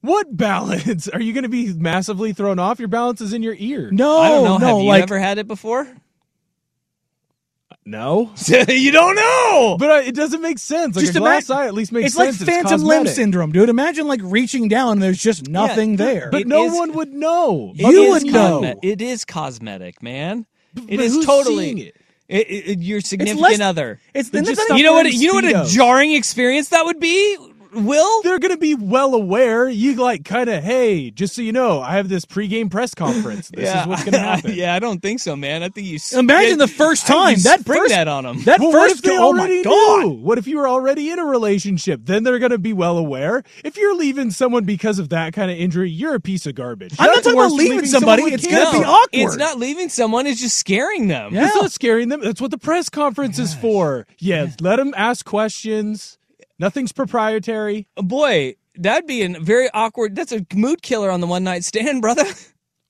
What 0.00 0.34
balance? 0.34 1.08
Are 1.12 1.20
you 1.20 1.34
going 1.34 1.42
to 1.42 1.50
be 1.50 1.74
massively 1.74 2.32
thrown 2.32 2.58
off? 2.58 2.78
Your 2.78 2.88
balance 2.88 3.20
is 3.20 3.34
in 3.34 3.42
your 3.42 3.56
ear. 3.58 3.90
No, 3.90 4.18
I 4.20 4.28
don't 4.30 4.44
know. 4.44 4.56
no, 4.58 4.66
Have 4.76 4.78
you 4.84 4.88
like 4.88 5.02
ever 5.02 5.18
had 5.18 5.36
it 5.36 5.46
before? 5.48 5.86
No. 7.88 8.32
you 8.68 8.90
don't 8.90 9.14
know. 9.14 9.76
But 9.78 9.90
uh, 9.90 10.02
it 10.04 10.14
doesn't 10.16 10.42
make 10.42 10.58
sense. 10.58 10.96
Like 10.96 11.04
Just 11.04 11.16
a 11.16 11.20
glass 11.20 11.48
imagine- 11.48 11.64
eye 11.64 11.68
at 11.68 11.74
least 11.74 11.92
makes 11.92 12.08
it's 12.08 12.16
like 12.16 12.34
sense. 12.34 12.50
phantom 12.50 12.82
limb 12.82 13.06
syndrome, 13.06 13.52
dude. 13.52 13.68
Imagine 13.68 14.08
like 14.08 14.20
reaching 14.24 14.66
down 14.68 14.92
and 14.92 15.02
there's 15.02 15.18
just 15.18 15.48
nothing 15.48 15.94
there. 15.96 16.28
But 16.30 16.46
no 16.48 16.64
is- 16.66 16.72
one 16.72 16.92
would 16.94 17.12
know. 17.12 17.72
You 17.76 18.12
is 18.14 18.24
would 18.24 18.32
know. 18.32 18.74
It 18.82 19.00
is 19.00 19.24
cosmetic, 19.24 20.02
man. 20.02 20.46
It 20.88 20.96
But 20.96 21.00
is 21.06 21.14
who's 21.14 21.26
totally. 21.26 21.64
seeing 21.64 21.78
it? 21.78 21.96
It, 22.28 22.46
it- 22.50 22.78
your 22.80 23.00
significant 23.00 23.40
less- 23.40 23.60
other. 23.60 24.00
It's 24.12 24.30
Then 24.30 24.42
then 24.42 24.54
just 24.56 24.68
that's 24.68 24.78
You 24.78 24.84
know 24.84 24.94
what? 24.94 25.10
You 25.12 25.28
know 25.28 25.34
what 25.34 25.68
a 25.68 25.72
jarring 25.72 26.12
experience 26.12 26.70
that 26.70 26.84
would 26.84 26.98
be. 26.98 27.36
Will 27.84 28.22
They're 28.22 28.38
going 28.38 28.52
to 28.54 28.58
be 28.58 28.74
well 28.74 29.14
aware. 29.14 29.68
You 29.68 29.94
like 29.94 30.24
kind 30.24 30.48
of, 30.48 30.62
hey, 30.62 31.10
just 31.10 31.34
so 31.34 31.42
you 31.42 31.52
know, 31.52 31.80
I 31.80 31.92
have 31.96 32.08
this 32.08 32.24
pregame 32.24 32.70
press 32.70 32.94
conference. 32.94 33.48
This 33.48 33.68
is 33.74 33.86
what's 33.86 34.02
going 34.04 34.12
to 34.14 34.18
happen. 34.18 34.52
yeah, 34.54 34.74
I 34.74 34.78
don't 34.78 35.00
think 35.00 35.20
so, 35.20 35.36
man. 35.36 35.62
I 35.62 35.68
think 35.68 35.86
you 35.86 35.98
Imagine 36.18 36.50
you- 36.50 36.56
the 36.56 36.68
first 36.68 37.06
time 37.06 37.36
that 37.40 37.60
spring 37.60 37.80
first, 37.80 37.90
that 37.90 38.08
on 38.08 38.24
them. 38.24 38.42
That 38.44 38.60
Well, 38.60 38.72
first 38.72 39.02
they 39.02 39.16
oh 39.18 39.32
my 39.32 39.62
god! 39.62 40.02
knew? 40.04 40.10
What 40.12 40.38
if 40.38 40.46
you 40.46 40.58
were 40.58 40.68
already 40.68 41.10
in 41.10 41.18
a 41.18 41.24
relationship? 41.24 42.00
Then 42.04 42.22
they're 42.24 42.38
going 42.38 42.50
to 42.52 42.58
be 42.58 42.72
well 42.72 42.98
aware. 42.98 43.42
If 43.64 43.76
you're 43.76 43.94
leaving 43.96 44.30
someone 44.30 44.64
because 44.64 44.98
of 44.98 45.10
that 45.10 45.32
kind 45.32 45.50
of 45.50 45.56
injury, 45.58 45.90
you're 45.90 46.14
a 46.14 46.20
piece 46.20 46.46
of 46.46 46.54
garbage. 46.54 46.94
I'm 46.98 47.06
not 47.06 47.14
That's 47.16 47.26
talking 47.26 47.36
worse 47.38 47.52
about 47.52 47.58
than 47.58 47.68
leaving 47.68 47.86
somebody. 47.86 48.22
It's 48.24 48.46
gonna 48.46 48.56
cancer. 48.64 48.78
be 48.78 48.84
awkward. 48.84 49.08
It's 49.12 49.36
not 49.36 49.58
leaving 49.58 49.88
someone; 49.88 50.26
it's 50.26 50.40
just 50.40 50.56
scaring 50.58 51.08
them. 51.08 51.34
Yeah. 51.34 51.46
It's 51.46 51.54
not 51.56 51.72
scaring 51.72 52.08
them. 52.08 52.20
That's 52.20 52.40
what 52.40 52.50
the 52.50 52.58
press 52.58 52.88
conference 52.88 53.38
is 53.38 53.54
for. 53.54 54.06
Yeah, 54.18 54.46
let 54.60 54.76
them 54.76 54.94
ask 54.96 55.24
questions. 55.24 56.15
Nothing's 56.58 56.92
proprietary. 56.92 57.86
Boy, 57.96 58.56
that'd 58.76 59.06
be 59.06 59.22
a 59.22 59.40
very 59.40 59.68
awkward. 59.72 60.14
That's 60.16 60.32
a 60.32 60.44
mood 60.54 60.82
killer 60.82 61.10
on 61.10 61.20
the 61.20 61.26
one 61.26 61.44
night 61.44 61.64
stand, 61.64 62.02
brother. 62.02 62.24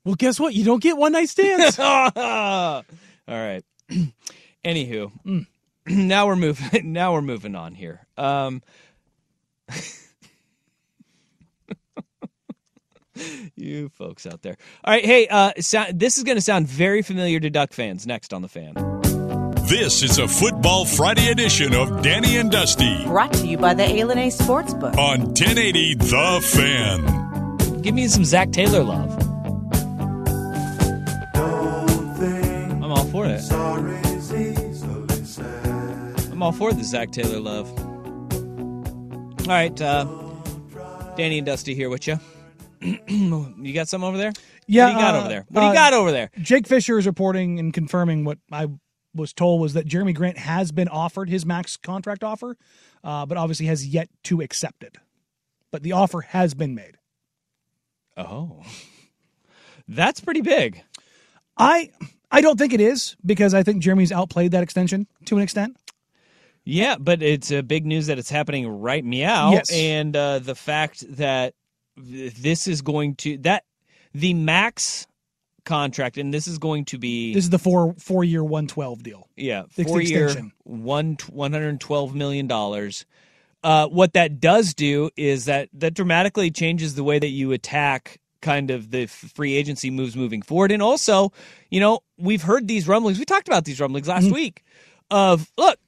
Well, 0.05 0.15
guess 0.15 0.39
what? 0.39 0.55
You 0.55 0.65
don't 0.65 0.83
get 0.83 0.97
one 0.97 1.13
night 1.13 1.29
stands. 1.29 1.79
All 1.81 2.85
right. 3.27 3.65
Anywho, 4.65 5.47
now 5.87 6.27
we're 6.27 6.37
moving. 6.37 6.93
Now 6.93 7.13
we're 7.13 7.23
moving 7.23 7.55
on 7.55 7.75
here. 7.75 8.07
Um, 8.17 8.63
you 13.57 13.89
folks 13.91 14.27
out 14.27 14.43
there. 14.43 14.57
All 14.85 14.93
right. 14.93 15.05
Hey, 15.05 15.27
uh, 15.29 15.53
so, 15.61 15.85
this 15.93 16.19
is 16.19 16.25
going 16.25 16.37
to 16.37 16.43
sound 16.43 16.69
very 16.69 17.03
familiar 17.03 17.41
to 17.41 17.51
Duck 17.51 17.73
fans. 17.73 18.07
Next 18.07 18.33
on 18.33 18.43
the 18.43 18.49
fan. 18.49 18.96
This 19.69 20.05
is 20.05 20.19
a 20.19 20.29
Football 20.29 20.85
Friday 20.85 21.29
edition 21.29 21.75
of 21.75 22.01
Danny 22.01 22.37
and 22.37 22.53
Dusty 22.53 23.05
Brought 23.05 23.33
to 23.33 23.49
you 23.49 23.59
by 23.59 23.75
the 23.75 23.83
A 23.83 24.29
Sportsbook. 24.29 24.97
on 24.97 25.23
1080 25.35 25.95
The 25.97 26.41
Fan. 26.55 27.83
Give 27.83 27.93
me 27.93 28.07
some 28.07 28.25
Zac 28.25 28.53
Taylor 28.53 28.85
love. 28.85 29.11
I'm 31.35 32.93
all 32.93 33.05
for 33.07 33.27
it. 33.27 33.43
I'm 36.31 36.43
all 36.45 36.53
for 36.53 36.73
the 36.73 36.85
Zac 36.85 37.11
Taylor 37.11 37.41
love. 37.41 37.69
All 37.77 39.47
right, 39.49 39.83
uh, 39.83 40.05
Danny 41.17 41.39
and 41.39 41.47
Dusty 41.47 41.75
here 41.75 41.91
with 41.91 42.07
you. 42.07 42.21
you 43.09 43.73
got 43.75 43.89
some 43.89 44.05
over 44.05 44.17
there? 44.17 44.33
Yeah, 44.69 44.85
What 44.85 44.91
do 44.93 44.97
you 44.97 45.03
got 45.03 45.15
uh, 45.15 45.19
over 45.19 45.29
there? 45.29 45.45
What 45.49 45.61
do 45.61 45.67
you 45.67 45.73
uh, 45.73 45.75
got 45.75 45.93
over 45.93 46.13
there? 46.13 46.31
Jake 46.39 46.69
Fisher 46.69 46.99
is 46.99 47.07
reporting 47.07 47.59
and 47.59 47.75
confirming 47.75 48.25
what 48.25 48.39
I 48.53 48.69
was 49.17 49.33
told 49.33 49.61
was 49.61 49.73
that 49.75 49.87
Jerami 49.87 50.15
Grant 50.15 50.39
has 50.39 50.73
been 50.73 50.89
offered 50.89 51.29
his 51.29 51.45
max 51.47 51.77
contract 51.77 52.23
offer, 52.23 52.57
uh, 53.03 53.27
but 53.27 53.37
obviously 53.37 53.67
has 53.67 53.87
yet 53.87 54.09
to 54.25 54.41
accept 54.41 54.83
it. 54.85 54.97
But 55.71 55.83
the 55.83 55.93
offer 55.93 56.21
has 56.23 56.55
been 56.55 56.75
made. 56.75 56.97
Oh, 58.17 58.63
that's 59.89 60.21
pretty 60.21 60.41
big. 60.41 60.83
I 61.57 61.91
I 62.31 62.41
don't 62.41 62.59
think 62.59 62.73
it 62.73 62.81
is 62.81 63.17
because 63.25 63.55
I 63.55 63.63
think 63.63 63.83
Jerami's 63.83 64.13
outplayed 64.13 64.53
that 64.53 64.63
extension 64.63 65.07
to 65.27 65.37
an 65.37 65.43
extent. 65.43 65.77
Yeah, 66.65 66.97
but 66.99 67.23
it's 67.23 67.53
uh, 67.53 67.63
big 67.63 67.87
news 67.87 68.07
that 68.09 68.19
it's 68.19 68.31
happening 68.31 68.67
right 68.67 69.05
meow, 69.05 69.53
Yes. 69.53 69.71
and 69.73 70.17
uh, 70.17 70.41
the 70.41 70.55
fact 70.57 71.05
that 71.17 71.55
this 71.97 72.67
is 72.67 72.83
going 72.83 73.15
to 73.17 73.39
that 73.39 73.65
the 74.13 74.35
max 74.35 75.07
contract, 75.67 76.17
and 76.17 76.33
this 76.33 76.47
is 76.49 76.57
going 76.57 76.87
to 76.87 76.99
be 76.99 77.35
This 77.35 77.45
is 77.45 77.51
the 77.51 77.59
four 77.59 77.95
four 77.99 78.25
year 78.25 78.43
one 78.43 78.67
twelve 78.67 79.03
deal. 79.03 79.29
yeah 79.37 79.65
the 79.75 79.85
four 79.85 80.01
year 80.01 80.35
one 80.63 81.19
one 81.29 81.53
hundred 81.53 81.79
twelve 81.81 82.15
million 82.15 82.47
dollars. 82.47 83.05
Uh, 83.63 83.89
what 83.89 84.13
that 84.15 84.41
does 84.41 84.73
do 84.75 85.11
is 85.17 85.45
that 85.47 85.69
that 85.75 85.93
dramatically 85.93 86.51
changes 86.51 86.95
the 86.95 87.05
way 87.05 87.19
that 87.19 87.29
you 87.31 87.53
attack 87.53 88.19
kind 88.41 88.71
of 88.71 88.91
the 88.93 89.07
free 89.07 89.55
agency 89.57 89.91
moves 89.91 90.15
moving 90.15 90.41
forward, 90.41 90.71
and 90.71 90.81
also, 90.83 91.33
you 91.71 91.81
know, 91.81 91.99
we've 92.17 92.43
heard 92.43 92.69
these 92.69 92.87
rumblings. 92.87 93.19
We 93.19 93.25
talked 93.25 93.49
about 93.49 93.65
these 93.65 93.81
rumblings 93.81 94.07
last 94.09 94.25
Mm-hmm. 94.25 94.35
week. 94.35 94.63
Of 95.11 95.51
look, 95.59 95.79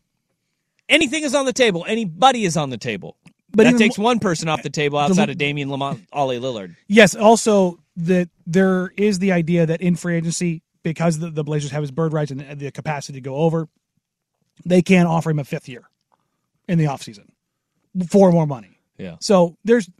anything 0.89 1.23
is 1.25 1.35
on 1.35 1.45
the 1.47 1.53
table. 1.53 1.85
Anybody 1.89 2.45
is 2.45 2.57
on 2.57 2.71
the 2.71 2.79
table. 2.79 3.17
But 3.51 3.65
that 3.65 3.79
takes 3.79 3.97
one 3.99 4.19
person 4.19 4.49
off 4.49 4.63
the 4.63 4.71
table 4.71 4.99
outside 4.99 5.31
of 5.31 5.39
Damian 5.39 5.69
Lamonte, 5.71 6.05
Ollie 6.13 6.39
Lillard. 6.39 6.77
Yes, 6.87 7.15
also 7.17 7.79
that 7.99 8.29
there 8.47 8.93
is 8.97 9.19
the 9.19 9.33
idea 9.33 9.67
that 9.67 9.81
in 9.81 9.97
free 9.97 10.17
agency, 10.17 10.63
because 10.83 11.19
the, 11.19 11.31
the 11.31 11.45
Blazers 11.45 11.73
have 11.73 11.83
his 11.83 11.91
bird 11.91 12.13
rights 12.13 12.31
and 12.31 12.59
the 12.59 12.71
capacity 12.71 13.15
to 13.15 13.21
go 13.21 13.37
over, 13.37 13.69
they 14.65 14.83
can 14.83 15.07
offer 15.07 15.31
him 15.31 15.39
a 15.39 15.45
fifth 15.45 15.69
year 15.69 15.89
in 16.69 16.79
the 16.79 16.85
offseason 16.85 17.27
for 18.09 18.31
more 18.31 18.47
money. 18.47 18.79
Yeah. 18.99 19.17
So 19.21 19.57
there's 19.65 19.91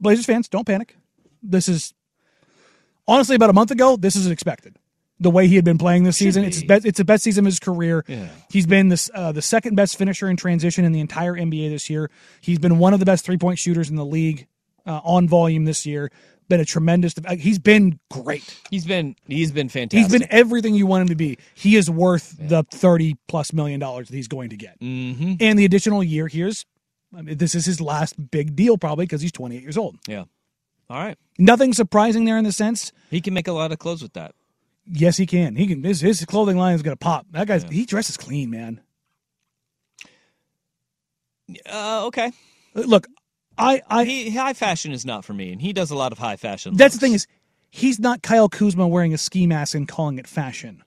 Blazers 0.00 0.24
fans, 0.24 0.48
don't 0.48 0.66
panic. 0.66 0.96
This 1.42 1.68
is 1.68 1.94
honestly 3.08 3.34
about 3.34 3.50
a 3.50 3.54
month 3.54 3.72
ago, 3.72 3.96
this 3.96 4.14
is 4.14 4.28
expected. 4.28 4.76
The 5.18 5.30
way 5.30 5.46
he 5.46 5.56
had 5.56 5.64
been 5.64 5.78
playing 5.78 6.04
this 6.04 6.16
season, 6.16 6.44
it's 6.44 6.56
his 6.56 6.64
best, 6.64 6.84
it's 6.84 6.98
the 6.98 7.04
best 7.04 7.22
season 7.22 7.44
of 7.44 7.46
his 7.46 7.60
career. 7.60 8.04
Yeah. 8.08 8.28
He's 8.50 8.66
been 8.66 8.88
this 8.88 9.08
uh, 9.14 9.30
the 9.30 9.42
second 9.42 9.76
best 9.76 9.96
finisher 9.96 10.28
in 10.28 10.36
transition 10.36 10.84
in 10.84 10.90
the 10.90 10.98
entire 10.98 11.34
NBA 11.34 11.70
this 11.70 11.88
year. 11.88 12.10
He's 12.40 12.58
been 12.58 12.78
one 12.78 12.92
of 12.92 12.98
the 12.98 13.06
best 13.06 13.24
three 13.24 13.38
point 13.38 13.60
shooters 13.60 13.88
in 13.88 13.94
the 13.94 14.04
league 14.04 14.48
uh, 14.86 15.00
on 15.04 15.28
volume 15.28 15.64
this 15.64 15.86
year. 15.86 16.10
Been 16.52 16.60
a 16.60 16.66
tremendous. 16.66 17.14
uh, 17.24 17.34
He's 17.34 17.58
been 17.58 17.98
great. 18.10 18.60
He's 18.68 18.84
been 18.84 19.16
he's 19.26 19.50
been 19.52 19.70
fantastic. 19.70 19.98
He's 19.98 20.20
been 20.20 20.28
everything 20.30 20.74
you 20.74 20.86
want 20.86 21.00
him 21.00 21.08
to 21.08 21.14
be. 21.14 21.38
He 21.54 21.76
is 21.76 21.88
worth 21.88 22.36
the 22.38 22.62
thirty 22.64 23.16
plus 23.26 23.54
million 23.54 23.80
dollars 23.80 24.08
that 24.08 24.16
he's 24.16 24.28
going 24.28 24.50
to 24.50 24.56
get, 24.58 24.78
mm-hmm. 24.78 25.36
and 25.40 25.58
the 25.58 25.64
additional 25.64 26.04
year. 26.04 26.28
Here's, 26.28 26.66
I 27.16 27.22
mean, 27.22 27.38
this 27.38 27.54
is 27.54 27.64
his 27.64 27.80
last 27.80 28.30
big 28.30 28.54
deal 28.54 28.76
probably 28.76 29.06
because 29.06 29.22
he's 29.22 29.32
twenty 29.32 29.56
eight 29.56 29.62
years 29.62 29.78
old. 29.78 29.96
Yeah. 30.06 30.24
All 30.90 31.02
right. 31.02 31.16
Nothing 31.38 31.72
surprising 31.72 32.26
there 32.26 32.36
in 32.36 32.44
the 32.44 32.52
sense. 32.52 32.92
He 33.10 33.22
can 33.22 33.32
make 33.32 33.48
a 33.48 33.52
lot 33.52 33.72
of 33.72 33.78
clothes 33.78 34.02
with 34.02 34.12
that. 34.12 34.34
Yes, 34.84 35.16
he 35.16 35.24
can. 35.24 35.56
He 35.56 35.66
can. 35.66 35.82
His, 35.82 36.02
his 36.02 36.22
clothing 36.26 36.58
line 36.58 36.74
is 36.74 36.82
going 36.82 36.92
to 36.92 36.98
pop. 36.98 37.24
That 37.30 37.46
guy's 37.46 37.62
he 37.64 37.86
dresses 37.86 38.18
clean, 38.18 38.50
man. 38.50 38.82
Uh, 41.64 42.04
okay. 42.08 42.30
Look, 42.74 43.06
I 43.58 43.82
I 43.88 44.04
He, 44.04 44.30
high 44.30 44.52
fashion 44.54 44.92
is 44.92 45.04
not 45.04 45.24
for 45.24 45.34
me, 45.34 45.52
and 45.52 45.60
he 45.60 45.72
does 45.72 45.90
a 45.90 45.96
lot 45.96 46.12
of 46.12 46.18
high 46.18 46.36
fashion. 46.36 46.76
That's 46.76 46.94
the 46.94 47.00
thing 47.00 47.14
is, 47.14 47.26
he's 47.70 47.98
not 47.98 48.22
Kyle 48.22 48.48
Kuzma 48.48 48.86
wearing 48.88 49.14
a 49.14 49.18
ski 49.18 49.46
mask 49.46 49.74
and 49.74 49.86
calling 49.88 50.18
it 50.18 50.26
fashion. 50.26 50.82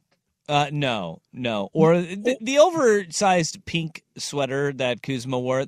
Uh, 0.47 0.70
no, 0.72 1.22
no. 1.34 1.70
Or 1.74 1.99
the, 1.99 2.38
the 2.39 2.59
oversized 2.59 3.66
pink 3.66 4.03
sweater 4.18 4.72
that 4.74 5.01
Kuzma 5.01 5.39
wore. 5.39 5.66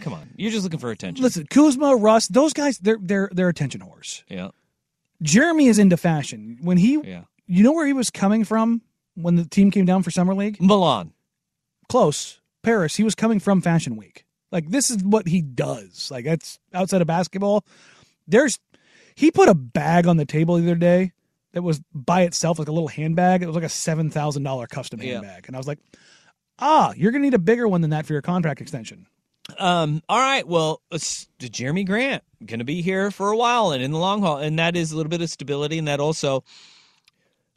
Come 0.00 0.12
on, 0.14 0.30
you're 0.36 0.50
just 0.50 0.64
looking 0.64 0.80
for 0.80 0.90
attention. 0.90 1.22
Listen, 1.22 1.46
Kuzma, 1.48 1.96
Russ, 1.96 2.26
those 2.28 2.52
guys, 2.52 2.78
they're 2.78 2.98
they're 3.00 3.30
they're 3.32 3.48
attention 3.48 3.82
whores. 3.82 4.24
Yeah, 4.28 4.50
Jerami 5.22 5.68
is 5.68 5.78
into 5.78 5.96
fashion. 5.96 6.58
When 6.60 6.76
he, 6.76 7.00
yeah. 7.02 7.22
you 7.46 7.62
know 7.62 7.72
where 7.72 7.86
he 7.86 7.92
was 7.92 8.10
coming 8.10 8.44
from 8.44 8.82
when 9.14 9.36
the 9.36 9.44
team 9.44 9.70
came 9.70 9.84
down 9.84 10.02
for 10.02 10.10
summer 10.10 10.34
league? 10.34 10.60
Milan. 10.60 11.12
Close, 11.88 12.40
Paris. 12.62 12.96
He 12.96 13.04
was 13.04 13.14
coming 13.14 13.38
from 13.38 13.60
Fashion 13.60 13.96
Week. 13.96 14.25
Like 14.52 14.68
this 14.70 14.90
is 14.90 15.02
what 15.02 15.26
he 15.28 15.42
does. 15.42 16.10
Like 16.10 16.24
that's 16.24 16.58
outside 16.72 17.00
of 17.00 17.06
basketball. 17.06 17.64
There's, 18.28 18.58
he 19.14 19.30
put 19.30 19.48
a 19.48 19.54
bag 19.54 20.06
on 20.06 20.16
the 20.16 20.24
table 20.24 20.56
the 20.56 20.64
other 20.64 20.74
day 20.74 21.12
that 21.52 21.62
was 21.62 21.80
by 21.94 22.22
itself 22.22 22.58
like 22.58 22.68
a 22.68 22.72
little 22.72 22.88
handbag. 22.88 23.42
It 23.42 23.46
was 23.46 23.54
like 23.54 23.64
a 23.64 23.68
seven 23.68 24.10
thousand 24.10 24.42
dollar 24.42 24.66
custom 24.66 25.00
Yeah. 25.00 25.14
handbag, 25.14 25.44
and 25.46 25.56
I 25.56 25.58
was 25.58 25.66
like, 25.66 25.78
ah, 26.58 26.92
you're 26.96 27.12
gonna 27.12 27.22
need 27.24 27.34
a 27.34 27.38
bigger 27.38 27.66
one 27.68 27.80
than 27.80 27.90
that 27.90 28.06
for 28.06 28.12
your 28.12 28.22
contract 28.22 28.60
extension. 28.60 29.06
Um. 29.58 30.02
All 30.08 30.18
right. 30.18 30.46
Well, 30.46 30.82
Jerami 30.92 31.86
Grant 31.86 32.24
going 32.44 32.58
to 32.58 32.64
be 32.64 32.82
here 32.82 33.10
for 33.12 33.30
a 33.30 33.36
while 33.36 33.70
and 33.70 33.80
in 33.82 33.92
the 33.92 33.98
long 33.98 34.20
haul, 34.20 34.38
and 34.38 34.58
that 34.58 34.76
is 34.76 34.90
a 34.92 34.96
little 34.96 35.08
bit 35.10 35.22
of 35.22 35.30
stability, 35.30 35.78
and 35.78 35.86
that 35.86 36.00
also, 36.00 36.42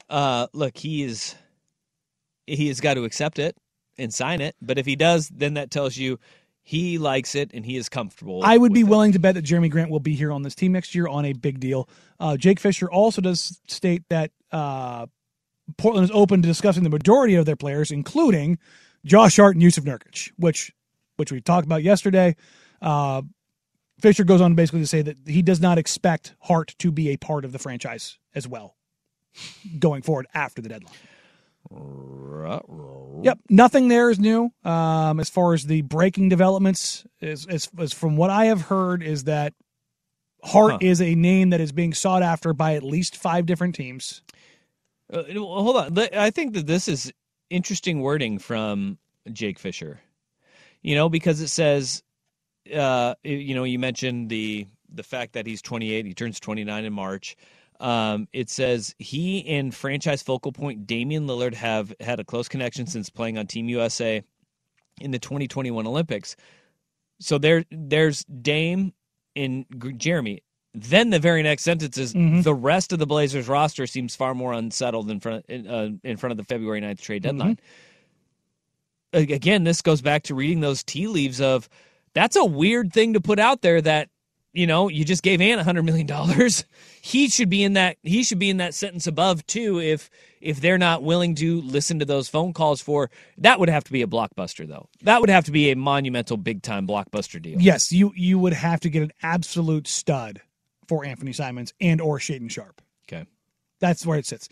uh, 0.08 0.46
look, 0.52 0.76
he 0.76 1.02
is, 1.02 1.34
he 2.46 2.68
has 2.68 2.80
got 2.80 2.94
to 2.94 3.04
accept 3.04 3.38
it 3.38 3.56
and 3.98 4.14
sign 4.14 4.40
it. 4.40 4.54
But 4.62 4.78
if 4.78 4.86
he 4.86 4.96
does, 4.96 5.28
then 5.28 5.54
that 5.54 5.70
tells 5.70 5.96
you 5.96 6.18
he 6.62 6.98
likes 6.98 7.34
it 7.34 7.50
and 7.54 7.64
he 7.64 7.76
is 7.76 7.88
comfortable. 7.88 8.42
I 8.44 8.56
would 8.56 8.72
be 8.72 8.80
it. 8.80 8.86
willing 8.86 9.12
to 9.12 9.18
bet 9.18 9.34
that 9.34 9.44
Jerami 9.44 9.70
Grant 9.70 9.90
will 9.90 10.00
be 10.00 10.14
here 10.14 10.32
on 10.32 10.42
this 10.42 10.54
team 10.54 10.72
next 10.72 10.94
year 10.94 11.08
on 11.08 11.24
a 11.24 11.32
big 11.32 11.60
deal. 11.60 11.88
Uh, 12.18 12.36
Jake 12.36 12.60
Fisher 12.60 12.90
also 12.90 13.20
does 13.20 13.60
state 13.66 14.02
that 14.08 14.30
uh, 14.52 15.06
Portland 15.78 16.04
is 16.04 16.10
open 16.12 16.42
to 16.42 16.48
discussing 16.48 16.82
the 16.82 16.90
majority 16.90 17.34
of 17.34 17.46
their 17.46 17.56
players, 17.56 17.90
including 17.90 18.58
Josh 19.04 19.36
Hart 19.36 19.56
and 19.56 19.62
Jusuf 19.62 19.84
Nurkic, 19.84 20.30
which 20.36 20.72
which 21.16 21.32
we 21.32 21.40
talked 21.40 21.66
about 21.66 21.82
yesterday. 21.82 22.36
Uh, 22.80 23.22
Fisher 24.00 24.24
goes 24.24 24.40
on 24.40 24.54
basically 24.54 24.80
to 24.80 24.86
say 24.86 25.02
that 25.02 25.16
he 25.26 25.42
does 25.42 25.60
not 25.60 25.76
expect 25.76 26.34
Hart 26.40 26.74
to 26.78 26.90
be 26.90 27.10
a 27.10 27.16
part 27.16 27.44
of 27.44 27.52
the 27.52 27.58
franchise 27.58 28.18
as 28.34 28.48
well 28.48 28.76
going 29.78 30.02
forward 30.02 30.26
after 30.34 30.62
the 30.62 30.68
deadline. 30.68 30.94
Yep, 33.22 33.38
nothing 33.48 33.88
there 33.88 34.10
is 34.10 34.18
new. 34.18 34.50
Um, 34.64 35.20
as 35.20 35.28
far 35.28 35.54
as 35.54 35.64
the 35.64 35.82
breaking 35.82 36.28
developments, 36.28 37.04
is, 37.20 37.46
as, 37.46 37.68
as 37.78 37.92
from 37.92 38.16
what 38.16 38.30
I 38.30 38.46
have 38.46 38.62
heard, 38.62 39.02
is 39.02 39.24
that 39.24 39.54
Hart 40.42 40.72
Huh. 40.72 40.78
is 40.80 41.02
a 41.02 41.14
name 41.14 41.50
that 41.50 41.60
is 41.60 41.72
being 41.72 41.92
sought 41.92 42.22
after 42.22 42.52
by 42.52 42.74
at 42.74 42.82
least 42.82 43.16
five 43.16 43.46
different 43.46 43.74
teams. 43.74 44.22
Uh, 45.12 45.24
hold 45.34 45.76
on. 45.76 45.98
I 45.98 46.30
think 46.30 46.54
that 46.54 46.66
this 46.66 46.88
is 46.88 47.12
interesting 47.50 48.00
wording 48.00 48.38
from 48.38 48.98
Jake 49.32 49.58
Fisher. 49.58 50.00
You 50.82 50.94
know, 50.94 51.08
because 51.10 51.40
it 51.40 51.48
says, 51.48 52.02
uh, 52.74 53.14
you 53.22 53.54
know, 53.54 53.64
you 53.64 53.78
mentioned 53.78 54.30
the 54.30 54.66
the 54.92 55.02
fact 55.02 55.34
that 55.34 55.46
he's 55.46 55.62
28, 55.62 56.06
he 56.06 56.14
turns 56.14 56.40
29 56.40 56.84
in 56.84 56.92
March. 56.92 57.36
Um, 57.80 58.28
it 58.32 58.50
says 58.50 58.94
he 58.98 59.46
and 59.48 59.74
franchise 59.74 60.22
focal 60.22 60.52
point 60.52 60.86
Damian 60.86 61.26
Lillard 61.26 61.54
have 61.54 61.92
had 62.00 62.20
a 62.20 62.24
close 62.24 62.46
connection 62.46 62.86
since 62.86 63.08
playing 63.10 63.38
on 63.38 63.46
Team 63.46 63.68
USA 63.70 64.22
in 65.00 65.10
the 65.10 65.18
2021 65.18 65.86
Olympics. 65.86 66.36
So 67.20 67.38
there, 67.38 67.64
there's 67.70 68.24
Dame 68.24 68.92
and 69.34 69.66
Jerami. 69.70 70.40
Then 70.74 71.10
the 71.10 71.18
very 71.18 71.42
next 71.42 71.62
sentence 71.62 71.96
is 71.98 72.12
the 72.42 72.54
rest 72.54 72.92
of 72.92 72.98
the 72.98 73.06
Blazers 73.06 73.48
roster 73.48 73.86
seems 73.86 74.14
far 74.14 74.34
more 74.34 74.52
unsettled 74.52 75.10
in 75.10 75.18
front 75.18 75.44
in, 75.48 75.66
uh, 75.66 75.88
in 76.04 76.16
front 76.16 76.30
of 76.32 76.36
the 76.36 76.44
February 76.44 76.80
9th 76.80 77.00
trade 77.00 77.22
deadline. 77.22 77.58
A- 79.12 79.32
Again, 79.34 79.64
this 79.64 79.82
goes 79.82 80.00
back 80.02 80.22
to 80.24 80.34
reading 80.34 80.60
those 80.60 80.82
tea 80.82 81.06
leaves 81.08 81.40
of 81.40 81.68
that's 82.14 82.36
a 82.36 82.44
weird 82.44 82.92
thing 82.92 83.14
to 83.14 83.20
put 83.20 83.38
out 83.38 83.62
there 83.62 83.80
that 83.80 84.08
you 84.52 84.66
know 84.66 84.88
you 84.88 85.04
just 85.04 85.22
gave 85.22 85.40
Ant 85.40 85.58
100 85.58 85.82
million 85.82 86.06
dollars. 86.06 86.64
He 87.02 87.28
should 87.28 87.48
be 87.48 87.62
in 87.62 87.74
that 87.74 87.96
he 88.02 88.22
should 88.22 88.38
be 88.38 88.50
in 88.50 88.58
that 88.58 88.74
sentence 88.74 89.06
above 89.06 89.46
too 89.46 89.80
if 89.80 90.10
if 90.40 90.60
they're 90.60 90.78
not 90.78 91.02
willing 91.02 91.34
to 91.36 91.60
listen 91.62 91.98
to 92.00 92.04
those 92.04 92.28
phone 92.28 92.52
calls 92.52 92.80
for 92.82 93.10
that 93.38 93.58
would 93.58 93.68
have 93.68 93.84
to 93.84 93.92
be 93.92 94.02
a 94.02 94.06
blockbuster 94.06 94.68
though. 94.68 94.88
That 95.02 95.20
would 95.20 95.30
have 95.30 95.44
to 95.46 95.50
be 95.50 95.70
a 95.70 95.76
monumental 95.76 96.36
big 96.36 96.62
time 96.62 96.86
blockbuster 96.86 97.40
deal. 97.40 97.60
Yes, 97.60 97.92
you 97.92 98.12
you 98.14 98.38
would 98.38 98.52
have 98.52 98.80
to 98.80 98.90
get 98.90 99.02
an 99.02 99.12
absolute 99.22 99.86
stud 99.86 100.42
for 100.88 101.04
Anthony 101.04 101.32
Simons 101.32 101.72
and 101.80 102.00
or 102.00 102.18
Shaedon 102.18 102.50
Sharpe. 102.50 102.82
Okay. 103.08 103.24
That's 103.78 104.04
where 104.04 104.18
it 104.18 104.26
sits. 104.26 104.48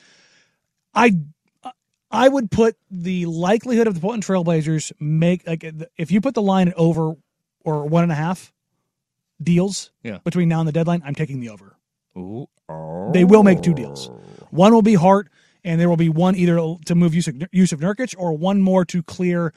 I 0.95 1.13
I 2.11 2.29
would 2.29 2.51
put 2.51 2.77
the 2.91 3.27
likelihood 3.27 3.87
of 3.87 3.95
the 3.95 4.01
Portland 4.01 4.25
Trailblazers 4.25 4.93
make 5.01 5.47
like 5.47 5.71
if 5.97 6.11
you 6.11 6.21
put 6.21 6.35
the 6.35 6.43
line 6.43 6.69
at 6.69 6.75
over 6.79 7.15
or 7.65 7.87
one 7.87 8.05
and 8.05 8.13
a 8.13 8.15
half 8.15 8.53
deals 9.43 9.91
Yeah. 10.03 10.19
between 10.25 10.49
now 10.49 10.61
and 10.61 10.69
the 10.69 10.73
deadline, 10.73 11.03
I'm 11.05 11.15
taking 11.15 11.41
the 11.41 11.51
over. 11.51 11.77
Ooh. 12.17 12.49
They 13.13 13.25
will 13.25 13.43
make 13.43 13.63
two 13.63 13.75
deals. 13.75 14.11
One 14.51 14.73
will 14.73 14.83
be 14.83 14.95
Hart, 14.95 15.29
and 15.65 15.81
there 15.81 15.89
will 15.89 15.97
be 15.97 16.09
one 16.09 16.35
either 16.37 16.57
to 16.87 16.95
move 16.95 17.13
Jusuf, 17.13 17.35
Jusuf 17.53 17.79
Nurkic 17.81 18.15
or 18.19 18.37
one 18.37 18.61
more 18.61 18.85
to 18.87 19.03
clear 19.03 19.53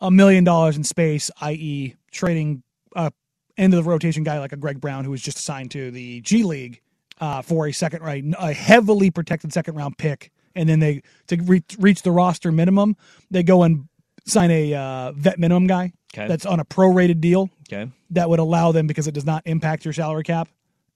a 0.00 0.10
million 0.10 0.44
dollars 0.44 0.76
in 0.76 0.84
space, 0.84 1.30
i.e., 1.40 1.94
trading 2.10 2.62
uh, 2.94 3.10
end 3.56 3.74
of 3.74 3.84
the 3.84 3.90
rotation 3.90 4.22
guy 4.24 4.38
like 4.38 4.52
a 4.52 4.56
Greg 4.56 4.80
Brown 4.80 5.04
who 5.04 5.10
was 5.10 5.22
just 5.22 5.38
assigned 5.38 5.70
to 5.72 5.90
the 5.90 6.20
G 6.20 6.42
League 6.42 6.80
uh, 7.20 7.42
for 7.42 7.66
a 7.66 7.72
second 7.72 8.02
right, 8.02 8.22
a 8.38 8.52
heavily 8.52 9.10
protected 9.10 9.52
second 9.52 9.74
round 9.74 9.96
pick, 9.98 10.30
and 10.54 10.68
then 10.68 10.80
they 10.80 11.02
to 11.28 11.36
re- 11.42 11.64
reach 11.78 12.02
the 12.02 12.10
roster 12.12 12.52
minimum, 12.52 12.96
they 13.30 13.42
go 13.42 13.62
and 13.62 13.88
sign 14.26 14.50
a 14.50 14.74
uh, 14.74 15.12
vet 15.12 15.38
minimum 15.38 15.66
guy 15.66 15.92
Okay. 16.16 16.28
that's 16.28 16.46
on 16.46 16.60
a 16.60 16.64
prorated 16.64 17.20
deal 17.20 17.50
Okay. 17.70 17.90
that 18.10 18.30
would 18.30 18.38
allow 18.38 18.72
them 18.72 18.86
because 18.86 19.06
it 19.06 19.12
does 19.12 19.26
not 19.26 19.42
impact 19.46 19.84
your 19.84 19.92
salary 19.92 20.22
cap. 20.22 20.48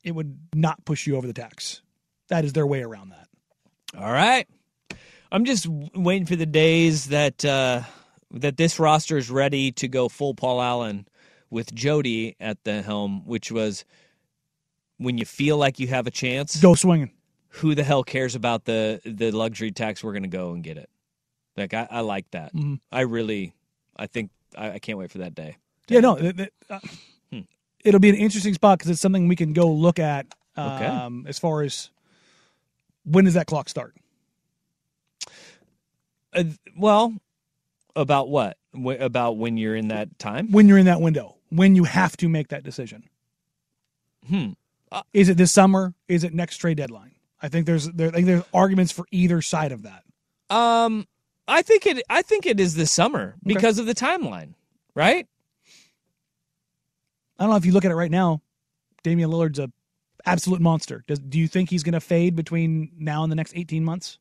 It 0.02 0.12
would 0.12 0.38
not 0.54 0.84
push 0.84 1.06
you 1.06 1.16
over 1.16 1.26
the 1.26 1.32
tax. 1.34 1.82
That 2.28 2.44
is 2.44 2.52
their 2.54 2.66
way 2.66 2.82
around 2.82 3.10
that. 3.10 3.28
All 3.98 4.10
right. 4.10 4.46
I'm 5.32 5.44
just 5.44 5.66
waiting 5.68 6.26
for 6.26 6.36
the 6.36 6.46
days 6.46 7.06
that 7.08 7.44
uh, 7.44 7.82
that 8.32 8.56
this 8.56 8.78
roster 8.78 9.16
is 9.18 9.30
ready 9.30 9.72
to 9.72 9.88
go 9.88 10.08
full 10.08 10.34
Paul 10.34 10.62
Allen 10.62 11.06
with 11.50 11.74
Jody 11.74 12.36
at 12.40 12.62
the 12.64 12.82
helm, 12.82 13.26
which 13.26 13.52
was 13.52 13.84
when 14.98 15.18
you 15.18 15.24
feel 15.24 15.56
like 15.56 15.78
you 15.78 15.88
have 15.88 16.06
a 16.06 16.10
chance. 16.10 16.60
Go 16.60 16.74
swinging. 16.74 17.10
Who 17.54 17.74
the 17.74 17.82
hell 17.84 18.04
cares 18.04 18.34
about 18.34 18.64
the 18.64 19.00
the 19.04 19.32
luxury 19.32 19.72
tax? 19.72 20.02
We're 20.02 20.12
going 20.12 20.22
to 20.22 20.28
go 20.28 20.52
and 20.52 20.62
get 20.64 20.76
it. 20.78 20.88
Like 21.56 21.74
I, 21.74 21.86
I 21.90 22.00
like 22.00 22.30
that. 22.30 22.54
Mm-hmm. 22.54 22.76
I 22.92 23.00
really, 23.02 23.52
I 23.96 24.06
think 24.06 24.30
I, 24.56 24.72
I 24.72 24.78
can't 24.78 24.98
wait 24.98 25.10
for 25.10 25.18
that 25.18 25.34
day. 25.34 25.56
Yeah, 25.88 26.00
no, 26.00 26.16
it- 26.16 26.38
it- 26.40 26.54
uh, 26.68 26.78
it'll 27.84 28.00
be 28.00 28.10
an 28.10 28.16
interesting 28.16 28.54
spot 28.54 28.78
because 28.78 28.90
it's 28.90 29.00
something 29.00 29.26
we 29.28 29.36
can 29.36 29.52
go 29.52 29.70
look 29.70 29.98
at 29.98 30.26
Okay. 30.58 30.86
um, 30.86 31.24
as 31.28 31.38
far 31.38 31.62
as 31.62 31.90
when 33.04 33.24
does 33.24 33.34
that 33.34 33.46
clock 33.46 33.68
start? 33.68 33.94
Uh, 36.32 36.44
well, 36.76 37.14
about 37.96 38.28
what? 38.28 38.56
Wh- 38.74 39.00
about 39.00 39.36
when 39.36 39.56
you're 39.56 39.74
in 39.76 39.88
that 39.88 40.18
time? 40.18 40.52
When 40.52 40.68
you're 40.68 40.78
in 40.78 40.86
that 40.86 41.00
window, 41.00 41.36
when 41.48 41.74
you 41.74 41.84
have 41.84 42.16
to 42.18 42.28
make 42.28 42.48
that 42.48 42.62
decision. 42.62 43.04
Hmm. 44.28 44.50
Is 45.12 45.28
it 45.28 45.36
this 45.36 45.52
summer? 45.52 45.94
Is 46.08 46.24
it 46.24 46.34
next 46.34 46.58
trade 46.58 46.76
deadline? 46.76 47.12
I 47.42 47.48
think 47.48 47.66
there's 47.66 47.86
there, 47.86 48.08
I 48.08 48.12
think 48.12 48.26
there's 48.26 48.44
arguments 48.52 48.92
for 48.92 49.06
either 49.10 49.40
side 49.40 49.72
of 49.72 49.82
that. 49.84 50.04
Um, 50.54 51.06
I 51.50 51.62
think 51.62 51.86
it. 51.86 52.02
I 52.08 52.22
think 52.22 52.46
it 52.46 52.60
is 52.60 52.74
this 52.74 52.92
summer 52.92 53.34
because 53.44 53.78
of 53.78 53.86
the 53.86 53.94
timeline, 53.94 54.54
right? 54.94 55.26
I 57.38 57.42
don't 57.42 57.50
know 57.50 57.56
if 57.56 57.66
you 57.66 57.72
look 57.72 57.84
at 57.84 57.90
it 57.90 57.96
right 57.96 58.10
now. 58.10 58.40
Damian 59.02 59.30
Lillard's 59.30 59.58
a 59.58 59.70
absolute 60.24 60.60
monster. 60.60 61.04
Does 61.06 61.18
do 61.18 61.38
you 61.38 61.48
think 61.48 61.70
he's 61.70 61.82
going 61.82 61.94
to 61.94 62.00
fade 62.00 62.36
between 62.36 62.92
now 62.98 63.22
and 63.22 63.32
the 63.32 63.36
next 63.36 63.54
18 63.56 63.84
months? 63.84 64.18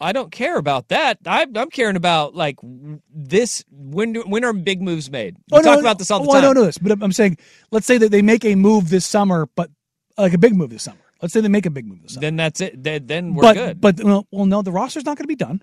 I 0.00 0.12
don't 0.12 0.30
care 0.30 0.58
about 0.58 0.88
that. 0.88 1.18
I, 1.26 1.46
I'm 1.56 1.70
caring 1.70 1.96
about 1.96 2.34
like 2.34 2.56
this. 3.12 3.64
When 3.70 4.12
do, 4.12 4.22
when 4.22 4.44
are 4.44 4.52
big 4.52 4.80
moves 4.80 5.10
made? 5.10 5.36
We 5.50 5.58
oh, 5.58 5.62
talk 5.62 5.80
about 5.80 5.98
this 5.98 6.10
all 6.10 6.22
the 6.22 6.28
oh, 6.28 6.32
time. 6.34 6.38
I 6.38 6.40
don't 6.42 6.54
know 6.54 6.64
this, 6.64 6.78
but 6.78 6.96
I'm 7.02 7.12
saying, 7.12 7.38
let's 7.72 7.86
say 7.86 7.98
that 7.98 8.10
they 8.10 8.22
make 8.22 8.44
a 8.44 8.54
move 8.54 8.90
this 8.90 9.04
summer, 9.04 9.48
but 9.56 9.70
like 10.16 10.34
a 10.34 10.38
big 10.38 10.54
move 10.54 10.70
this 10.70 10.84
summer. 10.84 11.00
Let's 11.20 11.34
say 11.34 11.40
they 11.40 11.48
make 11.48 11.66
a 11.66 11.70
big 11.70 11.86
move 11.86 12.02
this 12.02 12.14
summer. 12.14 12.20
Then 12.20 12.36
that's 12.36 12.60
it. 12.60 12.80
Then, 12.80 13.06
then 13.06 13.34
we're 13.34 13.42
but 13.42 13.54
good. 13.54 13.80
but 13.80 14.00
well, 14.04 14.26
well, 14.30 14.46
no, 14.46 14.62
the 14.62 14.70
roster's 14.70 15.04
not 15.04 15.16
going 15.16 15.24
to 15.24 15.28
be 15.28 15.34
done. 15.34 15.62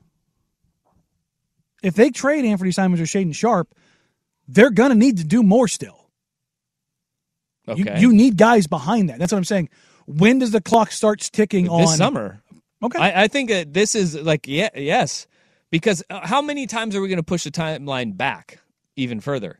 If 1.86 1.96
they 1.96 2.10
trade 2.10 2.46
Anthony 2.46 2.72
Simons 2.72 3.00
or 3.00 3.04
Shaedon 3.04 3.36
Sharpe, 3.36 3.74
they're 4.48 4.72
going 4.72 4.90
to 4.90 4.96
need 4.96 5.18
to 5.18 5.24
do 5.24 5.44
more 5.44 5.68
still. 5.68 6.10
okay. 7.68 8.00
You, 8.00 8.10
you 8.10 8.14
need 8.14 8.38
guys 8.38 8.68
behind 8.68 9.10
that. 9.10 9.20
That's 9.20 9.32
what 9.32 9.38
I'm 9.38 9.44
saying. 9.44 9.70
When 10.08 10.40
does 10.40 10.52
the 10.52 10.62
clock 10.62 10.92
starts 10.92 11.30
ticking 11.30 11.70
on 11.70 11.82
this 11.82 11.98
summer. 11.98 12.42
Okay. 12.84 13.00
I, 13.00 13.24
I 13.24 13.28
think 13.28 13.50
that 13.50 13.74
this 13.74 13.96
is 13.96 14.16
like 14.16 14.48
yeah 14.48 14.70
yes 14.76 15.28
because 15.72 16.04
uh, 16.10 16.26
how 16.26 16.42
many 16.42 16.68
times 16.68 16.96
are 16.96 17.02
we 17.02 17.08
going 17.08 17.18
to 17.18 17.24
push 17.24 17.44
the 17.44 17.52
timeline 17.52 18.16
back 18.16 18.60
even 18.96 19.20
further? 19.20 19.60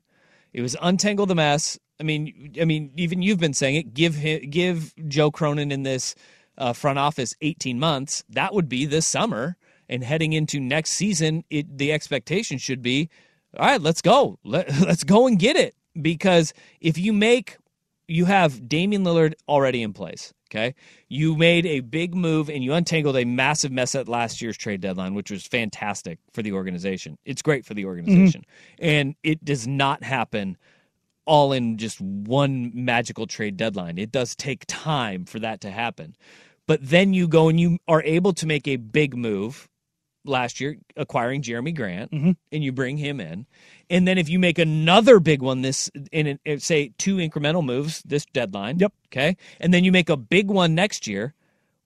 It 0.54 0.62
was 0.62 0.76
untangle 0.82 1.26
the 1.26 1.36
mess. 1.36 1.80
I 2.00 2.04
mean, 2.04 2.54
I 2.62 2.66
mean, 2.66 2.92
even 2.98 3.22
you've 3.22 3.40
been 3.40 3.54
saying 3.54 3.76
it. 3.76 3.94
Give 3.94 4.16
him, 4.16 4.50
give 4.50 4.94
Joe 5.08 5.32
Cronin 5.32 5.72
in 5.72 5.84
this 5.84 6.16
uh, 6.58 6.74
front 6.74 7.00
office 7.00 7.36
eighteen 7.42 7.80
months. 7.80 8.24
That 8.30 8.54
would 8.54 8.70
be 8.70 8.86
this 8.86 9.08
summer, 9.08 9.58
and 9.90 10.04
heading 10.04 10.34
into 10.34 10.60
next 10.60 10.92
season, 10.92 11.44
it 11.50 11.78
the 11.78 11.92
expectation 11.92 12.58
should 12.58 12.82
be, 12.82 13.10
all 13.58 13.66
right, 13.66 13.82
let's 13.82 14.02
go, 14.02 14.40
Let, 14.44 14.70
let's 14.82 15.04
go 15.04 15.28
and 15.28 15.40
get 15.40 15.56
it. 15.56 15.76
Because 16.02 16.54
if 16.82 16.98
you 16.98 17.14
make 17.14 17.58
you 18.08 18.26
have 18.26 18.68
Damian 18.68 19.04
Lillard 19.04 19.34
already 19.48 19.82
in 19.82 19.94
place. 19.94 20.34
Okay. 20.52 20.76
You 21.10 21.36
made 21.36 21.66
a 21.66 21.80
big 21.80 22.14
move 22.14 22.50
and 22.50 22.64
you 22.64 22.74
untangled 22.74 23.18
a 23.18 23.26
massive 23.26 23.72
mess 23.72 23.96
at 23.96 24.08
last 24.08 24.42
year's 24.42 24.58
trade 24.58 24.80
deadline, 24.80 25.16
which 25.16 25.32
was 25.32 25.46
fantastic 25.46 26.20
for 26.34 26.44
the 26.44 26.54
organization. 26.54 27.18
It's 27.26 27.42
great 27.42 27.66
for 27.66 27.74
the 27.74 27.82
mm-hmm. 27.82 27.90
organization. 27.90 28.46
And 28.80 29.16
it 29.24 29.44
does 29.44 29.68
not 29.68 30.04
happen 30.04 30.58
all 31.26 31.52
in 31.52 31.78
just 31.78 32.00
one 32.00 32.72
magical 32.74 33.26
trade 33.26 33.58
deadline. 33.58 33.98
It 33.98 34.12
does 34.12 34.36
take 34.36 34.66
time 34.68 35.26
for 35.26 35.40
that 35.40 35.62
to 35.62 35.72
happen. 35.72 36.16
But 36.68 36.80
then 36.82 37.14
you 37.14 37.28
go 37.28 37.50
and 37.50 37.60
you 37.60 37.80
are 37.88 38.04
able 38.04 38.34
to 38.34 38.46
make 38.46 38.68
a 38.68 38.78
big 38.78 39.18
move 39.18 39.68
last 40.26 40.60
year, 40.60 40.78
acquiring 40.98 41.42
Jerami 41.42 41.76
Grant, 41.76 42.12
mm-hmm. 42.12 42.32
and 42.52 42.64
you 42.64 42.72
bring 42.72 42.98
him 42.98 43.20
in. 43.20 43.46
And 43.90 44.08
then 44.08 44.18
if 44.18 44.28
you 44.30 44.40
make 44.40 44.60
another 44.60 45.20
big 45.20 45.42
one 45.42 45.62
this 45.62 45.90
in 46.12 46.40
in- 46.46 46.60
say 46.60 46.92
two 46.98 47.18
incremental 47.18 47.64
moves 47.64 48.02
this 48.04 48.26
deadline, 48.26 48.80
Yep. 48.80 48.94
okay, 49.08 49.38
and 49.60 49.74
then 49.74 49.84
you 49.84 49.92
make 49.92 50.10
a 50.10 50.18
big 50.18 50.50
one 50.50 50.76
next 50.76 51.08
year, 51.08 51.34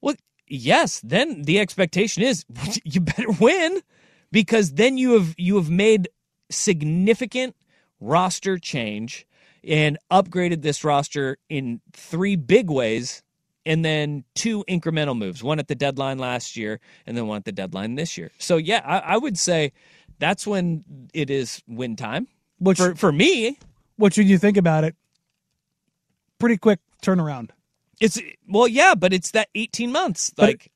well, 0.01 0.15
yes, 0.47 1.01
then 1.03 1.43
the 1.43 1.59
expectation 1.59 2.23
is 2.23 2.45
you 2.83 3.01
better 3.01 3.31
win 3.31 3.81
because 4.31 4.73
then 4.73 4.97
you 4.97 5.13
have 5.13 5.35
you 5.37 5.55
have 5.57 5.69
made 5.69 6.09
significant 6.49 7.55
roster 7.99 8.57
change 8.57 9.27
and 9.63 9.97
upgraded 10.11 10.61
this 10.61 10.83
roster 10.83 11.37
in 11.49 11.81
three 11.91 12.35
big 12.35 12.69
ways 12.69 13.23
and 13.69 13.85
then 13.85 14.23
two 14.35 14.65
incremental 14.67 15.17
moves 15.17 15.41
one 15.43 15.59
at 15.59 15.67
the 15.69 15.75
deadline 15.75 16.17
last 16.17 16.57
year 16.57 16.79
and 17.05 17.15
then 17.15 17.27
one 17.27 17.37
at 17.37 17.45
the 17.45 17.51
deadline 17.53 17.95
this 17.95 18.17
year 18.17 18.31
so 18.37 18.57
yeah 18.57 18.81
i, 18.85 19.13
I 19.13 19.17
would 19.17 19.37
say 19.37 19.71
that's 20.19 20.45
when 20.45 20.83
it 21.13 21.29
is 21.29 21.61
win 21.67 21.95
time 21.95 22.27
Which- 22.59 22.77
for, 22.77 22.95
for 22.95 23.11
me 23.11 23.57
What 23.95 24.13
should 24.13 24.27
you 24.29 24.37
think 24.37 24.57
about 24.57 24.83
it? 24.83 24.95
Pretty 26.39 26.57
quick 26.57 26.79
turnaround. 27.03 27.49
it's 27.99 28.19
well 28.47 28.67
yeah 28.67 28.95
but 28.95 29.13
it's 29.13 29.31
that 29.31 29.49
18 29.55 29.91
months 29.91 30.31
But- 30.35 30.43
like 30.49 30.71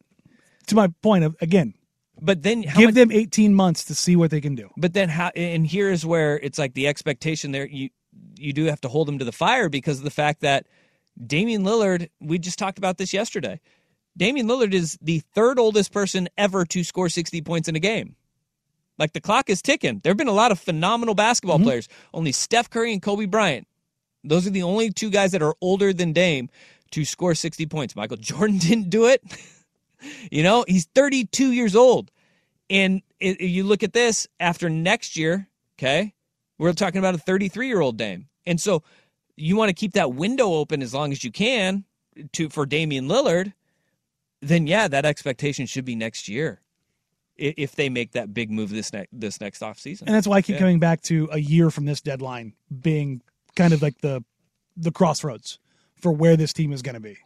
To 0.68 0.76
my 0.76 0.88
point 1.02 1.24
of 1.26 1.36
again, 1.42 1.74
but 2.22 2.44
then 2.44 2.64
how 2.64 2.80
give 2.80 2.88
much- 2.90 2.96
them 2.96 3.12
18 3.12 3.54
months 3.54 3.84
to 3.86 3.96
see 3.96 4.16
what 4.16 4.32
they 4.32 4.40
can 4.42 4.56
do. 4.56 4.70
But 4.78 4.94
then 4.94 5.10
how 5.10 5.30
and 5.36 5.66
here's 5.68 6.06
where 6.06 6.40
it's 6.40 6.58
like 6.60 6.74
the 6.74 6.88
expectation 6.88 7.52
there 7.52 7.68
you 7.68 7.90
you 8.38 8.54
do 8.54 8.66
have 8.66 8.80
to 8.82 8.88
hold 8.88 9.08
them 9.08 9.20
to 9.20 9.26
the 9.26 9.32
fire 9.32 9.68
because 9.70 9.98
of 10.00 10.04
the 10.06 10.12
fact 10.24 10.40
that 10.42 10.66
Damian 11.26 11.64
Lillard, 11.64 12.10
we 12.20 12.40
just 12.40 12.58
talked 12.60 12.78
about 12.78 12.98
this 12.98 13.14
yesterday. 13.14 13.60
Damian 14.18 14.48
Lillard 14.48 14.74
is 14.74 14.98
the 15.02 15.20
third 15.34 15.60
oldest 15.60 15.92
person 15.92 16.28
ever 16.38 16.66
to 16.66 16.84
score 16.84 17.10
60 17.10 17.42
points 17.42 17.68
in 17.68 17.76
a 17.76 17.80
game. 17.80 18.16
Like 19.00 19.14
the 19.14 19.22
clock 19.22 19.50
is 19.50 19.62
ticking. 19.62 20.02
There 20.04 20.12
have 20.12 20.18
been 20.18 20.28
a 20.28 20.32
lot 20.34 20.52
of 20.52 20.60
phenomenal 20.60 21.16
basketball 21.16 21.58
Mm-hmm. 21.58 21.66
players. 21.66 21.88
Only 22.14 22.32
Steph 22.32 22.70
Curry 22.70 22.94
and 22.94 23.02
Kobe 23.02 23.26
Bryant. 23.26 23.68
Those 24.24 24.46
are 24.48 24.52
the 24.52 24.64
only 24.64 24.92
two 24.92 25.10
guys 25.10 25.32
that 25.32 25.42
are 25.42 25.56
older 25.62 25.92
than 25.94 26.14
Dame 26.14 26.50
to 26.92 27.04
score 27.06 27.34
60 27.36 27.66
points. 27.66 27.96
Michael 27.96 28.18
Jordan 28.20 28.60
didn't 28.60 28.90
do 28.90 29.08
it. 29.08 29.24
you 30.32 30.44
know, 30.44 30.64
he's 30.68 30.86
32 30.94 31.52
years 31.52 31.76
old. 31.76 32.12
And 32.70 33.02
it, 33.20 33.42
you 33.42 33.64
look 33.64 33.84
at 33.84 33.94
this 33.94 34.28
after 34.40 34.70
next 34.70 35.18
year, 35.18 35.48
okay? 35.78 36.14
We're 36.60 36.74
talking 36.74 37.00
about 37.00 37.16
a 37.16 37.18
33 37.18 37.68
year 37.68 37.82
old 37.82 37.98
Dame. 37.98 38.28
And 38.46 38.62
so 38.62 38.84
you 39.36 39.56
want 39.56 39.70
to 39.70 39.74
keep 39.74 39.94
that 39.94 40.14
window 40.14 40.54
open 40.54 40.82
as 40.82 40.94
long 40.94 41.12
as 41.12 41.24
you 41.24 41.32
can 41.32 41.84
to 42.34 42.50
for 42.50 42.66
Damian 42.66 43.08
Lillard, 43.08 43.54
then 44.42 44.68
yeah, 44.68 44.88
that 44.88 45.06
expectation 45.06 45.66
should 45.66 45.86
be 45.86 45.96
next 45.96 46.28
year. 46.28 46.60
If 47.36 47.76
they 47.76 47.90
make 47.90 48.12
that 48.12 48.32
big 48.32 48.52
move 48.52 48.70
this 48.70 48.94
next 48.94 49.10
this 49.12 49.42
next 49.42 49.62
offseason. 49.64 50.04
And 50.06 50.14
that's 50.14 50.28
why 50.28 50.38
I 50.38 50.42
keep 50.44 50.54
Yeah. 50.56 50.60
coming 50.60 50.80
back 50.80 51.02
to 51.04 51.28
a 51.32 51.40
year 51.40 51.72
from 51.72 51.86
this 51.86 52.00
deadline 52.00 52.54
being 52.82 53.22
kind 53.56 53.74
of 53.74 53.82
like 53.82 54.00
the 54.02 54.24
the 54.78 54.92
crossroads 54.92 55.58
for 55.96 56.12
where 56.12 56.38
this 56.38 56.54
team 56.54 56.72
is 56.72 56.84
going 56.84 56.94
to 56.94 57.00
be. 57.02 57.18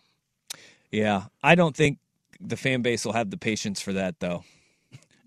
Yeah. 0.92 1.24
I 1.44 1.56
don't 1.56 1.76
think 1.76 2.00
the 2.40 2.56
fan 2.56 2.82
base 2.84 3.04
will 3.04 3.14
have 3.14 3.32
the 3.32 3.38
patience 3.38 3.82
for 3.82 3.92
that 3.94 4.20
though. 4.22 4.46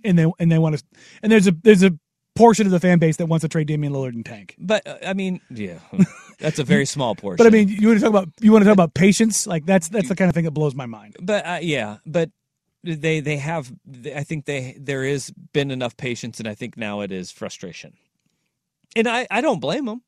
And 0.02 0.18
they 0.18 0.26
and 0.38 0.50
they 0.50 0.58
want 0.58 0.78
to 0.78 0.84
and 1.22 1.30
there's 1.30 1.46
a 1.46 1.52
there's 1.62 1.82
a 1.82 1.92
portion 2.40 2.66
of 2.66 2.72
the 2.72 2.80
fan 2.80 2.98
base 2.98 3.16
that 3.18 3.26
wants 3.26 3.42
to 3.42 3.48
trade 3.48 3.66
Damian 3.66 3.92
Lillard 3.92 4.14
and 4.14 4.24
tank. 4.24 4.56
But 4.58 4.86
uh, 4.86 4.96
I 5.06 5.12
mean, 5.14 5.40
yeah. 5.50 5.78
That's 6.38 6.58
a 6.58 6.64
very 6.64 6.86
small 6.86 7.14
portion. 7.14 7.36
But 7.44 7.46
I 7.46 7.50
mean, 7.50 7.68
you 7.68 7.88
want 7.88 8.00
to 8.00 8.04
talk 8.04 8.10
about 8.10 8.28
you 8.40 8.50
want 8.50 8.62
to 8.62 8.66
talk 8.66 8.72
about 8.72 8.94
patience? 8.94 9.46
Like 9.46 9.66
that's 9.66 9.88
that's 9.88 10.08
the 10.08 10.16
kind 10.16 10.28
of 10.28 10.34
thing 10.34 10.44
that 10.44 10.52
blows 10.52 10.74
my 10.74 10.86
mind. 10.86 11.16
but 11.20 11.46
uh, 11.46 11.58
yeah, 11.60 11.98
but 12.06 12.30
they 12.82 13.20
they 13.20 13.36
have 13.36 13.70
I 14.16 14.24
think 14.24 14.46
they 14.46 14.74
there 14.78 15.04
is 15.04 15.30
been 15.52 15.70
enough 15.70 15.96
patience 15.96 16.38
and 16.38 16.48
I 16.48 16.54
think 16.54 16.76
now 16.76 17.02
it 17.02 17.12
is 17.12 17.30
frustration. 17.30 17.92
And 18.96 19.06
I 19.06 19.26
I 19.30 19.42
don't 19.42 19.60
blame 19.60 19.84
them. 19.84 20.02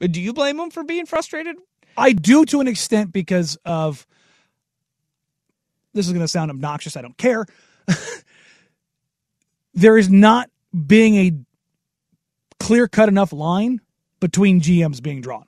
Do 0.00 0.20
you 0.20 0.32
blame 0.32 0.56
them 0.56 0.70
for 0.70 0.82
being 0.82 1.06
frustrated? 1.06 1.56
I 1.96 2.12
do 2.12 2.44
to 2.46 2.60
an 2.60 2.66
extent 2.66 3.12
because 3.12 3.56
of 3.64 4.06
this 5.92 6.06
is 6.06 6.12
going 6.12 6.24
to 6.24 6.28
sound 6.28 6.50
obnoxious. 6.50 6.96
I 6.96 7.02
don't 7.02 7.18
care. 7.18 7.44
there 9.74 9.98
is 9.98 10.08
not 10.08 10.50
being 10.86 11.14
a 11.16 11.32
clear 12.60 12.88
cut 12.88 13.08
enough 13.08 13.32
line 13.32 13.80
between 14.20 14.60
GMs 14.60 15.02
being 15.02 15.20
drawn 15.20 15.46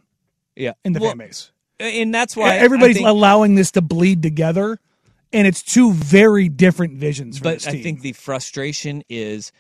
Yeah. 0.57 0.73
in 0.85 0.93
the 0.93 1.01
Well, 1.01 1.11
fan 1.11 1.19
base. 1.19 1.51
And 1.81 2.15
that's 2.15 2.37
why 2.37 2.57
Everybody's 2.57 2.97
think, 2.97 3.09
allowing 3.09 3.55
this 3.57 3.71
to 3.73 3.81
bleed 3.83 4.23
together, 4.23 4.79
and 5.33 5.47
it's 5.47 5.63
two 5.63 5.93
very 5.93 6.49
different 6.49 6.99
visions 6.99 7.39
for 7.39 7.45
but 7.45 7.67
I 7.67 7.83
think 7.83 8.01
the 8.03 8.13
frustration 8.13 9.03
is 9.09 9.51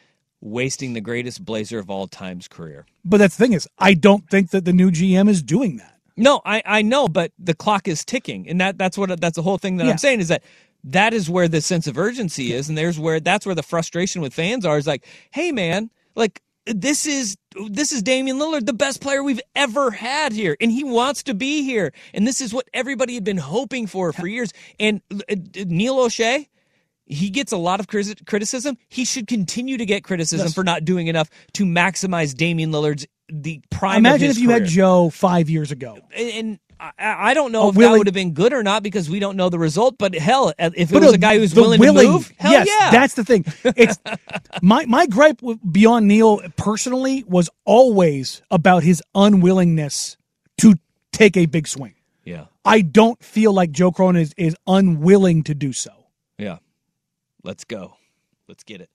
wasting 0.40 0.92
the 0.92 1.00
greatest 1.00 1.44
Blazer 1.44 1.78
of 1.78 1.90
all 1.90 2.06
time's 2.06 2.48
career. 2.48 2.86
but 3.04 3.18
that's 3.18 3.36
the 3.36 3.44
thing 3.44 3.52
is, 3.54 3.66
I 3.78 3.94
don't 3.94 4.28
think 4.28 4.50
that 4.50 4.64
the 4.64 4.72
new 4.72 4.90
GM 4.90 5.28
is 5.28 5.42
doing 5.42 5.76
that. 5.78 5.90
No, 6.16 6.40
I, 6.44 6.62
I 6.64 6.82
know, 6.82 7.08
but 7.08 7.32
the 7.38 7.54
clock 7.54 7.88
is 7.88 8.04
ticking, 8.04 8.48
and 8.48 8.60
that 8.60 8.78
that's 8.78 8.96
what 8.96 9.20
that's 9.20 9.34
the 9.36 9.42
whole 9.42 9.58
thing 9.58 9.78
that 9.78 9.84
Yeah. 9.86 9.92
I'm 9.92 9.98
saying 9.98 10.20
is 10.20 10.28
that 10.28 10.44
that 10.84 11.14
is 11.14 11.28
where 11.30 11.48
the 11.48 11.60
sense 11.60 11.86
of 11.86 11.98
urgency 11.98 12.52
is, 12.52 12.68
and 12.68 12.76
there's 12.78 12.98
where 12.98 13.20
that's 13.20 13.46
where 13.46 13.54
the 13.54 13.62
frustration 13.62 14.20
with 14.22 14.34
fans 14.34 14.64
are. 14.66 14.76
Is 14.78 14.86
like, 14.86 15.06
hey 15.30 15.50
man, 15.52 15.90
like 16.14 16.40
this 16.66 17.06
is 17.06 17.36
this 17.70 17.92
is 17.92 18.02
Damian 18.02 18.38
Lillard, 18.38 18.66
the 18.66 18.72
best 18.72 19.00
player 19.00 19.22
we've 19.22 19.40
ever 19.56 19.90
had 19.90 20.32
here, 20.32 20.56
and 20.60 20.70
he 20.70 20.84
wants 20.84 21.22
to 21.24 21.34
be 21.34 21.62
here, 21.64 21.92
and 22.12 22.26
this 22.26 22.40
is 22.40 22.52
what 22.54 22.68
everybody 22.74 23.14
had 23.14 23.24
been 23.24 23.38
hoping 23.38 23.86
for 23.86 24.12
for 24.12 24.26
years. 24.26 24.52
And 24.78 25.00
uh, 25.10 25.34
Neil 25.66 25.96
Olshey. 25.96 26.48
He 27.06 27.28
gets 27.28 27.52
a 27.52 27.58
lot 27.58 27.80
of 27.80 27.86
criticism. 27.86 28.78
He 28.88 29.04
should 29.04 29.26
continue 29.26 29.76
to 29.76 29.84
get 29.84 30.04
criticism 30.04 30.46
Yes. 30.46 30.54
for 30.54 30.64
not 30.64 30.86
doing 30.86 31.06
enough 31.08 31.28
to 31.52 31.66
maximize 31.66 32.34
Damian 32.34 32.70
Lillard's 32.72 33.06
the 33.28 33.60
prime. 33.70 33.98
Imagine 33.98 34.30
if 34.30 34.38
you 34.38 34.48
had 34.48 34.64
Joe 34.64 35.10
five 35.10 35.50
years 35.50 35.70
ago. 35.70 35.98
and 36.16 36.58
I, 36.98 37.30
I 37.30 37.34
don't 37.34 37.52
know 37.52 37.62
Oh, 37.62 37.68
if 37.70 37.76
willing- 37.76 37.92
that 37.92 37.98
would 37.98 38.06
have 38.06 38.14
been 38.14 38.32
good 38.34 38.52
or 38.52 38.62
not 38.62 38.82
because 38.82 39.08
we 39.10 39.18
don't 39.20 39.36
know 39.36 39.48
the 39.48 39.58
result. 39.58 39.96
But 39.98 40.14
hell, 40.14 40.52
if 40.58 40.90
it 40.90 40.92
was 40.92 41.02
no, 41.02 41.10
a 41.10 41.18
guy 41.18 41.38
who's 41.38 41.52
the 41.52 41.60
willing, 41.60 41.80
to 41.80 41.92
move, 41.92 42.32
hell 42.38 42.52
yes, 42.52 42.66
yeah, 42.68 42.90
that's 42.90 43.14
the 43.14 43.24
thing. 43.24 43.44
It's 43.76 43.98
my 44.62 44.84
my 44.86 45.06
gripe 45.06 45.42
with 45.42 45.58
beyond 45.72 46.08
Neil 46.08 46.40
personally 46.56 47.24
was 47.26 47.48
always 47.64 48.42
about 48.50 48.82
his 48.82 49.02
unwillingness 49.14 50.16
to 50.58 50.74
take 51.12 51.36
a 51.36 51.46
big 51.46 51.66
swing. 51.68 51.94
yeah, 52.24 52.46
I 52.64 52.80
don't 52.80 53.22
feel 53.22 53.52
like 53.52 53.70
Joe 53.70 53.92
Cronin 53.92 54.22
is, 54.22 54.34
is 54.36 54.56
unwilling 54.66 55.42
to 55.44 55.54
do 55.54 55.72
so. 55.72 55.90
yeah. 56.38 56.58
Let's 57.42 57.64
go. 57.64 57.96
Let's 58.48 58.64
get 58.64 58.80
it. 58.80 58.88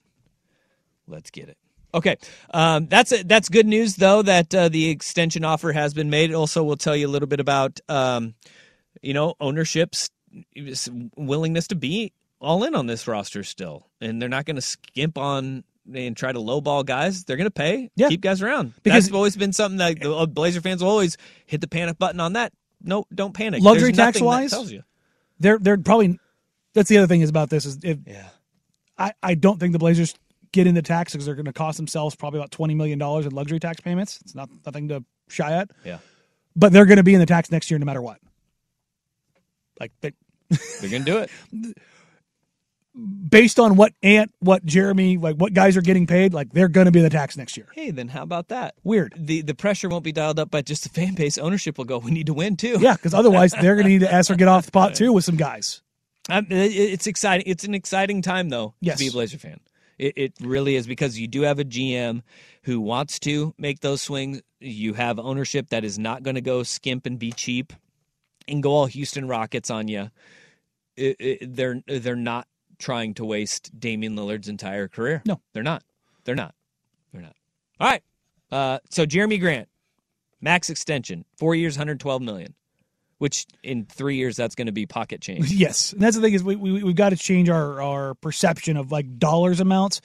Let's 1.07 1.29
get 1.29 1.49
it. 1.49 1.57
Okay, 1.93 2.17
um, 2.53 2.85
that's 2.87 3.11
it. 3.11 3.27
That's 3.27 3.49
good 3.49 3.65
news 3.65 3.95
though 3.95 4.21
that 4.21 4.53
uh, 4.53 4.69
the 4.69 4.89
extension 4.89 5.43
offer 5.43 5.71
has 5.71 5.93
been 5.93 6.09
made. 6.09 6.33
Also, 6.33 6.63
we'll 6.63 6.77
tell 6.77 6.95
you 6.95 7.07
a 7.07 7.09
little 7.09 7.27
bit 7.27 7.39
about 7.39 7.79
um, 7.89 8.35
you 9.01 9.13
know 9.13 9.33
ownership's 9.39 10.09
willingness 11.15 11.67
to 11.67 11.75
be 11.75 12.13
all 12.39 12.63
in 12.63 12.75
on 12.75 12.85
this 12.85 13.07
roster 13.07 13.43
still, 13.43 13.87
and 14.01 14.21
they're 14.21 14.29
not 14.29 14.45
going 14.45 14.55
to 14.55 14.61
skimp 14.61 15.17
on 15.17 15.63
and 15.93 16.15
try 16.15 16.31
to 16.31 16.39
lowball 16.39 16.85
guys. 16.85 17.23
They're 17.23 17.37
going 17.37 17.47
to 17.47 17.51
pay, 17.51 17.89
Yeah. 17.95 18.09
keep 18.09 18.21
guys 18.21 18.41
around. 18.43 18.73
Because- 18.83 19.05
That's 19.05 19.15
always 19.15 19.35
been 19.35 19.53
something 19.53 19.79
that 19.79 19.99
the 19.99 20.13
uh, 20.15 20.25
Blazer 20.27 20.61
fans 20.61 20.83
will 20.83 20.91
always 20.91 21.17
hit 21.47 21.61
the 21.61 21.67
panic 21.67 21.97
button 21.97 22.19
on 22.19 22.33
that. 22.33 22.53
No, 22.81 23.05
don't 23.13 23.33
panic. 23.33 23.63
Luxury 23.63 23.91
There's 23.91 23.97
tax-wise? 23.97 24.51
tells 24.51 24.71
you. 24.71 24.83
They're 25.39 25.57
they're 25.57 25.77
probably 25.77 26.19
that's 26.73 26.89
the 26.89 26.97
other 26.99 27.07
thing 27.07 27.21
is 27.21 27.29
about 27.29 27.49
this 27.49 27.65
is 27.65 27.79
if 27.83 27.97
Yeah. 28.05 28.27
I, 28.97 29.13
I 29.23 29.33
don't 29.33 29.59
think 29.59 29.73
the 29.73 29.79
Blazers 29.79 30.13
get 30.51 30.67
into 30.67 30.81
tax 30.81 31.11
because 31.13 31.25
they're 31.25 31.35
going 31.35 31.45
to 31.45 31.53
cost 31.53 31.77
themselves 31.77 32.15
probably 32.15 32.39
about 32.39 32.51
twenty 32.51 32.75
million 32.75 32.99
dollars 32.99 33.25
in 33.25 33.31
luxury 33.33 33.59
tax 33.59 33.79
payments. 33.81 34.19
It's 34.21 34.35
not 34.35 34.49
nothing 34.65 34.87
to 34.89 35.03
shy 35.27 35.51
at, 35.51 35.69
Yeah. 35.85 35.99
but 36.55 36.71
they're 36.73 36.85
going 36.85 36.97
to 36.97 37.03
be 37.03 37.13
in 37.13 37.19
the 37.19 37.25
tax 37.25 37.51
next 37.51 37.69
year 37.71 37.79
no 37.79 37.85
matter 37.85 38.01
what. 38.01 38.19
Like 39.79 39.91
they, 40.01 40.11
They're 40.81 40.89
going 40.89 41.05
to 41.05 41.11
do 41.11 41.17
it. 41.19 41.77
based 43.29 43.59
on 43.59 43.75
what 43.75 43.93
Ant, 44.03 44.33
what 44.39 44.65
Jerami, 44.65 45.21
like 45.21 45.35
what 45.37 45.53
guys 45.53 45.77
are 45.77 45.81
getting 45.81 46.07
paid, 46.07 46.33
like 46.33 46.51
they're 46.51 46.67
going 46.67 46.85
to 46.85 46.91
be 46.91 46.99
in 46.99 47.03
the 47.03 47.09
tax 47.09 47.37
next 47.37 47.55
year. 47.55 47.67
Hey, 47.73 47.91
then 47.91 48.07
how 48.09 48.23
about 48.23 48.49
that? 48.49 48.75
Weird. 48.83 49.13
The 49.15 49.41
the 49.41 49.53
pressure 49.53 49.87
won't 49.87 50.03
be 50.03 50.11
dialed 50.11 50.39
up 50.39 50.51
by 50.51 50.61
just 50.61 50.83
the 50.83 50.89
fan 50.89 51.15
base. 51.15 51.37
Ownership 51.37 51.77
will 51.77 51.85
go. 51.85 51.99
We 51.99 52.11
need 52.11 52.25
to 52.25 52.33
win 52.33 52.57
too. 52.57 52.77
Yeah, 52.79 52.93
because 52.95 53.13
otherwise 53.13 53.51
they're 53.53 53.75
going 53.75 53.85
to 53.85 53.91
need 53.91 54.01
to 54.01 54.11
ask 54.13 54.29
or 54.29 54.35
get 54.35 54.47
off 54.47 54.65
the 54.65 54.71
pot 54.71 54.95
too 54.95 55.13
with 55.13 55.23
some 55.25 55.37
guys. 55.37 55.81
Um, 56.31 56.45
it- 56.51 56.75
it's 56.75 57.07
exciting. 57.07 57.45
It's 57.47 57.63
an 57.63 57.73
exciting 57.73 58.21
time 58.21 58.49
though 58.49 58.75
Yes. 58.81 58.99
to 58.99 59.03
be 59.05 59.07
a 59.07 59.11
Blazer 59.11 59.39
fan. 59.39 59.59
It, 59.99 60.13
it 60.15 60.33
really 60.41 60.75
is 60.75 60.87
because 60.87 61.19
you 61.19 61.27
do 61.27 61.41
have 61.41 61.59
a 61.59 61.65
GM 61.65 62.21
who 62.63 62.79
wants 62.79 63.19
to 63.19 63.53
make 63.57 63.81
those 63.81 64.01
swings. 64.01 64.41
You 64.59 64.93
have 64.93 65.19
ownership 65.19 65.69
that 65.69 65.83
is 65.83 65.99
not 65.99 66.23
going 66.23 66.35
to 66.35 66.41
go 66.41 66.63
skimp 66.63 67.05
and 67.05 67.19
be 67.19 67.31
cheap 67.31 67.73
and 68.47 68.63
go 68.63 68.71
all 68.71 68.85
Houston 68.87 69.27
Rockets 69.27 69.69
on 69.69 69.87
you. 69.87 70.09
It, 70.95 71.15
it, 71.19 71.55
they're 71.55 71.81
they're 71.87 72.15
not 72.15 72.47
trying 72.79 73.13
to 73.15 73.25
waste 73.25 73.77
Damian 73.77 74.15
Lillard's 74.15 74.47
entire 74.47 74.87
career. 74.87 75.21
No. 75.25 75.41
they're 75.53 75.63
not. 75.63 75.83
They're 76.23 76.35
not. 76.35 76.55
They're 77.11 77.21
not. 77.21 77.35
All 77.79 77.87
right. 77.87 78.03
Uh, 78.51 78.79
so 78.89 79.05
Jerami 79.05 79.39
Grant, 79.39 79.69
max 80.41 80.69
extension, 80.69 81.25
four 81.37 81.55
years, 81.55 81.77
112 81.77 82.21
million, 82.21 82.55
which 83.19 83.45
in 83.63 83.85
three 83.85 84.15
years 84.17 84.35
that's 84.35 84.55
going 84.55 84.65
to 84.65 84.71
be 84.73 84.85
pocket 84.85 85.21
change. 85.21 85.49
Yes, 85.51 85.93
and 85.93 86.01
that's 86.01 86.15
the 86.17 86.21
thing 86.21 86.33
is 86.33 86.43
we, 86.43 86.55
we 86.57 86.83
we've 86.83 86.95
got 86.95 87.09
to 87.11 87.15
change 87.15 87.49
our 87.49 87.81
our 87.81 88.15
perception 88.15 88.75
of 88.75 88.91
like 88.91 89.17
dollars 89.19 89.59
amounts. 89.59 90.01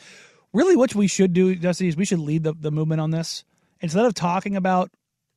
Really, 0.53 0.77
what 0.77 0.95
we 0.95 1.09
should 1.09 1.33
do, 1.33 1.55
Dusty, 1.57 1.89
is 1.89 1.97
we 1.97 2.05
should 2.05 2.21
lead 2.21 2.45
the, 2.45 2.53
the 2.53 2.71
movement 2.71 3.01
on 3.01 3.11
this 3.11 3.45
instead 3.81 4.05
of 4.05 4.15
talking 4.15 4.55
about 4.57 4.91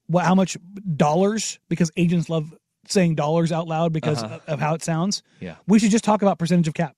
what 0.06 0.26
how 0.26 0.36
much 0.36 0.58
dollars 0.96 1.60
because 1.70 1.90
agents 1.98 2.30
love 2.30 2.54
saying 2.88 3.16
dollars 3.16 3.52
out 3.52 3.68
loud 3.68 3.92
because 3.94 4.22
Uh-huh. 4.24 4.36
of, 4.48 4.54
of 4.54 4.60
how 4.60 4.74
it 4.76 4.84
sounds. 4.84 5.24
Yeah. 5.40 5.56
we 5.68 5.80
should 5.80 5.92
just 5.92 6.04
talk 6.04 6.22
about 6.22 6.38
percentage 6.40 6.68
of 6.68 6.74
cap 6.74 6.96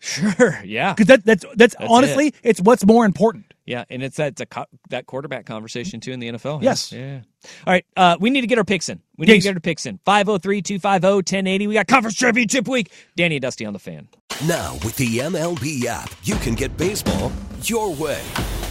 Sure. 0.00 0.60
Yeah. 0.64 0.92
because 0.94 1.06
that 1.06 1.24
that's 1.24 1.44
that's, 1.56 1.76
That's 1.78 1.90
honestly 1.90 2.34
it's 2.42 2.60
what's 2.60 2.84
more 2.84 3.04
important. 3.04 3.51
Yeah, 3.72 3.84
and 3.88 4.02
it's 4.02 4.18
that 4.18 4.38
a 4.38 4.44
co- 4.44 4.66
that 4.90 5.06
quarterback 5.06 5.46
conversation 5.46 5.98
too 5.98 6.12
in 6.12 6.20
the 6.20 6.28
NFL. 6.28 6.62
Yes. 6.62 6.92
Yeah. 6.92 7.20
All 7.66 7.72
right. 7.72 7.86
Uh, 7.96 8.18
we 8.20 8.28
need 8.28 8.42
to 8.42 8.46
get 8.46 8.58
our 8.58 8.64
picks 8.64 8.90
in. 8.90 9.00
We 9.16 9.24
need 9.24 9.32
Yes. 9.36 9.44
to 9.44 9.48
get 9.48 9.56
our 9.56 9.60
picks 9.60 9.86
in. 9.86 9.98
503-250-1080. 10.06 11.68
We 11.68 11.72
got 11.74 11.86
conference 11.86 12.16
championship 12.16 12.68
week. 12.68 12.92
Danny 13.16 13.36
and 13.36 13.42
Dusty 13.42 13.64
on 13.64 13.72
the 13.72 13.78
fan. 13.78 14.08
Now, 14.46 14.74
with 14.84 14.96
the 14.96 15.18
MLB 15.20 15.86
app, 15.86 16.10
you 16.22 16.34
can 16.36 16.54
get 16.54 16.76
baseball 16.76 17.32
your 17.62 17.94
way. 17.94 18.20